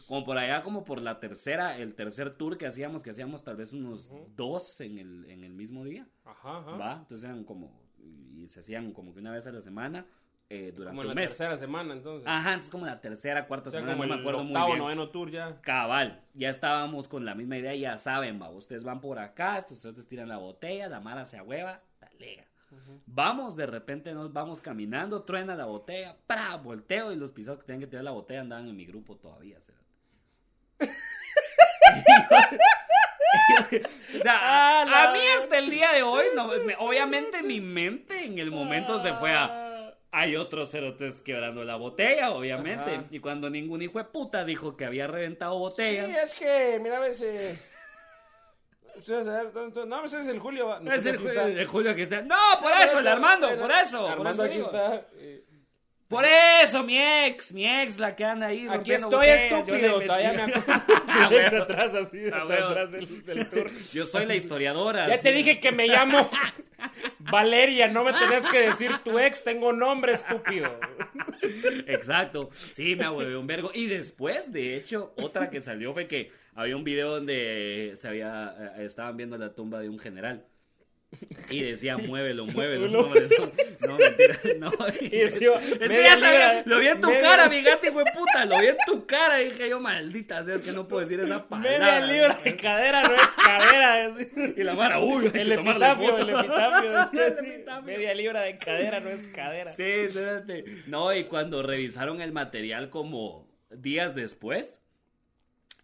Como 0.08 0.24
por 0.24 0.38
allá, 0.38 0.64
como 0.64 0.86
por 0.86 1.02
la 1.02 1.20
tercera, 1.20 1.78
el 1.78 1.94
tercer 1.94 2.38
tour 2.38 2.58
que 2.58 2.66
hacíamos, 2.66 3.04
que 3.04 3.10
hacíamos 3.10 3.44
tal 3.44 3.58
vez 3.58 3.74
unos 3.74 4.10
dos 4.36 4.80
en 4.80 4.98
el, 4.98 5.26
en 5.30 5.44
el 5.44 5.54
mismo 5.54 5.84
día. 5.84 6.08
Ajá, 6.24 6.60
ajá. 6.60 6.72
¿Va? 6.72 6.94
Entonces 7.00 7.26
eran 7.26 7.44
como, 7.44 7.82
y 8.00 8.48
se 8.48 8.62
hacían 8.62 8.94
como 8.94 9.14
que 9.14 9.20
una 9.20 9.32
vez 9.32 9.46
a 9.48 9.52
la 9.52 9.62
semana 9.62 10.06
eh, 10.50 10.72
durante 10.76 10.92
Como 10.92 11.02
en 11.02 11.08
un 11.10 11.16
la 11.16 11.22
mes. 11.22 11.30
tercera 11.30 11.58
semana, 11.58 11.94
entonces. 11.94 12.28
Ajá, 12.28 12.50
entonces 12.52 12.72
como 12.72 12.86
la 12.86 13.02
tercera, 13.02 13.46
cuarta 13.48 13.70
o 13.70 13.72
sea, 13.72 13.82
semana, 13.82 13.98
como 13.98 14.08
no 14.08 14.16
me 14.16 14.20
acuerdo 14.22 14.40
muy 14.44 14.48
octavo, 14.54 14.68
bien. 14.68 14.80
noveno 14.80 15.10
tour 15.10 15.30
ya. 15.30 15.60
Cabal, 15.62 16.22
ya 16.34 16.50
estábamos 16.50 17.08
con 17.10 17.26
la 17.26 17.36
misma 17.36 17.58
idea, 17.58 17.76
ya 17.76 17.98
saben, 17.98 18.42
va, 18.42 18.50
ustedes 18.50 18.84
van 18.84 19.02
por 19.02 19.20
acá, 19.20 19.58
estos 19.58 19.84
ustedes 19.84 20.08
tiran 20.08 20.30
la 20.30 20.38
botella, 20.38 20.88
la 20.88 21.00
mara 21.02 21.26
se 21.26 21.38
ahueva, 21.38 21.82
talega. 22.00 22.46
Vamos, 23.06 23.56
de 23.56 23.66
repente 23.66 24.14
nos 24.14 24.32
vamos 24.34 24.62
caminando, 24.62 25.24
truena 25.24 25.56
la 25.56 25.66
botella, 25.66 26.18
¡pra! 26.28 26.56
volteo 26.58 27.12
y 27.14 27.16
los 27.16 27.32
pisados 27.32 27.60
que 27.60 27.66
tenían 27.66 27.82
que 27.82 27.88
tirar 27.88 28.04
la 28.04 28.12
botella 28.12 28.42
andaban 28.42 28.68
en 28.68 28.76
mi 28.76 28.86
grupo 28.86 29.16
todavía. 29.16 29.58
¿sí? 29.62 29.72
o 34.20 34.22
sea, 34.24 34.34
Ah, 34.42 34.82
a, 34.82 34.86
la- 34.86 35.10
a 35.10 35.14
mí 35.14 35.20
hasta 35.38 35.58
el 35.58 35.70
día 35.70 35.92
de 35.94 36.04
hoy, 36.04 36.26
no, 36.36 36.50
obviamente 36.80 37.42
mi 37.44 37.62
mente 37.62 38.26
en 38.26 38.38
el 38.40 38.52
momento 38.52 39.00
se 39.02 39.14
fue 39.14 39.34
a... 39.34 39.67
Hay 40.12 40.36
otros 40.36 40.72
cerotes 40.72 41.22
quebrando 41.22 41.64
la 41.64 41.76
botella, 41.76 42.32
obviamente. 42.32 42.92
Ajá. 42.96 43.04
Y 43.12 43.20
cuando 43.20 43.50
ningún 43.50 43.82
hijo 43.82 43.98
de 44.00 44.06
puta 44.06 44.44
dijo 44.46 44.76
que 44.78 44.86
había 44.86 45.06
reventado 45.08 45.54
Sí, 45.56 45.60
botellas. 45.60 46.10
es 46.24 46.34
que, 46.40 46.80
mira, 46.82 47.00
ver, 47.00 47.14
¿dónde- 49.54 49.86
No, 49.86 50.04
ese 50.06 50.22
es 50.22 50.28
el 50.28 50.40
Julio. 50.40 50.80
No 50.82 50.92
es 50.94 51.06
el, 51.06 51.18
Julio 51.68 51.96
que 51.96 52.02
está. 52.04 52.22
No, 52.22 52.36
por 52.62 52.72
eso, 52.82 53.00
el 53.00 53.08
Armando, 53.08 53.48
por 53.60 53.72
eso. 53.72 54.02
por 54.02 54.12
Armando 54.12 54.30
eso 54.32 54.44
aquí 54.44 54.56
digo. 54.56 54.66
está. 54.68 54.96
eh, 55.18 55.44
Por 56.08 56.24
eso, 56.64 56.84
mi 56.84 56.98
ex, 56.98 57.54
mi 57.54 57.68
ex, 57.68 58.00
la 58.00 58.16
que 58.16 58.24
anda 58.24 58.48
ahí. 58.48 58.66
Aquí 58.70 58.94
estoy 58.94 59.28
estúpido, 59.28 60.00
todavía 60.02 60.34
me 60.34 60.42
acuerdo. 60.42 60.84
Ah, 61.10 61.30
atrás 61.64 61.96
así, 61.96 62.20
Ah, 62.32 62.44
atrás 62.44 62.92
del, 62.92 63.26
del 63.26 63.50
tour. 63.50 63.72
Yo 63.92 64.06
soy 64.06 64.26
la 64.26 64.36
historiadora. 64.36 65.08
Ya 65.08 65.18
sí. 65.18 65.24
te 65.24 65.32
dije 65.32 65.60
que 65.60 65.72
me 65.72 65.88
llamo 65.88 66.30
Valeria, 67.20 67.88
no 67.88 68.04
me 68.04 68.14
tenías 68.14 68.44
que 68.50 68.60
decir 68.62 68.92
tu 69.04 69.18
ex, 69.20 69.44
tengo 69.44 69.74
nombre 69.74 70.14
estúpido. 70.14 70.80
Exacto. 71.88 72.50
Sí, 72.72 72.96
me 72.96 73.06
ahuevé 73.06 73.36
un 73.36 73.48
vergo. 73.48 73.72
Y 73.74 73.88
después, 73.88 74.52
de 74.52 74.76
hecho, 74.76 75.14
otra 75.18 75.50
que 75.50 75.60
salió 75.62 75.94
fue 75.94 76.08
que 76.08 76.32
había 76.56 76.76
un 76.76 76.84
video 76.84 77.12
donde 77.12 77.98
se 78.00 78.08
había, 78.08 78.56
eh, 78.78 78.86
estaban 78.86 79.18
viendo 79.18 79.38
la 79.38 79.54
tumba 79.54 79.80
de 79.80 79.90
un 79.90 80.00
general. 80.00 80.46
Y 81.50 81.62
decía, 81.62 81.98
muévelo, 81.98 82.46
muévelo. 82.46 82.90
No, 82.90 83.04
no, 83.04 83.10
mentira. 83.10 84.38
No. 84.60 84.70
Y 85.02 85.10
decía, 85.10 85.52
Es 85.56 85.90
que 85.90 86.04
ya 86.04 86.20
sabía, 86.20 86.64
lo 86.66 86.80
vi 86.80 86.88
en 86.88 87.00
tu 87.00 87.08
media- 87.08 87.22
cara, 87.22 87.48
mi 87.48 87.62
gato, 87.62 87.88
hijo 87.88 88.00
de 88.00 88.12
puta. 88.12 88.44
Lo 88.46 88.60
vi 88.60 88.68
en 88.68 88.78
tu 88.86 89.06
cara. 89.06 89.38
Dije 89.38 89.70
yo, 89.70 89.80
maldita 89.80 90.44
sea, 90.44 90.56
es 90.56 90.62
que 90.62 90.74
no 90.74 90.88
puedo 90.90 91.02
decir 91.08 91.20
esa 91.22 91.48
palabra. 91.48 91.72
Media 91.72 92.00
libra 92.06 92.38
de 92.44 92.56
cadera 92.58 93.04
no 93.04 93.16
es 93.16 93.30
cadera. 93.44 94.16
Y 94.58 94.64
la 94.64 94.74
mara, 94.74 95.00
uy, 95.00 95.32
hay 95.34 95.42
El 95.42 95.48
que 95.48 95.54
epitafio, 95.54 96.18
el 96.18 96.30
epitafio. 96.30 96.92
decía 96.92 97.28
El 97.28 97.34
así, 97.38 97.48
epitafio. 97.48 97.84
Media 97.84 98.14
libra 98.14 98.42
de 98.42 98.58
cadera 98.58 99.00
no 99.00 99.10
es 99.10 99.28
cadera. 99.30 99.76
Sí, 99.78 99.84
espérate. 99.84 100.66
No, 100.88 101.14
y 101.14 101.24
cuando 101.26 101.64
revisaron 101.64 102.20
el 102.20 102.34
material 102.34 102.90
como 102.90 103.48
días 103.70 104.16
después, 104.16 104.82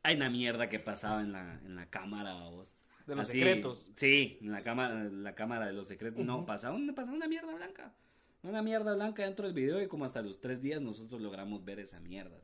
hay 0.03 0.17
una 0.17 0.29
mierda 0.29 0.67
que 0.67 0.79
pasaba 0.79 1.21
en 1.21 1.31
la, 1.31 1.59
en 1.65 1.75
la 1.77 1.89
cámara, 1.89 2.33
vos. 2.33 2.72
De 3.07 3.15
los 3.15 3.27
secretos. 3.27 3.89
Sí, 3.95 4.37
en 4.41 4.51
la 4.51 4.61
cámara, 4.63 5.03
la 5.05 5.35
cámara 5.35 5.65
de 5.67 5.73
los 5.73 5.87
secretos. 5.87 6.23
No, 6.25 6.45
pasaba, 6.45 6.75
una- 6.75 6.93
pasaba 6.93 7.15
una 7.15 7.27
mierda 7.27 7.53
blanca. 7.53 7.93
Una 8.43 8.61
mierda 8.61 8.93
blanca 8.95 9.23
dentro 9.23 9.45
del 9.45 9.53
video 9.53 9.81
y 9.81 9.87
como 9.87 10.05
hasta 10.05 10.21
los 10.21 10.39
tres 10.41 10.61
días 10.61 10.81
nosotros 10.81 11.21
logramos 11.21 11.63
ver 11.63 11.79
esa 11.79 11.99
mierda. 11.99 12.37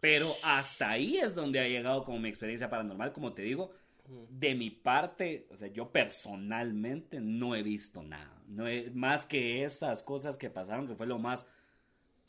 Pero 0.00 0.32
hasta 0.44 0.90
ahí 0.90 1.16
es 1.18 1.34
donde 1.34 1.58
ha 1.60 1.66
llegado 1.68 2.04
como 2.04 2.20
mi 2.20 2.28
experiencia 2.28 2.70
paranormal, 2.70 3.12
como 3.12 3.32
te 3.32 3.42
digo. 3.42 3.72
De 4.30 4.54
mi 4.54 4.70
parte, 4.70 5.46
o 5.50 5.56
sea, 5.56 5.68
yo 5.68 5.90
personalmente 5.92 7.20
no 7.20 7.54
he 7.54 7.62
visto 7.62 8.02
nada. 8.02 8.40
No 8.46 8.66
he- 8.66 8.90
más 8.92 9.26
que 9.26 9.64
estas 9.64 10.02
cosas 10.02 10.38
que 10.38 10.50
pasaron, 10.50 10.86
que 10.86 10.94
fue 10.94 11.06
lo 11.06 11.18
más 11.18 11.46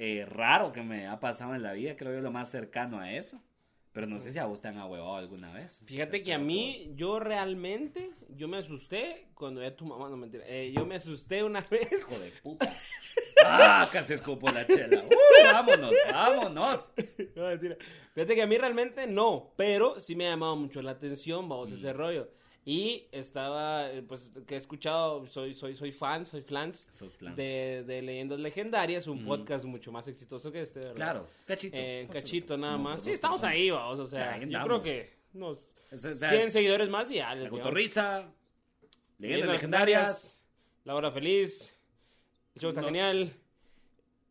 eh, 0.01 0.25
raro 0.25 0.71
que 0.71 0.81
me 0.81 1.07
ha 1.07 1.19
pasado 1.19 1.53
en 1.55 1.61
la 1.61 1.73
vida, 1.73 1.95
creo 1.97 2.13
yo 2.13 2.21
lo 2.21 2.31
más 2.31 2.49
cercano 2.49 2.99
a 2.99 3.11
eso. 3.13 3.41
Pero 3.91 4.05
no 4.05 4.19
sé 4.19 4.31
si 4.31 4.37
a 4.37 4.45
vos 4.45 4.61
te 4.61 4.67
han 4.67 4.77
ahuevado 4.77 5.15
alguna 5.15 5.51
vez. 5.51 5.81
Fíjate 5.85 6.21
que 6.21 6.33
a 6.33 6.37
mí, 6.37 6.91
yo 6.95 7.19
realmente, 7.19 8.11
yo 8.29 8.47
me 8.47 8.57
asusté 8.57 9.29
cuando 9.33 9.61
ya 9.63 9.75
tu 9.75 9.85
mamá, 9.85 10.07
no 10.09 10.15
mentira, 10.15 10.43
eh, 10.47 10.71
yo 10.71 10.85
me 10.85 10.95
asusté 10.95 11.43
una 11.43 11.61
vez. 11.71 11.91
Hijo 11.91 12.19
de 12.19 12.31
puta. 12.43 12.71
Ah, 13.43 13.87
casi 13.91 14.13
escupo 14.13 14.49
la 14.51 14.67
chela. 14.67 15.03
Uh, 15.03 15.43
vámonos, 15.53 15.91
vámonos. 16.11 16.93
No, 17.35 17.43
mentira. 17.47 17.77
Fíjate 18.13 18.35
que 18.35 18.41
a 18.43 18.47
mí 18.47 18.57
realmente 18.57 19.07
no, 19.07 19.53
pero 19.55 19.99
sí 19.99 20.15
me 20.15 20.27
ha 20.27 20.31
llamado 20.31 20.55
mucho 20.55 20.81
la 20.81 20.91
atención, 20.91 21.49
vamos, 21.49 21.71
ese 21.71 21.91
rollo. 21.91 22.29
Y 22.71 23.07
estaba, 23.11 23.89
eh, 23.91 24.03
pues, 24.03 24.29
que 24.45 24.53
he 24.53 24.57
escuchado, 24.59 25.25
soy, 25.25 25.55
soy, 25.55 25.75
soy 25.75 25.91
fan, 25.91 26.23
soy 26.23 26.43
flans 26.43 26.87
de, 27.35 27.83
de 27.83 28.01
Leyendas 28.03 28.37
Legendarias, 28.39 29.07
un 29.07 29.25
podcast 29.25 29.65
mucho 29.65 29.91
más 29.91 30.07
exitoso 30.07 30.51
que 30.51 30.61
este, 30.61 30.81
¿verdad? 30.81 30.95
Claro, 30.95 31.27
cachito. 31.47 31.75
Eh, 31.75 32.07
cachito 32.11 32.57
nada 32.59 32.73
No, 32.77 32.83
más. 32.83 32.97
por 33.01 33.05
Sí, 33.05 33.11
estamos 33.11 33.43
ahí, 33.43 33.71
vamos, 33.71 33.99
o 33.99 34.05
sea, 34.05 34.37
yo 34.37 34.61
creo 34.63 34.83
que 34.83 35.09
unos 35.33 35.57
O 35.91 35.97
sea, 35.97 36.11
o 36.11 36.13
sea, 36.13 36.29
100 36.29 36.41
es 36.43 36.53
seguidores 36.53 36.89
más 36.89 37.09
y 37.09 37.15
ya. 37.15 37.33
les 37.33 37.45
La 37.45 37.49
cotorriza, 37.49 38.17
leyendas 38.19 38.33
Leyendas 39.17 39.51
legendarias. 39.51 40.39
La 40.83 40.93
Hora 40.93 41.11
Feliz, 41.11 41.75
el 42.53 42.61
show 42.61 42.69
está 42.69 42.81
No. 42.81 42.87
genial, 42.87 43.33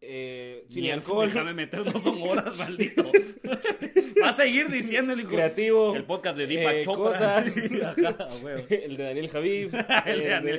eh, 0.01 0.65
sin 0.71 0.89
alcohol, 0.93 1.27
Déjame 1.33 1.55
meter, 1.55 1.85
no 1.93 1.99
son 1.99 2.23
horas, 2.23 2.57
maldito. 2.57 3.03
Va 4.23 4.29
a 4.29 4.33
seguir 4.33 4.69
diciendo 4.69 5.13
el 5.13 5.21
hijo. 5.21 5.31
creativo, 5.31 5.95
El 5.97 6.05
podcast 6.05 6.37
de 6.37 6.47
Deepak 6.47 6.75
eh, 6.75 6.81
Chopra. 6.83 7.03
cosas. 7.03 7.57
Ajá, 7.85 8.25
a 8.25 8.37
huevo. 8.37 8.67
el 8.71 8.97
de 8.97 9.05
Daniel 9.05 9.29
Javid, 9.29 9.75
El 10.07 10.19
de 10.21 10.29
Daniel 10.29 10.59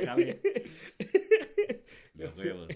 huevos. 2.38 2.68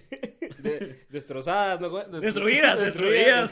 de- 0.60 1.04
destrozadas, 1.10 1.82
¿no? 1.82 1.90
Destru- 1.92 2.20
Destruidas, 2.22 2.80
destruidas. 2.80 3.52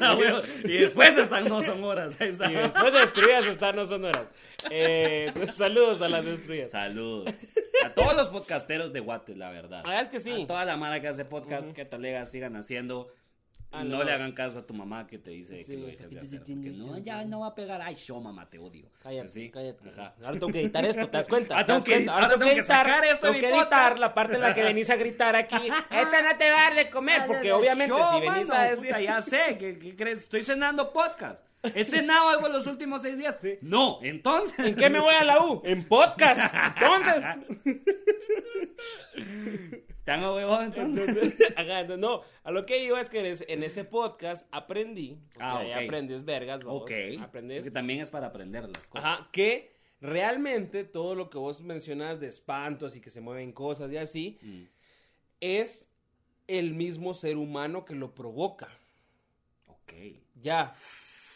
Y 0.63 0.77
después 0.77 1.17
están 1.17 1.45
no 1.49 1.61
son 1.61 1.83
horas. 1.83 2.15
Ahí 2.21 2.29
está. 2.29 2.49
Y 2.49 2.55
después 2.55 2.93
de 2.93 2.99
destruidas 2.99 3.45
están 3.45 3.75
no 3.75 3.85
sonoras. 3.85 4.25
Eh, 4.69 5.31
pues, 5.33 5.53
saludos 5.55 6.01
a 6.01 6.07
las 6.07 6.23
destruidas. 6.25 6.71
Salud. 6.71 7.27
A 7.83 7.93
todos 7.93 8.15
los 8.15 8.29
podcasteros 8.29 8.93
de 8.93 8.99
Guate, 9.01 9.35
la 9.35 9.49
verdad. 9.51 9.83
Verdad 9.83 10.01
es 10.03 10.09
que 10.09 10.21
sí. 10.21 10.43
A 10.43 10.47
toda 10.47 10.63
la 10.65 10.77
mara 10.77 11.01
que 11.01 11.07
hace 11.09 11.25
podcast, 11.25 11.71
que 11.73 11.83
talega 11.83 12.25
sigan 12.25 12.55
haciendo. 12.55 13.13
Ah, 13.73 13.83
no 13.85 13.99
no. 13.99 14.03
le 14.03 14.11
hagan 14.11 14.33
caso 14.33 14.59
a 14.59 14.67
tu 14.67 14.73
mamá 14.73 15.07
que 15.07 15.17
te 15.17 15.31
dice 15.31 15.63
Sí. 15.63 15.71
que 15.73 15.77
lo 15.79 15.85
dejes 15.87 16.09
de 16.09 16.19
hacer. 16.19 16.39
Porque 16.39 16.71
no, 16.71 16.97
ya 16.97 17.23
no 17.23 17.39
va 17.39 17.47
a 17.47 17.55
pegar. 17.55 17.81
Ay, 17.81 17.95
yo, 17.95 18.19
mamá, 18.19 18.49
te 18.49 18.59
odio. 18.59 18.89
Cállate, 19.01 19.25
Así. 19.27 19.49
cállate. 19.49 19.89
Ajá. 19.89 20.13
Ahora 20.21 20.33
tengo 20.33 20.51
que 20.51 20.61
editar 20.61 20.83
esto, 20.85 21.05
¿te 21.09 21.17
das 21.17 21.27
cuenta? 21.29 21.57
Ah, 21.57 21.65
¿Te 21.65 21.71
das 21.71 21.83
tengo 21.83 21.85
que- 21.97 22.03
cuenta? 22.05 22.13
ahora 22.13 22.37
tengo 22.37 22.53
que 22.55 22.63
sacar 22.65 23.05
esto 23.05 23.27
de 23.27 23.31
Tengo 23.31 23.33
mi 23.33 23.39
que 23.39 23.47
podcast. 23.49 23.71
editar 23.73 23.99
la 23.99 24.13
parte 24.13 24.35
en 24.35 24.41
la 24.41 24.53
que 24.53 24.63
venís 24.63 24.89
a 24.89 24.95
gritar 24.97 25.35
aquí. 25.37 25.55
Esta 25.89 26.21
no 26.21 26.37
te 26.37 26.51
va 26.51 26.57
a 26.57 26.63
dar 26.69 26.75
de 26.75 26.89
comer, 26.89 27.23
porque 27.27 27.51
obviamente 27.53 27.87
Yo, 27.89 28.11
si 28.13 28.19
venís 28.19 28.47
mano, 28.49 28.53
a 28.59 28.63
decir... 28.65 28.87
puta, 28.87 29.01
ya 29.01 29.21
sé, 29.21 29.57
¿qué, 29.57 29.79
qué 29.79 29.95
crees? 29.95 30.19
Estoy 30.23 30.43
cenando 30.43 30.91
podcast. 30.91 31.45
¿He 31.63 31.85
cenado 31.85 32.29
algo 32.29 32.47
en 32.47 32.53
los 32.53 32.65
últimos 32.67 33.03
seis 33.03 33.17
días? 33.17 33.37
No, 33.61 33.99
entonces. 34.01 34.57
¿En 34.65 34.75
qué 34.75 34.89
me 34.89 34.99
voy 34.99 35.13
a 35.13 35.23
la 35.23 35.39
U? 35.45 35.61
En 35.65 35.87
podcast. 35.87 36.53
Entonces. 36.81 37.25
¿Te 40.03 40.11
han 40.11 40.23
huevón 40.23 40.63
entonces? 40.65 41.07
Entonces, 41.09 41.53
ajá, 41.55 41.79
entonces, 41.81 41.99
no, 41.99 42.21
a 42.43 42.51
lo 42.51 42.65
que 42.65 42.79
digo 42.79 42.97
es 42.97 43.09
que 43.09 43.19
en 43.47 43.63
ese, 43.63 43.83
podcast 43.85 44.47
aprendí, 44.51 45.19
Ah, 45.39 45.59
ahí 45.59 45.71
ok. 45.73 45.83
aprendes 45.83 46.25
vergas, 46.25 46.63
vos, 46.63 46.81
Ok. 46.83 46.91
aprendes, 47.19 47.57
Porque 47.59 47.71
también 47.71 47.99
es 48.01 48.09
para 48.09 48.27
aprender 48.27 48.67
las 48.67 48.87
cosas. 48.87 49.05
ajá, 49.05 49.29
que 49.31 49.75
realmente 49.99 50.83
todo 50.83 51.13
lo 51.13 51.29
que 51.29 51.37
vos 51.37 51.61
mencionas 51.61 52.19
de 52.19 52.27
espantos 52.27 52.95
y 52.95 53.01
que 53.01 53.11
se 53.11 53.21
mueven 53.21 53.51
cosas 53.53 53.91
y 53.91 53.97
así, 53.97 54.39
Mm. 54.41 54.63
es 55.39 55.87
el 56.47 56.73
mismo 56.73 57.13
ser 57.13 57.37
humano 57.37 57.85
que 57.85 57.93
lo 57.95 58.13
provoca, 58.15 58.69
Ok. 59.67 59.93
ya, 60.41 60.73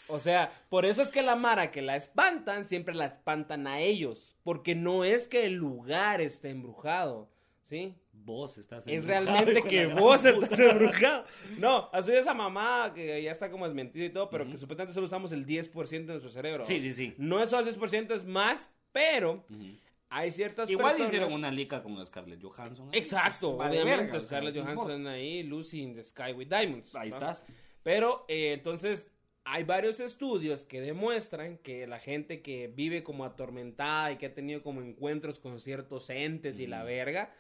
o 0.08 0.20
sea, 0.20 0.52
por 0.70 0.86
eso 0.86 1.04
es 1.04 1.10
que 1.12 1.22
la 1.22 1.36
mara 1.36 1.70
que 1.72 1.82
la 1.84 1.96
espantan, 1.96 2.66
siempre 2.66 2.96
la 2.96 3.06
espantan 3.06 3.68
a 3.68 3.80
ellos, 3.80 4.36
porque 4.44 4.74
no 4.76 5.04
es 5.04 5.28
que 5.28 5.46
el 5.46 5.54
lugar 5.54 6.22
esté 6.22 6.50
embrujado, 6.50 7.30
¿sí? 7.64 7.96
Vos 8.24 8.58
estás 8.58 8.88
Es 8.88 8.94
embrujado, 8.94 9.26
realmente 9.26 9.52
hijo 9.60 9.64
de 9.64 9.70
que 9.70 9.86
vos 9.88 10.18
puta. 10.22 10.30
estás 10.30 10.60
embrujado. 10.60 11.26
No, 11.60 11.90
así 11.94 12.12
esa 12.12 12.34
mamá 12.34 12.92
que 12.96 13.22
ya 13.22 13.32
está 13.32 13.52
como 13.52 13.66
desmentido 13.66 14.06
y 14.06 14.10
todo, 14.10 14.30
pero 14.30 14.48
que 14.48 14.58
supuestamente 14.58 14.94
solo 14.94 15.06
usamos 15.06 15.32
el 15.32 15.46
10% 15.46 15.90
de 15.90 16.06
nuestro 16.06 16.32
cerebro. 16.32 16.66
Sí, 16.66 16.80
sí, 16.80 16.92
sí. 16.94 17.14
No 17.18 17.42
es 17.42 17.50
solo 17.50 17.68
el 17.70 17.76
10%, 17.76 18.14
es 18.16 18.26
más, 18.26 18.72
pero 18.92 19.46
Ujú. 19.50 19.78
hay 20.10 20.32
ciertas 20.32 20.70
Igual 20.70 20.88
personas... 20.94 21.14
hicieron 21.14 21.34
una 21.34 21.52
lica 21.52 21.84
con 21.84 22.04
Scarlett 22.04 22.42
Johansson. 22.42 22.90
Exacto, 22.94 23.58
Vale 23.58 23.74
obviamente 23.82 24.04
verga, 24.06 24.18
o 24.18 24.20
sea, 24.20 24.28
Scarlett 24.28 24.56
Johansson 24.58 25.08
ahí, 25.08 25.44
Lucy 25.44 25.82
in 25.82 25.94
the 25.96 26.04
Sky 26.04 26.32
with 26.36 26.48
Diamonds. 26.48 26.96
Ahí 26.96 27.10
¿no? 27.10 27.16
estás. 27.18 27.46
Pero 27.84 28.26
eh, 28.28 28.54
entonces 28.54 29.12
hay 29.44 29.64
varios 29.64 30.00
estudios 30.00 30.66
que 30.66 30.82
demuestran 30.82 31.60
que 31.60 31.86
la 31.86 32.00
gente 32.00 32.42
que 32.42 32.68
vive 32.68 33.04
como 33.04 33.26
atormentada 33.26 34.12
y 34.12 34.18
que 34.18 34.26
ha 34.26 34.34
tenido 34.34 34.64
como 34.64 34.82
encuentros 34.82 35.38
con 35.38 35.60
ciertos 35.60 36.10
entes 36.10 36.58
y 36.60 36.66
la 36.66 36.84
verga 36.84 37.32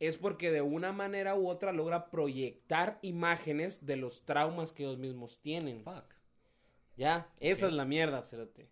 es 0.00 0.16
porque 0.16 0.50
de 0.50 0.62
una 0.62 0.92
manera 0.92 1.34
u 1.36 1.48
otra 1.48 1.72
logra 1.72 2.10
proyectar 2.10 2.98
imágenes 3.02 3.84
de 3.86 3.96
los 3.96 4.24
traumas 4.24 4.72
que 4.72 4.82
ellos 4.82 4.98
mismos 4.98 5.38
tienen. 5.42 5.84
Fuck. 5.84 6.14
Ya, 6.96 7.28
esa 7.38 7.66
es 7.66 7.72
la 7.72 7.84
mierda, 7.84 8.22
cerote. 8.22 8.66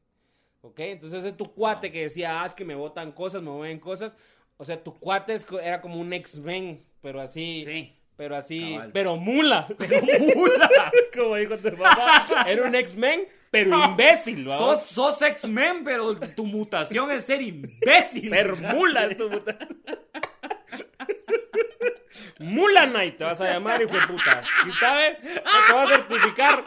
¿Ok? 0.63 0.81
Entonces 0.81 1.23
ese 1.23 1.33
tu 1.33 1.55
cuate 1.55 1.93
que 1.93 2.03
decía, 2.03 2.43
ah, 2.43 2.47
es 2.47 2.55
que 2.55 2.65
me 2.65 2.75
botan 2.75 3.13
cosas, 3.13 3.43
me 3.43 3.51
mueven 3.51 3.79
cosas. 3.79 4.17
O 4.57 4.65
sea, 4.65 4.83
tu 4.83 4.95
cuate 4.95 5.35
es 5.35 5.47
era 5.63 5.81
como 5.81 6.01
un 6.01 6.13
ex-men, 6.13 6.83
pero 7.01 7.21
así. 7.21 7.63
Sí. 7.65 7.95
Pero 8.17 8.35
así, 8.35 8.73
Cabal. 8.73 8.91
pero 8.93 9.17
mula. 9.17 9.69
Pero 9.79 10.01
mula. 10.03 10.71
Como 11.17 11.37
dijo 11.37 11.57
tu 11.57 11.71
papá. 11.77 12.45
Era 12.49 12.65
un 12.65 12.75
X-Men, 12.75 13.29
pero 13.53 13.85
imbécil, 13.85 14.45
sos, 14.49 14.87
sos 14.87 15.23
X-Men, 15.23 15.85
pero 15.85 16.17
tu 16.17 16.45
mutación 16.45 17.11
es 17.13 17.25
ser 17.25 17.41
imbécil. 17.41 18.29
Ser 18.29 18.57
mula 18.57 19.07
es 19.07 19.17
tu 19.17 19.31
puta. 19.31 19.57
Mula 22.39 22.87
Knight 22.89 23.19
te 23.19 23.25
vas 23.25 23.41
a 23.41 23.53
llamar, 23.53 23.81
hijo 23.83 23.93
de 23.95 24.07
puta. 24.07 24.43
¿Y 24.69 24.73
sabes? 24.73 25.19
Te 25.21 25.73
vas 25.73 25.91
a 25.91 25.95
certificar. 25.97 26.65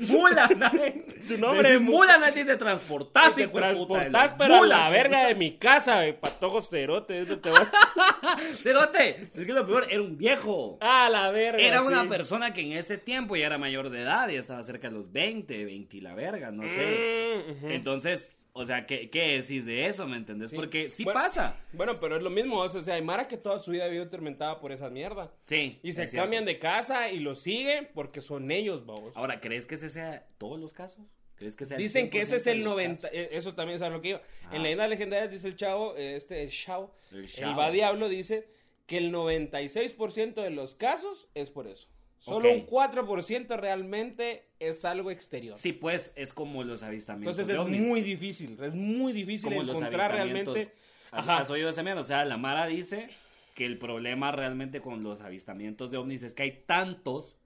Mula 0.00 0.48
Knight. 0.48 1.26
Su 1.26 1.38
nombre 1.38 1.74
es 1.74 1.80
Mula 1.80 2.16
Knight 2.18 2.36
y 2.36 2.44
te 2.44 2.56
transportás, 2.56 3.34
Te 3.34 3.42
hijo 3.44 3.58
de 3.58 3.74
puta. 3.74 3.94
transportás, 3.94 4.34
pero 4.38 4.54
a 4.54 4.58
Mula. 4.58 4.76
la 4.78 4.90
verga 4.90 5.26
de 5.26 5.34
mi 5.34 5.56
casa, 5.56 5.96
güey. 5.96 6.12
Patojo 6.18 6.60
cerote. 6.60 7.20
eso 7.20 7.38
te 7.38 7.50
va- 7.50 7.70
Cerote, 8.62 9.28
es 9.34 9.46
que 9.46 9.52
lo 9.52 9.66
peor, 9.66 9.86
era 9.90 10.00
un 10.02 10.16
viejo. 10.16 10.78
Ah, 10.80 11.08
la 11.10 11.30
verga. 11.30 11.58
Era 11.58 11.82
una 11.82 12.06
persona 12.08 12.52
que 12.52 12.60
en 12.60 12.72
ese 12.72 12.98
tiempo 12.98 13.34
ya 13.36 13.46
era 13.46 13.58
mayor 13.58 13.90
de 13.90 14.02
edad, 14.02 14.28
ya 14.28 14.38
estaba 14.38 14.62
cerca 14.62 14.88
de 14.88 14.94
los 14.94 15.10
20, 15.12 15.64
20 15.64 15.96
y 15.96 16.00
la 16.00 16.14
verga, 16.14 16.50
no 16.52 16.62
sé. 16.64 17.44
Mm. 17.62 17.70
Entonces, 17.70 18.36
o 18.54 18.64
sea, 18.66 18.86
¿qué, 18.86 19.08
qué 19.10 19.40
decís 19.40 19.64
de 19.64 19.86
eso, 19.86 20.06
me 20.06 20.16
entendés? 20.16 20.50
Sí. 20.50 20.56
Porque 20.56 20.90
sí 20.90 21.04
Bueno, 21.04 21.20
pasa. 21.20 21.56
Bueno, 21.72 21.92
pero 22.00 22.16
es 22.16 22.22
lo 22.22 22.30
mismo. 22.30 22.58
O 22.58 22.68
sea, 22.68 22.94
hay 22.94 23.02
Mara 23.02 23.26
que 23.28 23.36
toda 23.38 23.58
su 23.58 23.70
vida 23.70 23.84
ha 23.84 23.88
vivido 23.88 24.04
atormentada 24.04 24.60
por 24.60 24.72
esa 24.72 24.90
mierda. 24.90 25.32
Sí. 25.46 25.80
Y 25.82 25.92
se 25.92 26.06
cierto. 26.06 26.16
cambian 26.22 26.44
de 26.44 26.58
casa 26.58 27.10
y 27.10 27.18
lo 27.20 27.34
siguen 27.34 27.88
porque 27.94 28.20
son 28.20 28.50
ellos, 28.50 28.84
vamos. 28.84 29.16
Ahora, 29.16 29.40
¿crees 29.40 29.64
que 29.66 29.76
ese 29.76 29.88
sea 29.88 30.26
todos 30.38 30.60
los 30.60 30.72
casos? 30.72 31.04
¿Crees 31.36 31.56
que 31.56 31.64
sea 31.64 31.76
el 31.76 31.82
Dicen 31.82 32.10
que 32.10 32.20
ese 32.20 32.36
es 32.36 32.42
100% 32.42 32.44
de 32.44 32.52
el 32.52 32.60
los 32.60 32.72
90, 32.74 33.00
casos? 33.02 33.10
eh, 33.18 33.28
eso 33.32 33.54
también 33.54 33.82
es 33.82 33.90
lo 33.90 34.00
que 34.02 34.08
iba. 34.10 34.22
Ah. 34.44 34.56
En 34.56 34.62
leyendas 34.62 34.88
legendarias 34.90 35.30
dice 35.30 35.48
el 35.48 35.56
chavo, 35.56 35.96
eh, 35.96 36.16
este, 36.16 36.42
el 36.42 36.50
Shao, 36.50 36.94
El 37.10 37.18
el, 37.20 37.26
Shao. 37.26 37.56
va 37.56 37.70
diablo 37.70 38.08
dice 38.08 38.46
que 38.86 38.98
el 38.98 39.10
96% 39.12 40.34
de 40.42 40.50
los 40.50 40.74
casos 40.74 41.28
es 41.34 41.50
por 41.50 41.66
eso. 41.66 41.88
Solo 42.22 42.48
Ok. 42.50 42.54
un 42.54 42.66
4% 42.66 43.56
realmente 43.58 44.48
es 44.60 44.84
algo 44.84 45.10
exterior. 45.10 45.56
Sí, 45.58 45.72
pues 45.72 46.12
es 46.14 46.32
como 46.32 46.62
los 46.64 46.82
avistamientos 46.82 47.36
Entonces 47.38 47.54
es 47.54 47.60
ovnis. 47.60 47.80
muy 47.86 48.00
difícil, 48.00 48.56
es 48.62 48.72
muy 48.74 49.12
difícil 49.12 49.50
como 49.54 49.62
encontrar 49.62 50.12
realmente. 50.12 50.72
¿Has- 51.10 51.24
Ajá. 51.24 51.38
¿Has 51.38 51.50
oído 51.50 51.68
ese 51.68 51.82
mierda? 51.82 52.00
O 52.00 52.04
sea, 52.04 52.24
la 52.24 52.36
Mara 52.36 52.66
dice 52.66 53.10
que 53.54 53.66
el 53.66 53.76
problema 53.76 54.30
realmente 54.32 54.80
con 54.80 55.02
los 55.02 55.20
avistamientos 55.20 55.90
de 55.90 55.98
ovnis 55.98 56.22
es 56.22 56.32
que 56.32 56.44
hay 56.44 56.62
tantos 56.64 57.36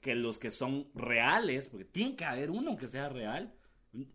que 0.00 0.14
los 0.14 0.38
que 0.38 0.50
son 0.50 0.88
reales, 0.94 1.68
porque 1.68 1.84
tiene 1.84 2.16
que 2.16 2.24
haber 2.24 2.50
uno 2.50 2.76
que 2.76 2.86
sea 2.88 3.08
real, 3.08 3.54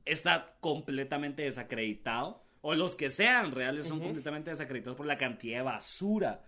está 0.05 0.55
completamente 0.59 1.43
desacreditado. 1.43 2.43
O 2.61 2.75
los 2.75 2.95
que 2.95 3.09
sean 3.09 3.51
reales 3.51 3.87
son 3.87 3.99
completamente 3.99 4.49
desacreditados 4.49 4.95
por 4.95 5.05
la 5.05 5.17
cantidad 5.17 5.57
de 5.57 5.63
basura 5.63 6.43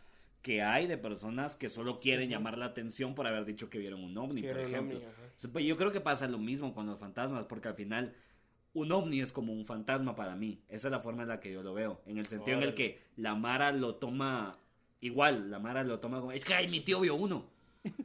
que 0.45 0.61
hay 0.61 0.85
de 0.85 0.99
personas 0.99 1.55
que 1.55 1.69
solo 1.69 1.99
quieren 1.99 2.29
llamar 2.29 2.55
la 2.55 2.67
atención 2.67 3.15
por 3.15 3.25
haber 3.25 3.45
dicho 3.45 3.67
que 3.67 3.79
vieron 3.79 4.03
un 4.03 4.15
ovni, 4.15 4.43
Que 4.43 4.49
por 4.49 4.59
ejemplo. 4.59 4.99
ovni, 4.99 5.51
pues 5.51 5.65
yo 5.65 5.75
creo 5.75 5.91
que 5.91 6.01
pasa 6.01 6.27
lo 6.27 6.37
mismo 6.37 6.71
con 6.75 6.85
los 6.85 6.99
fantasmas, 6.99 7.45
porque 7.45 7.67
al 7.69 7.73
final 7.73 8.13
un 8.73 8.91
ovni 8.91 9.21
es 9.21 9.31
como 9.31 9.53
un 9.53 9.65
fantasma 9.65 10.15
para 10.15 10.35
mí. 10.35 10.61
Esa 10.69 10.89
es 10.89 10.91
la 10.91 10.99
forma 10.99 11.23
en 11.23 11.29
la 11.29 11.39
que 11.39 11.51
yo 11.51 11.63
lo 11.63 11.73
veo. 11.73 11.99
En 12.05 12.19
el 12.19 12.27
sentido 12.27 12.57
en 12.57 12.61
el 12.61 12.75
que 12.75 13.01
la 13.15 13.33
Mara 13.33 13.71
lo 13.71 13.95
toma 13.95 14.59
igual. 15.01 15.49
La 15.49 15.57
Mara 15.57 15.83
lo 15.83 15.99
toma 15.99 16.19
como, 16.19 16.31
es 16.31 16.45
que 16.45 16.53
ay, 16.53 16.67
mi 16.67 16.81
tío 16.81 16.99
vio 16.99 17.15
uno. 17.15 17.49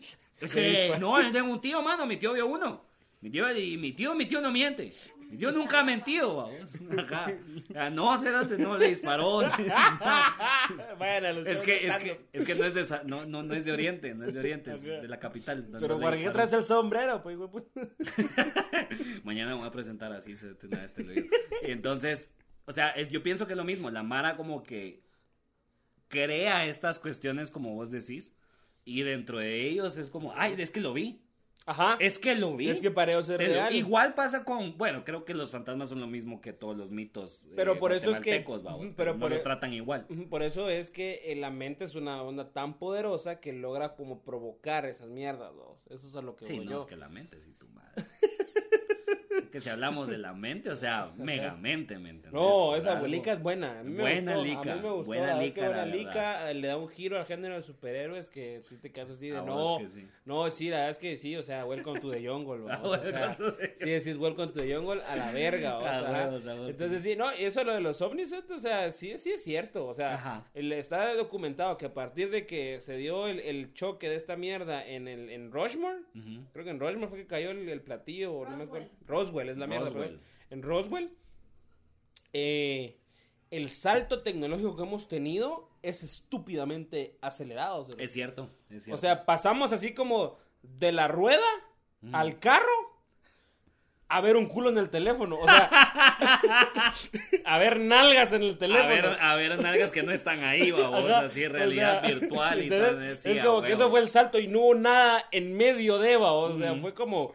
Es 0.40 0.54
que, 0.54 0.96
no, 0.98 1.20
yo 1.20 1.30
tengo 1.30 1.52
un 1.52 1.60
tío, 1.60 1.82
mano, 1.82 2.06
mi 2.06 2.16
tío 2.16 2.32
vio 2.32 2.46
uno. 2.46 2.82
Mi 3.20 3.28
tío, 3.28 3.54
y 3.54 3.76
mi 3.76 3.92
tío, 3.92 4.14
mi 4.14 4.24
tío 4.24 4.40
no 4.40 4.50
miente. 4.50 4.94
Tío 5.30 5.52
nunca 5.52 5.80
ha 5.80 5.84
mentido, 5.84 6.36
vamos. 6.36 6.70
Ajá. 6.98 7.32
Ah, 7.74 7.90
No, 7.90 8.18
cerote, 8.18 8.58
no 8.58 8.76
le 8.76 8.88
disparó. 8.88 9.40
A 9.40 11.32
los 11.32 11.46
Es 11.46 11.62
que, 11.62 11.86
es 11.86 11.96
que, 11.98 12.20
es 12.32 12.44
que 12.44 12.54
no 12.54 12.64
es 12.64 12.74
de, 12.74 13.00
no, 13.04 13.24
no, 13.26 13.42
no 13.42 13.54
es 13.54 13.64
de 13.64 13.72
Oriente, 13.72 14.14
no 14.14 14.24
es 14.24 14.34
de 14.34 14.40
Oriente, 14.40 14.72
es 14.72 14.82
de 14.82 15.08
la 15.08 15.18
capital. 15.18 15.70
No, 15.70 15.78
Pero 15.78 15.94
no 15.94 16.00
¿para 16.00 16.16
qué 16.16 16.30
traes 16.30 16.52
el 16.52 16.64
sombrero? 16.64 17.22
Pues, 17.22 17.36
güey, 17.36 17.50
puta? 17.50 17.80
Mañana 19.24 19.52
me 19.52 19.58
voy 19.58 19.68
a 19.68 19.70
presentar 19.70 20.12
así, 20.12 20.34
una 20.64 20.78
vez 20.78 20.92
te 20.92 21.04
lo 21.04 21.12
digo. 21.12 21.28
Y 21.66 21.70
entonces, 21.70 22.30
o 22.66 22.72
sea, 22.72 22.90
eh, 22.90 23.08
yo 23.10 23.22
pienso 23.22 23.46
que 23.46 23.52
es 23.52 23.56
lo 23.56 23.64
mismo. 23.64 23.90
La 23.90 24.02
Mara 24.02 24.36
como 24.36 24.62
que 24.62 25.02
crea 26.08 26.66
estas 26.66 26.98
cuestiones, 26.98 27.50
como 27.50 27.74
vos 27.74 27.90
decís, 27.90 28.32
Y 28.84 29.02
dentro 29.02 29.38
de 29.38 29.68
ellos 29.68 29.96
es 29.96 30.10
como, 30.10 30.32
ay, 30.34 30.54
es 30.58 30.70
que 30.70 30.80
lo 30.80 30.92
vi. 30.92 31.22
Ajá. 31.70 31.96
Es 32.00 32.18
que 32.18 32.34
lo 32.34 32.56
vi. 32.56 32.68
Es 32.68 32.80
que 32.80 32.90
parece 32.90 33.22
ser 33.22 33.38
real. 33.38 33.72
Igual 33.72 34.14
pasa 34.14 34.42
con, 34.44 34.76
bueno, 34.76 35.04
creo 35.04 35.24
que 35.24 35.34
los 35.34 35.50
fantasmas 35.52 35.88
son 35.88 36.00
lo 36.00 36.08
mismo 36.08 36.40
que 36.40 36.52
todos 36.52 36.76
los 36.76 36.90
mitos. 36.90 37.42
Pero 37.54 37.74
eh, 37.74 37.76
por 37.76 37.92
eso 37.92 38.10
es 38.10 38.18
que- 38.18 38.40
vamos, 38.40 38.64
pero 38.80 38.94
pero 38.96 39.14
no 39.14 39.20
por 39.20 39.30
los 39.30 39.38
e- 39.40 39.42
tratan 39.44 39.72
igual. 39.72 40.04
Por 40.28 40.42
eso 40.42 40.68
es 40.68 40.90
que 40.90 41.20
eh, 41.26 41.36
la 41.36 41.50
mente 41.50 41.84
es 41.84 41.94
una 41.94 42.22
onda 42.24 42.52
tan 42.52 42.76
poderosa 42.76 43.38
que 43.38 43.52
logra 43.52 43.94
como 43.94 44.24
provocar 44.24 44.84
esas 44.84 45.08
mierdas, 45.10 45.54
¿no? 45.54 45.76
Eso 45.94 46.08
es 46.08 46.16
a 46.16 46.22
lo 46.22 46.34
que 46.34 46.44
Sí, 46.46 46.56
voy 46.56 46.64
no, 46.66 46.70
yo. 46.72 46.80
es 46.80 46.86
que 46.86 46.96
la 46.96 47.08
mente, 47.08 47.38
sí, 47.40 47.52
tu 47.56 47.68
madre. 47.68 48.04
que 49.50 49.60
si 49.60 49.68
hablamos 49.68 50.08
de 50.08 50.18
la 50.18 50.32
mente, 50.32 50.70
o 50.70 50.76
sea, 50.76 51.12
megamente, 51.16 51.98
¿me 51.98 52.10
entendés? 52.10 52.32
No, 52.32 52.74
esa 52.76 52.88
algo. 52.88 52.98
abuelica 52.98 53.32
es 53.32 53.42
buena. 53.42 53.80
A 53.80 53.82
mí 53.82 53.90
me 53.92 54.02
Buena 54.02 54.34
gustó, 54.36 54.44
lica, 54.48 54.72
A 54.72 54.76
mí 54.76 54.82
me 54.82 54.90
gustó. 54.90 55.04
buena 55.06 55.30
es 55.32 55.38
que 55.38 55.44
lica, 55.44 55.66
buena 55.66 55.86
lica, 55.86 56.50
eh, 56.50 56.54
le 56.54 56.68
da 56.68 56.76
un 56.76 56.88
giro 56.88 57.18
al 57.18 57.26
género 57.26 57.54
de 57.56 57.62
superhéroes 57.62 58.28
que 58.28 58.62
tú 58.68 58.76
te 58.76 58.90
quedas 58.92 59.10
así 59.10 59.28
de 59.28 59.36
no. 59.42 59.78
que 59.78 59.88
sí. 59.88 60.06
No, 60.24 60.50
sí, 60.50 60.68
la 60.70 60.76
verdad 60.76 60.90
es 60.92 60.98
que 60.98 61.16
sí, 61.16 61.36
o 61.36 61.42
sea, 61.42 61.64
welcome 61.66 62.00
to 62.00 62.10
the 62.10 62.26
jungle. 62.26 62.60
O 62.82 62.96
sea, 62.96 63.34
sí, 63.76 63.90
decís 63.90 64.16
welcome 64.16 64.48
to 64.52 64.60
the 64.60 64.74
jungle 64.74 65.02
a 65.02 65.16
la 65.16 65.32
verga. 65.32 65.78
o 65.78 65.82
sea, 66.40 66.56
entonces 66.68 67.02
sí, 67.02 67.16
no, 67.16 67.26
y 67.36 67.44
eso 67.44 67.64
lo 67.64 67.74
de 67.74 67.80
los 67.80 68.00
ovnis, 68.02 68.32
o 68.32 68.58
sea, 68.58 68.90
sí, 68.92 69.16
sí 69.18 69.32
es 69.32 69.42
cierto. 69.42 69.86
O 69.86 69.94
sea, 69.94 70.44
el- 70.54 70.72
está 70.72 71.14
documentado 71.14 71.76
que 71.76 71.86
a 71.86 71.94
partir 71.94 72.30
de 72.30 72.46
que 72.46 72.80
se 72.80 72.96
dio 72.96 73.26
el, 73.26 73.40
el 73.40 73.72
choque 73.74 74.08
de 74.08 74.14
esta 74.16 74.36
mierda 74.36 74.86
en, 74.86 75.08
el, 75.08 75.30
en 75.30 75.50
Rushmore. 75.52 75.98
Creo 76.52 76.64
que 76.64 76.70
en 76.70 76.80
Rushmore 76.80 77.08
fue 77.08 77.18
que 77.18 77.26
cayó 77.26 77.50
el, 77.50 77.68
el 77.68 77.80
platillo, 77.80 78.32
o 78.34 78.48
no 78.48 78.56
me 78.56 78.64
acuerdo. 78.64 78.88
Roswell 79.06 79.39
es 79.48 79.56
la 79.56 79.66
mierda, 79.66 79.86
Roswell. 79.86 80.20
En 80.50 80.62
Roswell, 80.62 81.10
eh, 82.32 82.98
el 83.50 83.70
salto 83.70 84.22
tecnológico 84.22 84.76
que 84.76 84.82
hemos 84.82 85.08
tenido 85.08 85.70
es 85.82 86.02
estúpidamente 86.02 87.16
acelerado. 87.22 87.86
¿sí? 87.86 87.92
Es 87.98 88.12
cierto, 88.12 88.50
es 88.70 88.84
cierto. 88.84 88.94
o 88.94 88.96
sea, 88.98 89.24
pasamos 89.24 89.72
así 89.72 89.94
como 89.94 90.36
de 90.62 90.92
la 90.92 91.08
rueda 91.08 91.40
Mm. 92.02 92.14
al 92.14 92.38
carro 92.38 92.90
a 94.08 94.20
ver 94.20 94.36
un 94.36 94.46
culo 94.46 94.70
en 94.70 94.78
el 94.78 94.90
teléfono. 94.90 95.38
O 95.38 95.46
sea, 95.46 95.70
a 97.44 97.58
ver 97.58 97.78
nalgas 97.78 98.32
en 98.32 98.42
el 98.42 98.58
teléfono. 98.58 98.84
a 98.84 98.88
ver, 98.88 99.06
a 99.06 99.34
ver 99.36 99.62
nalgas 99.62 99.92
que 99.92 100.02
no 100.02 100.10
están 100.10 100.42
ahí, 100.42 100.70
vamos, 100.72 101.04
Ajá, 101.04 101.20
así, 101.20 101.44
o 101.44 101.48
realidad 101.48 102.02
sea, 102.02 102.14
virtual 102.14 102.64
y 102.64 102.68
tal. 102.68 103.02
es 103.04 103.40
como 103.44 103.62
que 103.62 103.72
eso 103.72 103.88
fue 103.90 104.00
el 104.00 104.08
salto 104.08 104.38
y 104.38 104.48
no 104.48 104.60
hubo 104.60 104.74
nada 104.74 105.26
en 105.30 105.56
medio 105.56 105.98
de, 105.98 106.16
babos. 106.16 106.52
O 106.54 106.58
sea, 106.58 106.74
fue 106.76 106.92
como 106.92 107.34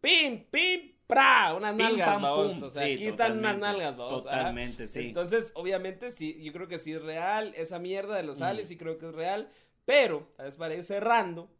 pim, 0.00 0.44
pim, 0.50 0.91
pra, 1.12 1.54
unas 1.54 1.74
Pim, 1.74 1.82
nalgas, 1.84 2.08
pam, 2.08 2.22
babos. 2.22 2.52
pum. 2.54 2.62
O 2.64 2.70
sea, 2.70 2.86
Sí, 2.86 2.92
aquí 2.94 3.04
están 3.06 3.38
unas 3.38 3.58
nalgas, 3.58 3.96
babos. 3.96 4.24
totalmente, 4.24 4.86
sí. 4.86 5.08
Entonces, 5.08 5.52
obviamente, 5.54 6.10
sí, 6.10 6.42
yo 6.42 6.52
creo 6.52 6.68
que 6.68 6.78
sí 6.78 6.92
es 6.92 7.02
real 7.02 7.52
esa 7.56 7.78
mierda 7.78 8.16
de 8.16 8.22
los 8.22 8.36
Ujú. 8.38 8.44
aliens, 8.46 8.68
sí 8.68 8.76
creo 8.76 8.98
que 8.98 9.06
es 9.08 9.14
real. 9.14 9.48
Pero, 9.84 10.28
¿sabes? 10.36 10.56
Para 10.56 10.74
ir 10.74 10.84
cerrando, 10.84 11.50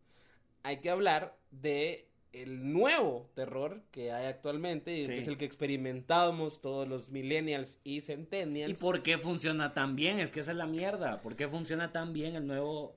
hay 0.62 0.78
que 0.78 0.90
hablar 0.90 1.36
de 1.50 2.08
el 2.32 2.72
nuevo 2.72 3.28
terror 3.34 3.82
que 3.90 4.10
hay 4.10 4.24
actualmente 4.24 4.96
y 4.96 5.04
Sí. 5.04 5.12
que 5.12 5.18
es 5.18 5.28
el 5.28 5.36
que 5.36 5.44
experimentamos 5.44 6.62
todos 6.62 6.88
los 6.88 7.10
millennials 7.10 7.78
y 7.84 7.96
¿Y 7.96 8.00
centennials. 8.00 8.80
por 8.80 9.02
qué 9.02 9.18
funciona 9.18 9.74
tan 9.74 9.96
bien? 9.96 10.18
Es 10.18 10.30
que 10.32 10.40
esa 10.40 10.52
es 10.52 10.56
la 10.56 10.64
mierda. 10.66 11.20
¿Por 11.20 11.36
qué 11.36 11.46
funciona 11.48 11.92
tan 11.92 12.12
bien 12.14 12.34
el 12.36 12.46
nuevo 12.46 12.94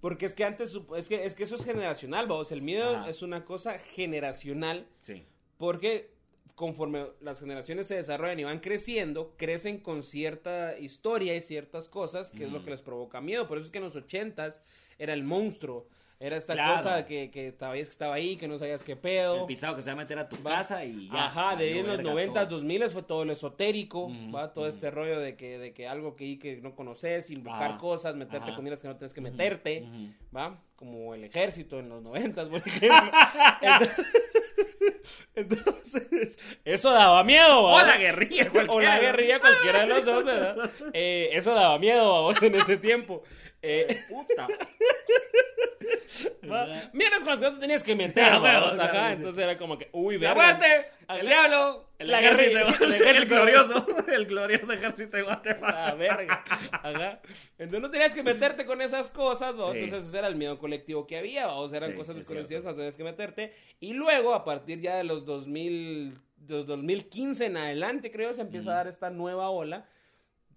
Porque 0.00 0.26
es 0.26 0.34
que 0.34 0.44
antes, 0.44 0.76
es 0.96 1.08
que, 1.08 1.24
es 1.24 1.34
que 1.34 1.44
eso 1.44 1.56
es 1.56 1.64
generacional, 1.64 2.26
vamos, 2.26 2.52
el 2.52 2.60
miedo 2.60 2.96
Ajá. 2.96 3.08
es 3.08 3.22
una 3.22 3.44
cosa 3.44 3.78
generacional, 3.78 4.86
Sí. 5.00 5.24
Porque 5.58 6.10
conforme 6.54 7.06
las 7.20 7.40
generaciones 7.40 7.86
se 7.86 7.96
desarrollan 7.96 8.40
y 8.40 8.44
van 8.44 8.60
creciendo, 8.60 9.34
crecen 9.36 9.78
con 9.78 10.02
cierta 10.02 10.78
historia 10.78 11.34
y 11.36 11.40
ciertas 11.42 11.88
cosas, 11.88 12.30
que 12.30 12.44
es 12.44 12.50
lo 12.52 12.64
que 12.64 12.70
les 12.70 12.80
provoca 12.82 13.20
miedo, 13.20 13.46
por 13.46 13.58
eso 13.58 13.66
es 13.66 13.70
que 13.70 13.78
en 13.78 13.84
los 13.84 13.96
ochentas 13.96 14.62
era 14.98 15.12
el 15.12 15.22
monstruo, 15.22 15.86
era 16.18 16.38
esta 16.38 16.54
Claro. 16.54 16.76
cosa 16.76 17.04
que, 17.04 17.30
que 17.30 17.52
sabías 17.52 17.88
que 17.88 17.92
estaba 17.92 18.14
ahí, 18.14 18.38
que 18.38 18.48
no 18.48 18.58
sabías 18.58 18.82
qué 18.82 18.96
pedo. 18.96 19.40
El 19.42 19.46
pisado 19.46 19.76
que 19.76 19.82
se 19.82 19.90
va 19.90 19.92
a 19.92 19.96
meter 19.96 20.18
a 20.18 20.30
tu 20.30 20.42
Va. 20.42 20.56
casa 20.56 20.82
y 20.82 21.10
ya. 21.10 21.26
Ajá, 21.26 21.56
de 21.56 21.64
ahí 21.66 21.78
en 21.80 21.86
los 21.86 21.98
verga 21.98 22.10
90, 22.10 22.48
todo. 22.48 22.56
2000 22.56 22.88
fue 22.88 23.02
todo 23.02 23.24
lo 23.26 23.32
esotérico, 23.34 24.06
Ujú, 24.06 24.32
¿va? 24.32 24.54
Todo 24.54 24.64
ujú. 24.64 24.72
este 24.72 24.90
rollo 24.90 25.20
de 25.20 25.36
que, 25.36 25.58
de 25.58 25.74
que 25.74 25.86
algo 25.86 26.16
que, 26.16 26.38
que 26.38 26.56
no 26.62 26.74
conoces, 26.74 27.28
invocar 27.28 27.72
Ajá, 27.72 27.76
cosas, 27.78 28.16
meterte 28.16 28.46
ajá. 28.46 28.54
con 28.54 28.64
miras 28.64 28.80
que 28.80 28.88
no 28.88 28.96
tienes 28.96 29.12
que 29.12 29.20
meterte. 29.20 29.86
¿va? 30.34 30.58
Como 30.76 31.12
el 31.14 31.22
ejército 31.24 31.80
en 31.80 31.90
los 31.90 32.02
90, 32.02 32.48
por 32.48 32.62
ejemplo. 32.66 33.10
Entonces, 33.60 34.04
entonces, 35.34 36.38
eso 36.64 36.90
daba 36.90 37.22
miedo. 37.24 37.62
O 37.62 37.78
la 37.80 37.96
guerrilla, 37.96 38.44
O 38.48 38.52
cualquiera. 38.52 38.94
la 38.94 39.00
guerrilla, 39.00 39.40
cualquiera 39.40 39.80
de 39.80 39.86
los 39.86 40.04
dos, 40.04 40.24
¿verdad? 40.24 40.70
Eh, 40.92 41.30
eso 41.32 41.54
daba 41.54 41.78
miedo 41.78 42.14
a 42.16 42.20
vos 42.22 42.42
en 42.42 42.54
ese 42.54 42.76
tiempo. 42.76 43.22
Eh, 43.68 43.98
Puta. 44.08 44.46
Miras 46.92 47.18
con 47.20 47.28
las 47.28 47.38
que 47.40 47.44
no 47.46 47.52
te 47.54 47.60
tenías 47.60 47.82
que 47.82 47.94
meter, 47.94 48.24
Ah, 48.24 48.38
¿va? 48.38 48.42
huevo, 48.42 48.66
O 48.66 48.68
sea, 48.74 48.76
claro, 48.88 48.98
ajá, 48.98 49.12
entonces 49.12 49.42
era 49.42 49.58
como 49.58 49.76
que, 49.78 49.88
uy, 49.92 50.16
verga. 50.16 50.50
Ajá. 50.50 51.18
el 51.18 51.26
diablo, 51.26 51.88
el 51.98 52.14
ejército, 52.14 52.58
el 52.84 52.92
el, 52.94 53.02
ejército. 53.02 53.34
glorioso, 53.34 53.86
el 54.08 54.26
glorioso 54.26 54.72
ejército 54.72 55.16
de 55.16 55.22
Guatemala. 55.22 55.88
Ah, 55.88 55.94
verga. 55.94 56.44
Ajá. 56.72 57.20
Entonces 57.58 57.80
no 57.80 57.90
tenías 57.90 58.14
que 58.14 58.22
meterte 58.22 58.64
con 58.66 58.80
esas 58.80 59.10
cosas, 59.10 59.54
¿no? 59.54 59.72
Sí. 59.72 59.78
Entonces 59.80 60.08
ese 60.08 60.18
era 60.18 60.28
el 60.28 60.36
miedo 60.36 60.58
colectivo 60.58 61.06
que 61.06 61.18
había, 61.18 61.48
o 61.48 61.68
sea, 61.68 61.78
eran 61.78 61.90
Sí, 61.90 61.96
cosas 61.96 62.16
es 62.16 62.20
desconocidas 62.26 62.62
cuando 62.62 62.78
tenías 62.78 62.96
que 62.96 63.04
meterte. 63.04 63.52
Y 63.80 63.92
luego, 63.92 64.32
a 64.34 64.44
partir 64.44 64.80
ya 64.80 64.96
de 64.96 65.04
los 65.04 65.24
2000, 65.26 66.14
de 66.36 66.54
los 66.54 66.66
2015 66.66 67.46
en 67.46 67.56
adelante, 67.56 68.10
creo, 68.10 68.32
se 68.32 68.40
empieza 68.40 68.70
a 68.72 68.76
dar 68.76 68.86
esta 68.88 69.10
nueva 69.10 69.50
ola, 69.50 69.86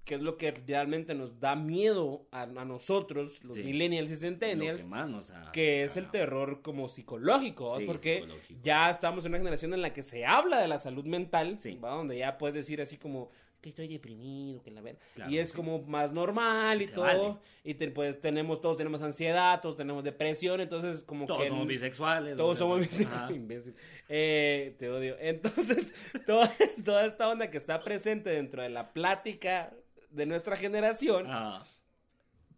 que 0.05 0.15
es 0.15 0.21
lo 0.21 0.37
que 0.37 0.51
realmente 0.51 1.13
nos 1.13 1.39
da 1.39 1.55
miedo 1.55 2.25
a, 2.31 2.41
a 2.43 2.65
nosotros, 2.65 3.43
los 3.43 3.55
Sí. 3.57 3.63
millennials 3.63 4.09
y 4.09 4.15
centennials. 4.15 4.81
que 4.81 4.87
más 4.87 5.07
nos 5.09 5.29
ha 5.29 5.51
que 5.51 5.83
es 5.83 5.97
el 5.97 6.09
terror 6.09 6.61
como 6.63 6.89
psicológico, 6.89 7.77
porque 7.85 8.15
psicológico. 8.21 8.59
ya 8.63 8.89
estamos 8.89 9.23
en 9.25 9.31
una 9.31 9.37
generación 9.39 9.73
en 9.73 9.81
la 9.83 9.93
que 9.93 10.01
se 10.03 10.25
habla 10.25 10.59
de 10.61 10.67
la 10.67 10.79
salud 10.79 11.05
mental, 11.05 11.59
Sí. 11.59 11.75
¿va? 11.75 11.91
donde 11.91 12.17
ya 12.17 12.37
puedes 12.37 12.55
decir 12.55 12.81
así 12.81 12.97
como 12.97 13.29
que 13.61 13.69
estoy 13.69 13.89
deprimido, 13.89 14.63
que 14.63 14.71
la 14.71 14.79
ver 14.79 14.97
Claro, 15.15 15.29
y 15.29 15.37
es 15.37 15.51
como 15.51 15.81
más 15.81 16.13
normal 16.13 16.81
y 16.81 16.87
todo, 16.87 17.03
vale. 17.03 17.35
y 17.65 17.73
te- 17.73 17.91
pues 17.91 18.19
tenemos 18.21 18.61
todos 18.61 18.77
tenemos 18.77 19.01
ansiedad, 19.01 19.59
todos 19.61 19.75
tenemos 19.75 20.01
depresión, 20.05 20.61
entonces 20.61 21.03
como 21.03 21.25
Todos 21.25 21.41
que 21.43 21.49
somos 21.49 21.67
bisexuales. 21.67 22.37
todos 22.37 22.57
somos 22.57 22.79
bisexuales, 22.79 23.35
imbécil. 23.35 23.75
Eh, 24.07 24.75
te 24.79 24.89
odio. 24.89 25.17
Entonces, 25.19 25.93
toda, 26.25 26.49
toda 26.85 27.05
esta 27.05 27.27
onda 27.27 27.49
que 27.51 27.57
está 27.57 27.83
presente 27.83 28.29
dentro 28.29 28.61
de 28.63 28.69
la 28.69 28.93
plática 28.93 29.73
de 30.09 30.25
nuestra 30.25 30.55
generación 30.57 31.25
Ah, 31.29 31.65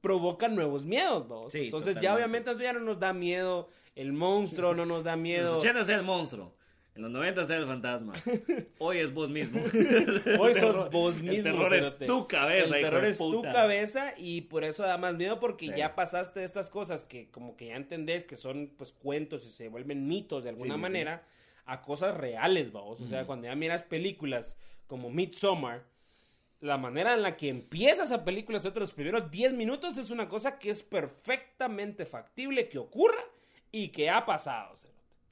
provocan 0.01 0.55
nuevos 0.55 0.85
miedos, 0.85 1.27
¿no? 1.27 1.49
Sí, 1.49 1.65
Entonces 1.65 1.97
ya 2.01 2.15
obviamente 2.15 2.51
ya 2.59 2.73
no 2.73 2.79
nos 2.79 2.99
da 2.99 3.13
miedo 3.13 3.69
el 3.95 4.13
monstruo, 4.13 4.73
no 4.73 4.85
nos 4.85 5.03
da 5.03 5.13
en 5.13 5.21
miedo. 5.21 5.55
los 5.55 5.63
80 5.63 5.81
era 5.81 5.95
el 5.99 6.03
monstruo. 6.03 6.55
En 6.93 7.03
los 7.03 7.11
90 7.11 7.43
era 7.43 7.55
el 7.57 7.67
fantasma. 7.67 8.13
Hoy 8.79 8.97
es 8.97 9.13
vos 9.13 9.29
mismo. 9.29 9.61
Hoy 10.39 10.53
sos 10.55 10.89
vos 10.91 11.15
mismo. 11.21 11.31
El 11.37 11.43
terror 11.43 11.73
es 11.73 11.97
tu 11.99 12.27
cabeza, 12.27 12.75
El 12.75 12.81
terror 12.83 13.05
es 13.05 13.17
tu 13.17 13.41
cabeza 13.43 14.13
y 14.17 14.41
por 14.41 14.63
eso 14.65 14.83
da 14.83 14.97
más 14.97 15.15
miedo 15.15 15.39
porque 15.39 15.67
Sí. 15.67 15.73
ya 15.77 15.95
pasaste 15.95 16.43
estas 16.43 16.69
cosas 16.69 17.05
que 17.05 17.29
como 17.31 17.55
que 17.55 17.67
ya 17.67 17.75
entendés 17.75 18.25
que 18.25 18.35
son 18.35 18.73
pues 18.77 18.91
cuentos 18.91 19.45
y 19.45 19.49
se 19.49 19.69
vuelven 19.69 20.07
mitos 20.07 20.43
de 20.43 20.49
alguna 20.49 20.73
Sí, 20.73 20.77
sí, 20.77 20.81
manera 20.81 21.23
a 21.65 21.81
cosas 21.81 22.17
reales, 22.17 22.71
vamos. 22.73 22.99
O 22.99 23.07
sea, 23.07 23.25
cuando 23.25 23.47
ya 23.47 23.55
miras 23.55 23.83
películas 23.83 24.57
como 24.87 25.09
Midsommar, 25.09 25.83
la 26.62 26.78
manera 26.78 27.13
en 27.13 27.24
la 27.24 27.36
que 27.36 27.50
empieza 27.50 28.04
esa 28.04 28.24
película, 28.24 28.60
esos 28.60 28.74
los 28.76 28.93
primeros 28.93 29.30
10 29.30 29.54
minutos, 29.54 29.97
es 29.97 30.12
una 30.12 30.30
cosa 30.30 30.58
que 30.60 30.69
es 30.69 30.84
perfectamente 30.84 32.06
factible 32.06 32.69
que 32.69 32.78
ocurra 32.78 33.24
y 33.71 33.89
que 33.89 34.10
ha 34.10 34.26
pasado. 34.26 34.82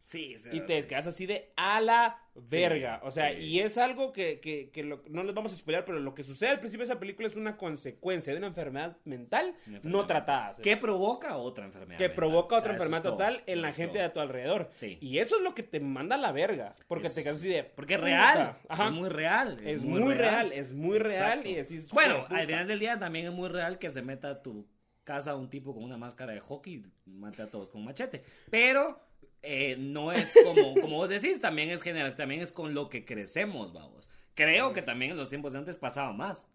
Sí, 0.09 0.35
sí. 0.39 0.49
Y 0.51 0.61
te 0.61 0.87
quedas 0.87 1.05
así 1.05 1.27
de 1.27 1.51
a 1.55 1.79
la 1.81 2.19
verga. 2.49 2.99
Sí, 2.99 3.07
o 3.07 3.11
sea, 3.11 3.31
y 3.31 3.59
es 3.59 3.77
algo 3.77 4.11
que, 4.11 4.39
que, 4.39 4.71
que 4.71 4.81
lo- 4.83 5.03
no 5.07 5.23
les 5.23 5.35
vamos 5.35 5.53
a 5.53 5.55
spoiler, 5.55 5.85
pero 5.85 5.99
lo 5.99 6.15
que 6.15 6.23
sucede 6.23 6.49
al 6.49 6.59
principio 6.59 6.83
de 6.87 6.91
esa 6.91 6.99
película 6.99 7.27
es 7.27 7.35
una 7.35 7.57
consecuencia 7.57 8.33
de 8.33 8.39
una 8.39 8.47
enfermedad 8.47 8.97
mental 9.05 9.53
Una 9.67 9.79
no 9.83 10.07
tratada. 10.07 10.55
¿Qué 10.63 10.77
provoca 10.77 11.37
otra 11.37 11.65
enfermedad? 11.65 11.99
que 11.99 12.05
mental? 12.07 12.15
provoca 12.15 12.55
O 12.55 12.57
otra 12.57 12.69
sea, 12.69 12.75
enfermedad 12.77 13.03
todo, 13.03 13.11
total 13.17 13.43
en 13.45 13.61
la 13.61 13.71
gente 13.71 13.93
todo. 13.99 14.03
de 14.03 14.09
tu 14.09 14.19
alrededor. 14.19 14.69
Sí. 14.73 14.97
Y 14.99 15.19
eso 15.19 15.35
es 15.37 15.43
lo 15.43 15.53
que 15.53 15.61
te 15.61 15.79
manda 15.79 16.15
a 16.15 16.19
la 16.19 16.31
verga. 16.31 16.73
Porque 16.87 17.05
Eso 17.05 17.15
te 17.17 17.23
quedas 17.23 17.37
así 17.37 17.49
de. 17.49 17.63
Porque 17.65 17.93
es 17.93 18.01
real. 18.01 18.57
Ajá. 18.67 18.85
Es 18.85 18.91
muy 18.91 19.09
real. 19.09 19.57
Es 19.63 19.83
muy 19.83 20.13
real, 20.15 20.51
es 20.53 20.73
muy 20.73 20.97
real. 20.97 21.21
Exacto. 21.39 21.49
Y 21.49 21.53
decís. 21.53 21.87
Bueno, 21.89 22.25
al 22.29 22.47
final 22.47 22.67
del 22.67 22.79
día 22.79 22.97
también 22.97 23.27
es 23.27 23.31
muy 23.31 23.49
real 23.49 23.77
que 23.77 23.91
se 23.91 24.01
meta 24.01 24.29
a 24.29 24.41
tu 24.41 24.65
casa 25.03 25.35
un 25.35 25.51
tipo 25.51 25.73
con 25.75 25.83
una 25.83 25.97
máscara 25.97 26.33
de 26.33 26.39
hockey 26.39 26.83
y 27.05 27.11
mate 27.11 27.43
a 27.43 27.47
todos 27.47 27.69
con 27.69 27.81
un 27.81 27.85
machete. 27.85 28.23
Pero 28.49 28.99
eh, 29.41 29.75
no 29.79 30.11
es 30.11 30.33
como, 30.43 30.73
como 30.81 30.97
vos 30.97 31.09
decís, 31.09 31.39
también 31.41 31.69
es 31.69 31.81
general, 31.81 32.15
también 32.15 32.41
es 32.41 32.51
con 32.51 32.73
lo 32.73 32.89
que 32.89 33.05
crecemos, 33.05 33.73
vamos. 33.73 34.07
Creo 34.35 34.73
que 34.73 34.81
también 34.81 35.11
en 35.11 35.17
los 35.17 35.29
tiempos 35.29 35.51
de 35.53 35.59
antes 35.59 35.77
pasaba 35.77 36.13
más. 36.13 36.47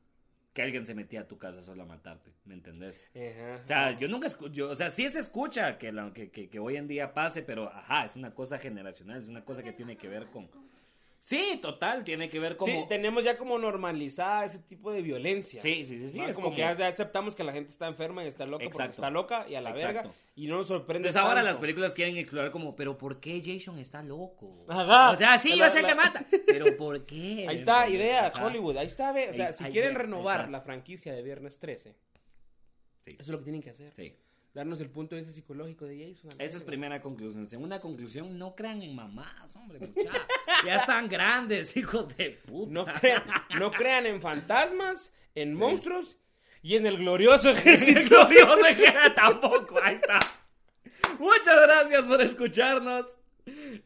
Que 0.54 0.62
alguien 0.62 0.86
se 0.86 0.94
metía 0.94 1.22
a 1.22 1.26
tu 1.26 1.36
casa 1.36 1.62
solo 1.62 1.82
a 1.82 1.86
matarte, 1.86 2.30
¿me 2.44 2.54
entendés? 2.54 3.00
Ajá. 3.12 3.60
O 3.64 3.66
sea, 3.66 3.98
yo 3.98 4.06
nunca 4.06 4.28
escucho, 4.28 4.68
o 4.70 4.74
sea, 4.76 4.88
sí 4.90 5.08
se 5.08 5.18
escucha 5.18 5.78
que, 5.78 5.90
la- 5.90 6.12
que, 6.12 6.30
que- 6.30 6.48
que 6.48 6.60
hoy 6.60 6.76
en 6.76 6.86
día 6.86 7.12
pase, 7.12 7.42
pero 7.42 7.68
ajá, 7.72 8.04
es 8.06 8.14
una 8.14 8.32
cosa 8.36 8.60
generacional, 8.60 9.20
es 9.20 9.26
una 9.26 9.44
cosa 9.44 9.64
que 9.64 9.72
tiene 9.72 9.96
que 9.96 10.06
ver 10.08 10.26
con... 10.30 10.48
Sí, 11.26 11.58
total, 11.62 12.04
tiene 12.04 12.28
que 12.28 12.38
ver 12.38 12.54
como... 12.58 12.70
Sí, 12.70 12.84
tenemos 12.86 13.24
ya 13.24 13.38
como 13.38 13.56
normalizada 13.58 14.44
ese 14.44 14.58
tipo 14.58 14.92
de 14.92 15.00
violencia. 15.00 15.62
Sí, 15.62 15.86
sí, 15.86 15.98
sí, 15.98 16.10
sí, 16.10 16.18
¿no? 16.18 16.28
es 16.28 16.34
como, 16.34 16.48
como- 16.48 16.56
que 16.56 16.60
ya, 16.60 16.86
aceptamos 16.86 17.34
que 17.34 17.42
la 17.42 17.52
gente 17.54 17.70
está 17.70 17.86
enferma 17.86 18.22
y 18.22 18.28
está 18.28 18.44
loca 18.44 18.62
porque 18.62 18.66
Exacto. 18.66 18.92
está 18.92 19.08
loca 19.08 19.46
y 19.48 19.54
a 19.54 19.62
la 19.62 19.70
Exacto. 19.70 19.94
verga. 20.02 20.14
Y 20.36 20.48
no 20.48 20.56
nos 20.58 20.66
sorprende. 20.66 21.08
Entonces 21.08 21.16
ahora 21.26 21.42
las 21.42 21.56
películas 21.56 21.94
quieren 21.94 22.18
explorar 22.18 22.50
como, 22.50 22.76
pero 22.76 22.98
¿por 22.98 23.20
qué 23.20 23.40
Jason 23.42 23.78
está 23.78 24.02
loco? 24.02 24.66
Ajá. 24.68 25.12
O 25.12 25.16
sea, 25.16 25.38
sí, 25.38 25.56
La- 25.56 25.68
yo 25.68 25.72
sé 25.72 25.80
la- 25.80 25.88
que 25.88 25.94
mata, 25.94 26.26
pero 26.46 26.76
¿por 26.76 27.06
qué? 27.06 27.46
Ahí 27.48 27.56
está, 27.56 27.88
idea, 27.88 28.26
Ajá. 28.26 28.44
Hollywood. 28.44 28.76
Ahí 28.76 28.86
está, 28.86 29.10
ve. 29.12 29.30
O 29.30 29.32
sea, 29.32 29.46
Ahí- 29.46 29.54
si 29.54 29.64
quieren 29.64 29.94
renovar 29.94 30.50
la 30.50 30.60
franquicia 30.60 31.14
de 31.14 31.22
Viernes 31.22 31.58
13, 31.58 31.94
Sí. 33.00 33.10
eso 33.12 33.22
es 33.22 33.28
lo 33.28 33.38
que 33.38 33.44
tienen 33.44 33.62
que 33.62 33.70
hacer. 33.70 33.90
Sí. 33.96 34.14
Darnos 34.54 34.80
el 34.80 34.88
punto 34.88 35.16
de 35.16 35.22
vista 35.22 35.34
psicológico 35.34 35.84
de 35.84 35.98
Jason. 35.98 36.30
Esa 36.38 36.56
es 36.58 36.62
primera 36.62 37.02
conclusión. 37.02 37.44
Segunda 37.44 37.80
conclusión, 37.80 38.38
no 38.38 38.54
crean 38.54 38.82
en 38.82 38.94
mamás, 38.94 39.56
hombre, 39.56 39.80
muchachos. 39.80 40.26
Ya 40.64 40.76
están 40.76 41.08
grandes, 41.08 41.76
hijos 41.76 42.16
de 42.16 42.30
puta. 42.30 42.72
No 42.72 42.86
crean, 42.86 43.24
no 43.58 43.72
crean 43.72 44.06
en 44.06 44.20
fantasmas, 44.20 45.12
en 45.34 45.54
monstruos 45.54 46.16
y 46.62 46.76
en 46.76 46.86
el 46.86 46.98
glorioso 46.98 47.50
ejército. 47.50 48.08
glorioso 48.08 48.62
que 48.76 48.86
era 48.86 49.12
tampoco. 49.12 49.82
Ahí 49.82 49.96
está. 49.96 50.20
Muchas 51.18 51.60
gracias 51.60 52.04
por 52.04 52.22
escucharnos. 52.22 53.06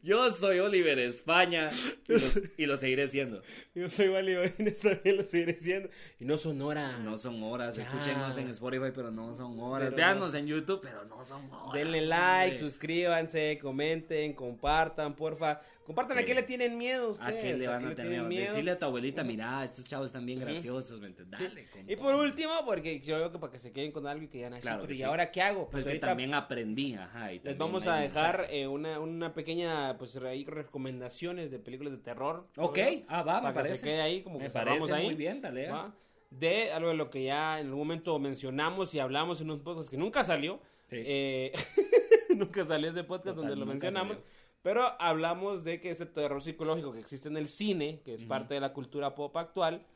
Yo 0.02 0.30
soy 0.30 0.60
Oliver 0.60 0.98
España 0.98 1.68
y 2.08 2.12
lo, 2.12 2.18
y 2.56 2.66
lo 2.66 2.76
seguiré 2.76 3.08
siendo. 3.08 3.42
Yo 3.74 3.88
soy 3.88 4.08
Godínez, 4.36 4.80
también 4.80 5.16
lo 5.16 5.24
seguiré 5.24 5.54
diciendo. 5.54 5.88
Y 6.20 6.24
no 6.24 6.38
son 6.38 6.60
horas. 6.62 7.00
No 7.00 7.16
son 7.16 7.42
horas, 7.42 7.76
Ya. 7.76 7.82
escúchenos 7.82 8.38
en 8.38 8.48
Spotify, 8.48 8.92
pero 8.94 9.10
no 9.10 9.34
son 9.34 9.58
horas. 9.58 9.88
Pero 9.88 9.96
en 10.34 10.46
YouTube, 10.46 10.80
pero 10.82 11.04
no 11.04 11.24
son 11.24 11.50
horas. 11.52 11.72
Denle 11.74 12.02
like, 12.06 12.54
hombre. 12.54 12.58
suscríbanse, 12.70 13.58
comenten, 13.60 14.32
compartan, 14.34 15.14
porfa. 15.16 15.60
Compartan 15.88 16.18
a 16.18 16.20
Sí. 16.20 16.26
qué 16.26 16.34
le 16.34 16.42
tienen 16.42 16.76
miedo 16.76 17.06
¿A 17.06 17.10
ustedes. 17.12 17.42
qué 17.42 17.54
le 17.56 17.66
van 17.66 17.86
a 17.86 17.94
tener 17.94 18.22
miedo? 18.22 18.44
Decirle 18.48 18.70
a 18.72 18.78
tu 18.78 18.84
abuelita, 18.84 19.24
mira, 19.24 19.64
estos 19.64 19.84
chavos 19.84 20.06
están 20.08 20.26
bien 20.26 20.38
graciosos, 20.38 21.00
¿me 21.00 21.06
entiendes? 21.06 21.38
Sí. 21.40 21.46
Dale, 21.48 21.66
con 21.70 21.90
Y 21.90 21.96
por 21.96 22.14
último, 22.14 22.52
porque 22.66 23.00
yo 23.00 23.16
creo 23.16 23.32
que 23.32 23.38
para 23.38 23.52
que 23.52 23.58
se 23.58 23.72
queden 23.72 23.90
con 23.90 24.06
algo 24.06 24.22
y 24.24 24.28
que 24.28 24.38
ya 24.40 24.50
Claro 24.60 24.86
que 24.86 24.92
¿y 24.92 24.96
sí. 24.98 25.02
ahora 25.02 25.30
qué 25.32 25.40
hago? 25.42 25.68
Pues 25.70 25.84
Pues 25.84 25.94
que 25.94 25.98
también 25.98 26.34
aprendí, 26.34 26.94
ajá. 26.94 27.32
y 27.32 27.40
les 27.40 27.56
vamos 27.56 27.86
a 27.86 27.96
dejar 27.96 28.48
eh, 28.50 28.66
una, 28.66 29.00
una 29.00 29.32
pequeña, 29.32 29.96
pues 29.98 30.14
ahí 30.18 30.44
recomendaciones 30.44 31.50
de 31.50 31.58
películas 31.58 31.92
de 31.94 31.98
terror. 31.98 32.46
Ok, 32.58 32.78
¿no? 32.78 33.04
ah, 33.08 33.22
va, 33.22 33.34
me 33.36 33.40
Para 33.40 33.48
que 33.52 33.54
parece. 33.60 33.76
se 33.76 33.84
quede 33.84 34.00
ahí, 34.02 34.22
como 34.22 34.38
Me 34.38 34.44
que 34.44 34.50
cerramos 34.50 34.80
parece 34.88 34.94
ahí. 34.94 35.06
muy 35.06 35.14
bien, 35.14 35.40
dale. 35.40 35.70
¿va? 35.70 35.94
De 36.30 36.70
algo 36.72 36.90
de 36.90 36.96
lo 36.96 37.08
que 37.08 37.24
ya 37.24 37.58
en 37.60 37.66
algún 37.68 37.78
momento 37.80 38.18
mencionamos 38.18 38.92
y 38.94 39.00
hablamos 39.00 39.40
en 39.40 39.50
un 39.50 39.60
podcast 39.62 39.88
que 39.88 39.96
nunca 39.96 40.22
salió. 40.22 40.60
Sí. 40.88 40.96
Eh, 41.00 41.52
nunca 42.36 42.64
salió 42.66 42.90
ese 42.90 43.04
podcast 43.04 43.36
Total, 43.36 43.42
donde 43.42 43.56
lo 43.56 43.64
mencionamos. 43.66 44.16
salió. 44.16 44.38
Pero 44.68 45.00
hablamos 45.00 45.64
de 45.64 45.80
que 45.80 45.88
este 45.88 46.04
terror 46.04 46.42
psicológico 46.42 46.92
que 46.92 46.98
existe 46.98 47.30
en 47.30 47.38
el 47.38 47.48
cine, 47.48 48.02
que 48.04 48.16
es 48.16 48.24
parte 48.24 48.52
de 48.52 48.60
la 48.60 48.74
cultura 48.74 49.14
pop 49.14 49.34
actual, 49.38 49.86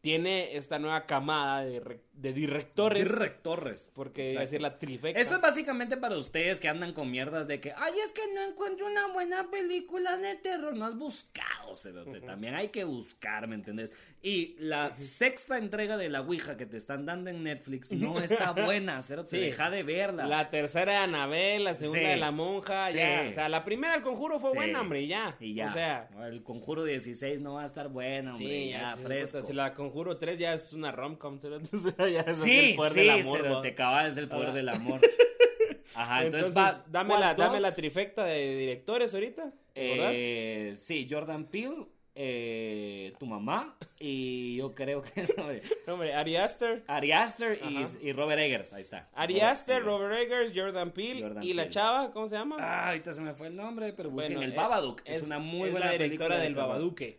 tiene 0.00 0.56
esta 0.56 0.78
nueva 0.78 1.06
camada 1.06 1.64
de, 1.64 1.80
re- 1.80 2.00
de 2.12 2.32
directores. 2.32 3.08
Directores. 3.08 3.90
porque 3.94 4.30
iba 4.30 4.40
a 4.40 4.44
decir 4.44 4.60
la 4.60 4.78
trifecta. 4.78 5.20
Esto 5.20 5.34
es 5.36 5.40
básicamente 5.40 5.96
para 5.96 6.16
ustedes 6.16 6.60
que 6.60 6.68
andan 6.68 6.92
con 6.92 7.10
mierdas 7.10 7.48
de 7.48 7.60
que, 7.60 7.72
ay, 7.76 7.94
es 8.04 8.12
que 8.12 8.22
no 8.34 8.42
encuentro 8.42 8.86
una 8.86 9.08
buena 9.08 9.50
película 9.50 10.16
de 10.18 10.36
terror. 10.36 10.74
No 10.76 10.84
has 10.86 10.96
buscado, 10.96 11.74
cerote. 11.74 12.20
También 12.20 12.54
hay 12.54 12.68
que 12.68 12.84
buscar, 12.84 13.46
¿me 13.48 13.54
entendés? 13.56 13.92
Y 14.22 14.56
la 14.58 14.94
sexta 14.96 15.58
entrega 15.58 15.96
de 15.96 16.08
La 16.08 16.20
Ouija 16.22 16.56
que 16.56 16.66
te 16.66 16.76
están 16.76 17.04
dando 17.06 17.30
en 17.30 17.42
Netflix 17.42 17.90
no 17.92 18.18
está 18.20 18.52
buena, 18.52 19.02
cerote. 19.02 19.30
Sí. 19.30 19.38
Deja 19.38 19.68
de 19.70 19.82
verla. 19.82 20.26
La 20.26 20.50
tercera 20.50 20.92
de 20.92 20.98
Anabel, 20.98 21.64
la 21.64 21.74
segunda 21.74 22.00
Sí. 22.00 22.06
de 22.06 22.16
la 22.16 22.30
monja, 22.30 22.90
Sí. 22.92 22.98
ya. 22.98 23.26
O 23.30 23.34
sea, 23.34 23.48
la 23.48 23.64
primera 23.64 23.94
del 23.94 24.02
conjuro 24.02 24.38
fue 24.40 24.54
buena, 24.54 24.80
hombre, 24.80 25.02
y 25.02 25.08
ya. 25.08 25.36
Y 25.40 25.54
ya. 25.54 25.68
O 25.68 25.72
sea, 25.72 26.08
el 26.28 26.42
Conjuro 26.42 26.84
16 26.84 27.40
no 27.40 27.54
va 27.54 27.62
a 27.62 27.66
estar 27.66 27.88
bueno, 27.88 28.30
hombre. 28.34 28.46
sí, 28.46 28.70
ya, 28.70 28.96
fresco. 28.96 29.38
puta, 29.38 29.46
Si 29.48 29.52
la 29.52 29.72
conjuro 29.88 30.16
3 30.16 30.38
ya 30.38 30.54
es 30.54 30.72
una 30.72 30.92
rom-com, 30.92 31.38
¿sí? 31.40 31.48
Ya 32.12 32.20
es 32.20 32.38
Sí, 32.38 32.70
el 32.70 32.76
poder 32.76 32.92
sí, 32.92 33.00
del 33.00 33.10
amor. 33.10 33.38
¿va? 33.56 33.62
te 33.62 33.74
el 34.20 34.28
poder 34.28 34.52
del 34.52 34.68
amor. 34.68 35.00
Ajá, 35.94 36.24
entonces, 36.24 36.48
Entonces, 36.48 36.82
dame, 36.92 37.08
¿cuál 37.08 37.20
la, 37.20 37.34
dame 37.34 37.60
la 37.60 37.74
trifecta 37.74 38.24
de 38.24 38.56
directores 38.56 39.12
ahorita. 39.14 39.52
Eh, 39.74 40.76
sí, 40.78 41.06
Jordan 41.10 41.46
Peele, 41.46 41.86
eh, 42.14 43.12
tu 43.18 43.26
mamá 43.26 43.76
y 43.98 44.56
yo 44.56 44.74
creo 44.74 45.02
que 45.02 45.22
No, 45.86 45.94
hombre, 45.94 46.14
Ari 46.14 46.36
Aster. 46.36 46.84
Ari 46.86 47.12
Aster 47.12 47.58
Ajá. 47.62 47.70
y, 48.02 48.08
y 48.08 48.12
Robert 48.12 48.40
Eggers, 48.40 48.72
ahí 48.74 48.80
está. 48.82 49.08
Ari 49.14 49.40
Aster, 49.40 49.82
Robert 49.82 50.14
Eggers, 50.14 50.52
Jordan 50.54 50.90
Peele 50.92 51.22
Jordan 51.22 51.42
y 51.42 51.54
la 51.54 51.68
chava, 51.68 52.12
¿cómo 52.12 52.28
se 52.28 52.36
llama? 52.36 52.56
Ah, 52.60 52.88
ahorita 52.88 53.12
se 53.12 53.20
me 53.20 53.34
fue 53.34 53.46
el 53.48 53.56
nombre, 53.56 53.92
pero 53.92 54.10
busquen 54.10 54.34
Bueno, 54.34 54.46
el 54.46 54.52
eh, 54.52 54.56
Babadook. 54.56 55.00
Es, 55.04 55.18
es- 55.18 55.22
una 55.24 55.38
muy 55.38 55.70
buena 55.70 55.86
la 55.86 55.92
directora 55.92 56.36
película 56.36 56.36
de 56.38 56.42
del. 56.44 56.58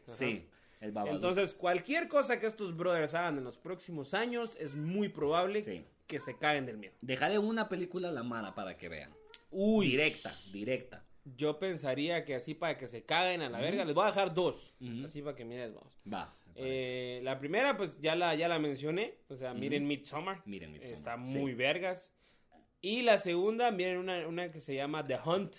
Ajá. 0.08 0.16
Sí, 0.18 0.46
el. 0.80 0.94
Entonces, 1.08 1.54
cualquier 1.54 2.08
cosa 2.08 2.40
que 2.40 2.48
estos 2.48 2.76
brothers 2.76 3.14
hagan 3.14 3.38
en 3.38 3.44
los 3.44 3.58
próximos 3.58 4.14
años 4.14 4.56
es 4.60 4.76
muy 4.76 5.10
probable 5.10 5.62
Sí. 5.62 5.84
que 6.08 6.20
se 6.20 6.38
caen 6.38 6.66
del 6.66 6.78
miedo. 6.78 6.94
Dejaré 7.02 7.38
una 7.40 7.70
película 7.70 8.10
a 8.10 8.12
la 8.12 8.24
mala 8.24 8.56
para 8.56 8.78
que 8.78 8.90
vean. 8.90 9.14
Uy. 9.52 9.90
Directa, 9.92 10.34
directa. 10.52 11.04
Yo 11.36 11.60
pensaría 11.60 12.24
que 12.26 12.36
así 12.36 12.54
para 12.56 12.78
que 12.78 12.88
se 12.88 13.04
caguen 13.04 13.42
a 13.42 13.50
la 13.50 13.60
verga, 13.60 13.84
les 13.86 13.94
voy 13.94 14.06
a 14.06 14.08
dejar 14.08 14.34
dos. 14.34 14.74
Así 15.06 15.22
para 15.22 15.36
que 15.36 15.46
miren 15.46 15.74
dos. 15.74 16.00
Va. 16.12 16.34
Eh, 16.56 17.20
la 17.24 17.40
primera, 17.40 17.78
pues 17.78 18.00
ya 18.02 18.16
la, 18.16 18.36
ya 18.36 18.48
la 18.48 18.58
mencioné. 18.60 19.16
O 19.30 19.36
sea, 19.38 19.54
miren 19.54 19.88
Midsommar. 19.88 20.42
Miren 20.46 20.72
Midsommar, 20.72 20.94
Está 20.98 21.16
sí. 21.16 21.38
muy 21.38 21.54
vergas. 21.54 22.12
Y 22.82 23.02
la 23.04 23.18
segunda, 23.18 23.72
miren 23.72 23.98
una, 23.98 24.28
una 24.28 24.52
que 24.52 24.60
se 24.62 24.74
llama 24.76 25.06
The 25.06 25.20
Hunt. 25.26 25.56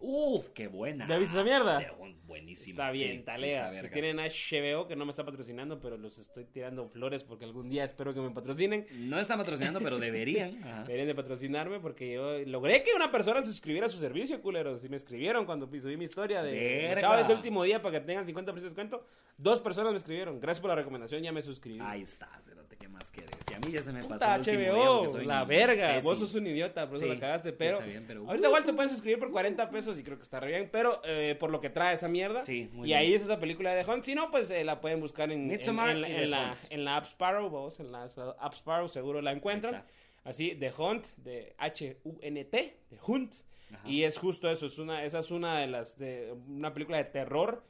¡Uh! 0.00 0.42
¡Qué 0.54 0.68
buena! 0.68 1.08
¿Ya 1.08 1.18
viste 1.18 1.34
esa 1.34 1.44
mierda? 1.44 1.80
Buenísima. 2.24 2.90
Está 2.90 2.92
sí, 2.92 3.04
bien, 3.04 3.16
sí, 3.18 3.22
talea. 3.24 3.72
está 3.72 3.88
si 3.88 3.92
tienen 3.92 4.16
HBO, 4.18 4.86
que 4.86 4.96
no 4.96 5.06
me 5.06 5.10
está 5.10 5.24
patrocinando, 5.24 5.80
pero 5.80 5.96
los 5.96 6.18
estoy 6.18 6.44
tirando 6.44 6.86
flores 6.88 7.24
porque 7.24 7.46
algún 7.46 7.70
día 7.70 7.84
espero 7.84 8.12
que 8.12 8.20
me 8.20 8.30
patrocinen. 8.30 8.86
No 9.08 9.18
está 9.18 9.36
patrocinando, 9.36 9.80
pero 9.80 9.98
deberían. 9.98 10.58
Ajá. 10.62 10.82
Deberían 10.84 11.08
de 11.08 11.14
patrocinarme 11.14 11.80
porque 11.80 12.12
yo 12.12 12.38
logré 12.40 12.82
que 12.82 12.92
una 12.94 13.10
persona 13.10 13.40
se 13.42 13.48
suscribiera 13.48 13.86
a 13.86 13.90
su 13.90 13.98
servicio, 13.98 14.42
culeros. 14.42 14.84
Y 14.84 14.88
me 14.88 14.96
escribieron 14.96 15.46
cuando 15.46 15.66
subí 15.66 15.96
mi 15.96 16.04
historia 16.04 16.42
de 16.42 16.92
es 16.92 17.28
el 17.28 17.36
último 17.36 17.64
día 17.64 17.80
para 17.80 17.98
que 17.98 18.06
tengan 18.06 18.26
50% 18.26 18.54
de 18.54 18.60
descuento. 18.60 19.06
Dos 19.36 19.60
personas 19.60 19.92
me 19.92 19.98
escribieron. 19.98 20.40
Gracias 20.40 20.60
por 20.60 20.68
la 20.68 20.76
recomendación, 20.76 21.22
ya 21.22 21.32
me 21.32 21.42
suscribí. 21.42 21.80
Ahí 21.80 22.02
está, 22.02 22.28
cerote, 22.42 22.67
¿qué 22.67 22.67
más? 22.98 23.12
Y 23.50 23.54
a 23.54 23.58
mí 23.60 23.72
ya 23.72 23.82
se 23.82 23.92
me 23.92 23.98
pasó 24.00 24.08
Puta 24.14 24.34
el 24.34 24.40
último 24.40 24.58
día 24.58 24.72
HBO, 24.72 25.12
soy 25.12 25.24
la 25.24 25.44
verga. 25.44 26.00
Vos 26.00 26.18
sos 26.18 26.34
un 26.34 26.46
idiota, 26.46 26.86
por 26.86 26.96
eso 26.96 27.06
Sí, 27.06 27.12
la 27.14 27.18
cagaste. 27.20 27.52
Pero, 27.52 27.78
está 27.78 27.86
bien, 27.86 28.04
pero- 28.06 28.26
ahorita 28.28 28.46
igual 28.48 28.64
se 28.64 28.72
pueden 28.72 28.90
suscribir 28.90 29.18
por 29.18 29.30
40 29.30 29.70
pesos 29.70 29.98
y 29.98 30.02
creo 30.02 30.16
que 30.16 30.22
está 30.22 30.40
re 30.40 30.48
bien. 30.48 30.68
Pero 30.70 31.00
eh, 31.04 31.36
por 31.38 31.50
lo 31.50 31.60
que 31.60 31.70
trae 31.70 31.94
esa 31.94 32.08
mierda. 32.08 32.44
Sí, 32.44 32.68
muy 32.72 32.88
y 32.88 32.90
bien. 32.90 32.98
ahí 32.98 33.14
es 33.14 33.22
esa 33.22 33.38
película 33.40 33.72
de 33.74 33.84
The 33.84 33.90
Hunt. 33.90 34.04
Si 34.04 34.14
no, 34.14 34.30
pues 34.30 34.50
eh, 34.50 34.64
la 34.64 34.80
pueden 34.80 35.00
buscar 35.00 35.30
en, 35.32 35.40
en, 35.42 35.48
Midsommar 35.48 35.90
en 35.90 36.00
la- 36.02 36.08
en 36.08 36.30
la, 36.30 36.50
Hunt. 36.52 36.72
en 36.72 36.84
la 36.84 36.96
App 36.96 37.04
Sparrow. 37.06 37.48
Vos, 37.48 37.80
en 37.80 37.92
la 37.92 38.04
App 38.38 38.54
Sparrow 38.54 38.88
seguro 38.88 39.20
la 39.22 39.32
encuentran. 39.32 39.84
Así, 40.24 40.54
The 40.56 40.70
Hunt, 40.76 41.06
de 41.16 41.54
H-U-N-T, 41.56 42.76
The 42.90 42.98
Hunt. 43.06 43.34
Ajá. 43.72 43.88
Y 43.88 44.04
es 44.04 44.16
justo 44.18 44.50
eso. 44.50 44.66
Es 44.66 44.78
una, 44.78 45.04
esa 45.04 45.18
es 45.20 45.30
una 45.30 45.58
de 45.60 45.66
las. 45.66 45.98
de 45.98 46.34
Una 46.48 46.72
película 46.72 46.98
de 46.98 47.04
terror 47.04 47.64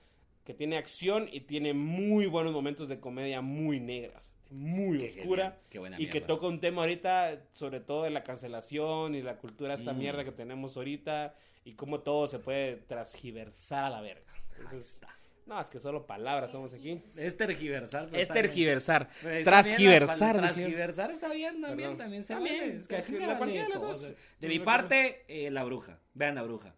que 0.44 0.54
tiene 0.54 0.78
acción 0.78 1.28
y 1.30 1.40
tiene 1.42 1.74
muy 1.74 2.26
buenos 2.26 2.52
momentos 2.52 2.88
de 2.88 2.98
comedia 3.00 3.40
muy 3.42 3.80
negras. 3.80 4.32
Muy 4.50 4.98
Qué 4.98 5.20
oscura. 5.20 5.58
qué 5.68 5.80
y 5.98 6.06
que 6.08 6.20
toca 6.22 6.46
un 6.46 6.58
tema 6.61 6.82
ahorita, 6.82 7.38
sobre 7.52 7.80
todo 7.80 8.04
de 8.04 8.11
la 8.11 8.22
cancelación 8.22 9.14
y 9.14 9.22
la 9.22 9.37
cultura, 9.37 9.74
esta 9.74 9.92
Mm. 9.92 9.98
mierda 9.98 10.24
que 10.24 10.32
tenemos 10.32 10.76
ahorita 10.76 11.34
y 11.64 11.74
cómo 11.74 12.00
todo 12.00 12.26
se 12.26 12.38
puede 12.38 12.76
transgiversar 12.76 13.84
a 13.84 13.90
la 13.90 14.00
verga. 14.00 14.22
Entonces, 14.58 15.00
no, 15.46 15.61
es 15.61 15.68
que 15.68 15.78
solo 15.78 16.06
palabras 16.06 16.50
somos 16.50 16.72
aquí. 16.72 17.02
Es 17.16 17.37
tergiversar. 17.37 18.08
pero 18.11 18.22
Es 18.22 18.28
tergiversar. 18.28 19.08
Transgiversar. 19.44 20.37
Transgiversar 20.38 21.11
está 21.11 21.32
bien 21.32 21.61
también, 21.61 21.76
Perdón. 21.76 21.98
también 21.98 22.22
se 22.24 22.34
También, 22.34 22.58
vale. 22.58 22.76
Es 22.76 22.88
que 22.88 22.96
aquí 22.96 23.12
se 23.12 23.20
la- 23.20 23.26
vale 23.26 23.38
cualquiera 23.38 23.66
de 23.66 23.70
las 23.74 23.82
dos. 23.82 24.12
De 24.40 24.48
mi 24.48 24.58
parte, 24.61 25.24
eh, 25.28 25.50
la 25.50 25.64
bruja. 25.64 25.98
Vean 26.14 26.34
la 26.34 26.42
bruja. 26.42 26.74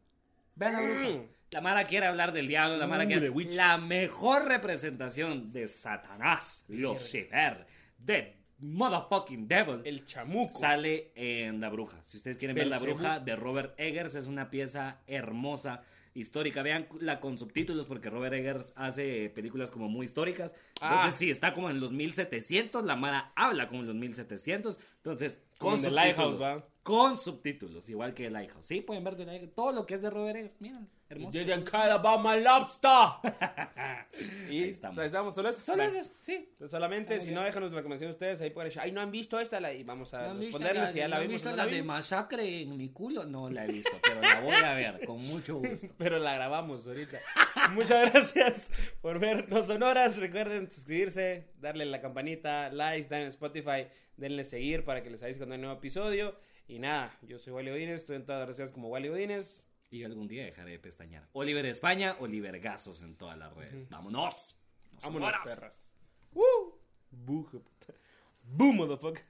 Vean 0.57 0.73
la 0.75 0.81
bruja. 0.83 1.25
La 1.53 1.61
Mara 1.61 1.83
quiere 1.85 2.07
hablar 2.07 2.33
del 2.33 2.47
diablo, 2.47 2.77
la 2.77 2.87
Mara 2.87 3.07
quiere... 3.07 3.29
La 3.51 3.77
mejor 3.77 4.47
representación 4.47 5.51
de 5.53 5.67
Satanás, 5.67 6.65
Lucifer, 6.69 7.67
de 7.99 8.37
motherfucking 8.59 9.49
devil, 9.49 9.81
El 9.85 10.05
chamuco. 10.05 10.61
sale 10.61 11.11
en 11.17 11.61
La 11.61 11.69
Bruja. 11.69 12.01
Si 12.05 12.19
ustedes 12.19 12.39
quieren 12.39 12.55
ver 12.55 12.69
La. 12.69 12.79
Bruja 12.79 13.19
de 13.19 13.35
Robert 13.35 13.75
Eggers, 13.79 14.15
es 14.15 14.27
una 14.27 14.49
pieza 14.49 15.01
hermosa, 15.09 15.83
histórica. 16.15 16.63
Vean 16.63 16.87
la 17.01 17.19
con 17.21 17.37
subtítulos 17.37 17.87
porque 17.87 18.11
Robert 18.11 18.35
Eggers 18.35 18.73
hace 18.77 19.31
películas 19.31 19.71
como 19.73 19.89
muy 19.89 20.07
históricas. 20.07 20.55
Entonces, 20.81 21.15
Ah. 21.15 21.17
sí, 21.19 21.31
está 21.31 21.53
como 21.53 21.69
en 21.71 21.81
los 21.81 21.91
1700, 21.91 22.85
la 22.85 22.95
Mara 22.95 23.33
habla 23.35 23.67
como 23.69 23.81
en 23.81 23.87
los 23.89 23.97
1700. 23.97 24.79
Entonces, 24.99 25.41
con 25.59 25.75
en 25.79 25.83
The. 25.83 25.91
Lighthouse, 25.91 26.41
¿va? 26.41 26.65
Con 26.91 27.19
subtítulos, 27.19 27.89
igual 27.89 28.13
que 28.15 28.29
Lighthouse. 28.31 28.67
Sí, 28.67 28.81
pueden 28.81 29.05
ver 29.05 29.17
The 29.17 29.25
Lighthouse. 29.27 29.55
Todo 29.55 29.73
lo 29.73 29.87
que 29.87 29.95
es 29.95 30.03
de 30.03 30.11
Robert 30.11 30.37
Eggers, 30.37 30.61
miren, 30.61 30.89
hermoso. 31.09 31.31
Didn't 31.39 31.69
care 31.69 31.91
about 31.93 32.21
my 32.25 32.41
lobster. 32.43 32.91
y 34.51 34.63
Ahí 34.65 34.71
estamos. 34.71 34.99
ahí 34.99 35.07
estamos, 35.07 35.35
solo 35.35 35.49
eso. 35.51 35.63
Solo 35.63 35.83
esos, 35.83 36.13
sí. 36.23 36.35
Entonces, 36.35 36.71
solamente, 36.71 37.15
Muy 37.15 37.21
si 37.21 37.27
bien. 37.31 37.39
no, 37.41 37.45
déjanos 37.45 37.71
la 37.71 37.77
recomendación 37.77 38.11
ustedes 38.13 38.41
ahí 38.41 38.51
por 38.51 38.67
ahí. 38.67 38.73
Ay, 38.81 38.93
no 38.93 39.01
han 39.01 39.11
visto 39.11 39.39
esta, 39.39 39.61
la... 39.61 39.73
y 39.73 39.83
vamos 39.85 40.13
a 40.15 40.29
¿No 40.35 40.41
responderles 40.41 40.83
la- 40.83 40.91
si 40.93 40.99
ya 40.99 41.09
la 41.09 41.17
han 41.17 41.23
vimos. 41.23 41.33
visto 41.35 41.49
o 41.49 41.53
no 41.53 41.57
la 41.57 41.65
la 41.67 41.71
de 41.73 41.83
masacre 41.83 42.63
en 42.63 42.77
mi 42.77 42.89
culo? 42.91 43.25
No 43.25 43.49
la 43.49 43.65
he 43.65 43.69
visto, 43.69 43.97
pero 44.03 44.21
la 44.21 44.41
voy 44.41 44.55
a 44.57 44.75
ver 44.75 45.05
con 45.05 45.21
mucho 45.23 45.59
gusto. 45.59 45.89
Pero 45.99 46.19
la 46.19 46.35
grabamos 46.35 46.87
ahorita. 46.87 47.19
Muchas 47.73 48.11
gracias 48.13 48.71
por 49.01 49.19
vernos 49.19 49.67
sonoras. 49.67 50.17
Recuerden 50.19 50.71
suscribirse, 50.71 51.49
darle 51.61 51.85
la 51.87 52.01
campanita, 52.01 52.71
like, 52.71 53.03
están 53.03 53.23
en 53.23 53.29
Spotify, 53.29 53.87
denle 54.17 54.45
seguir 54.45 54.85
para 54.85 55.03
que 55.03 55.11
les 55.11 55.23
avise 55.23 55.39
cuando 55.39 55.55
hay 55.55 55.61
nuevo 55.61 55.77
episodio. 55.77 56.35
Y 56.71 56.79
nada, 56.79 57.19
yo 57.23 57.37
soy 57.41 57.53
Wally 57.53 57.71
Godínez, 57.73 58.03
estoy 58.03 58.15
en 58.15 58.25
todas 58.25 58.39
las 58.39 58.47
redes 58.47 58.57
sociales 58.59 58.73
como 58.73 58.87
Wally 58.91 59.09
Godínez. 59.09 59.67
Y 59.91 60.05
algún 60.05 60.29
día 60.29 60.45
dejaré 60.45 60.71
de 60.71 60.79
pestañear. 60.79 61.29
Oliver 61.33 61.67
España, 61.67 62.17
Oliver 62.21 62.61
Gazos 62.61 63.03
en 63.03 63.17
todas 63.17 63.37
las 63.37 63.53
redes. 63.55 63.91
¡Vámonos! 63.91 64.55
¡Nos 64.93 65.03
Vámonos, 65.03 65.31
sonoras! 65.33 65.41
perras. 65.43 65.91
¡Woo! 66.33 66.79
Boo, 67.11 68.73
motherfucker. 68.73 69.25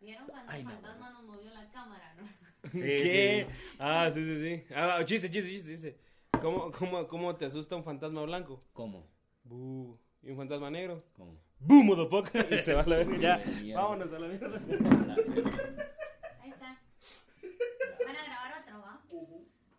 ¿Vieron 0.00 0.26
cuando 0.26 0.50
Ay, 0.50 0.62
el 0.62 0.66
no, 0.66 0.72
fantasma 0.72 1.10
nos 1.10 1.22
movió 1.22 1.54
la 1.54 1.70
cámara, 1.70 2.12
no? 2.14 2.24
Sí, 2.72 2.80
¿Qué? 2.80 3.46
sí. 3.48 3.56
Ah, 3.78 4.10
sí, 4.12 4.24
sí, 4.24 4.36
sí. 4.36 4.74
Ah, 4.74 5.00
chiste, 5.04 5.30
chiste, 5.30 5.48
chiste, 5.48 5.70
dice. 5.70 5.98
¿Cómo, 6.42 6.72
cómo, 6.72 7.06
¿Cómo 7.06 7.36
te 7.36 7.44
asusta 7.44 7.76
un 7.76 7.84
fantasma 7.84 8.22
blanco? 8.22 8.64
¿Cómo? 8.72 9.06
Boo. 9.44 9.96
¿Y 10.22 10.30
un 10.30 10.36
fantasma 10.38 10.72
negro? 10.72 11.04
¿Cómo? 11.12 11.38
¡Boo, 11.60 11.82
motherfucker! 11.82 12.46
Y 12.52 12.62
se 12.62 12.74
va 12.74 12.82
a 12.82 12.86
la 12.86 12.96
verga. 12.96 13.18
Ya, 13.18 13.44
mierda. 13.60 13.82
vámonos 13.82 14.12
a 14.12 14.18
la 14.18 14.28
mierda. 14.28 14.60
Ahí 16.42 16.50
está. 16.50 16.78
Van 18.06 18.16
a 18.16 18.24
grabar 18.24 18.62
otro, 18.62 18.78
¿va? 18.80 19.00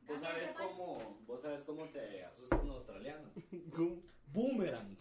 ¿Vos 0.07 0.21
sabes, 0.21 0.49
cómo, 0.57 1.19
¿Vos 1.27 1.41
sabes 1.41 1.63
cómo 1.63 1.85
te 1.85 2.23
asusta 2.23 2.55
un 2.57 2.69
australiano? 2.71 3.29
¿Cómo? 3.75 4.01
Boomerang. 4.33 4.97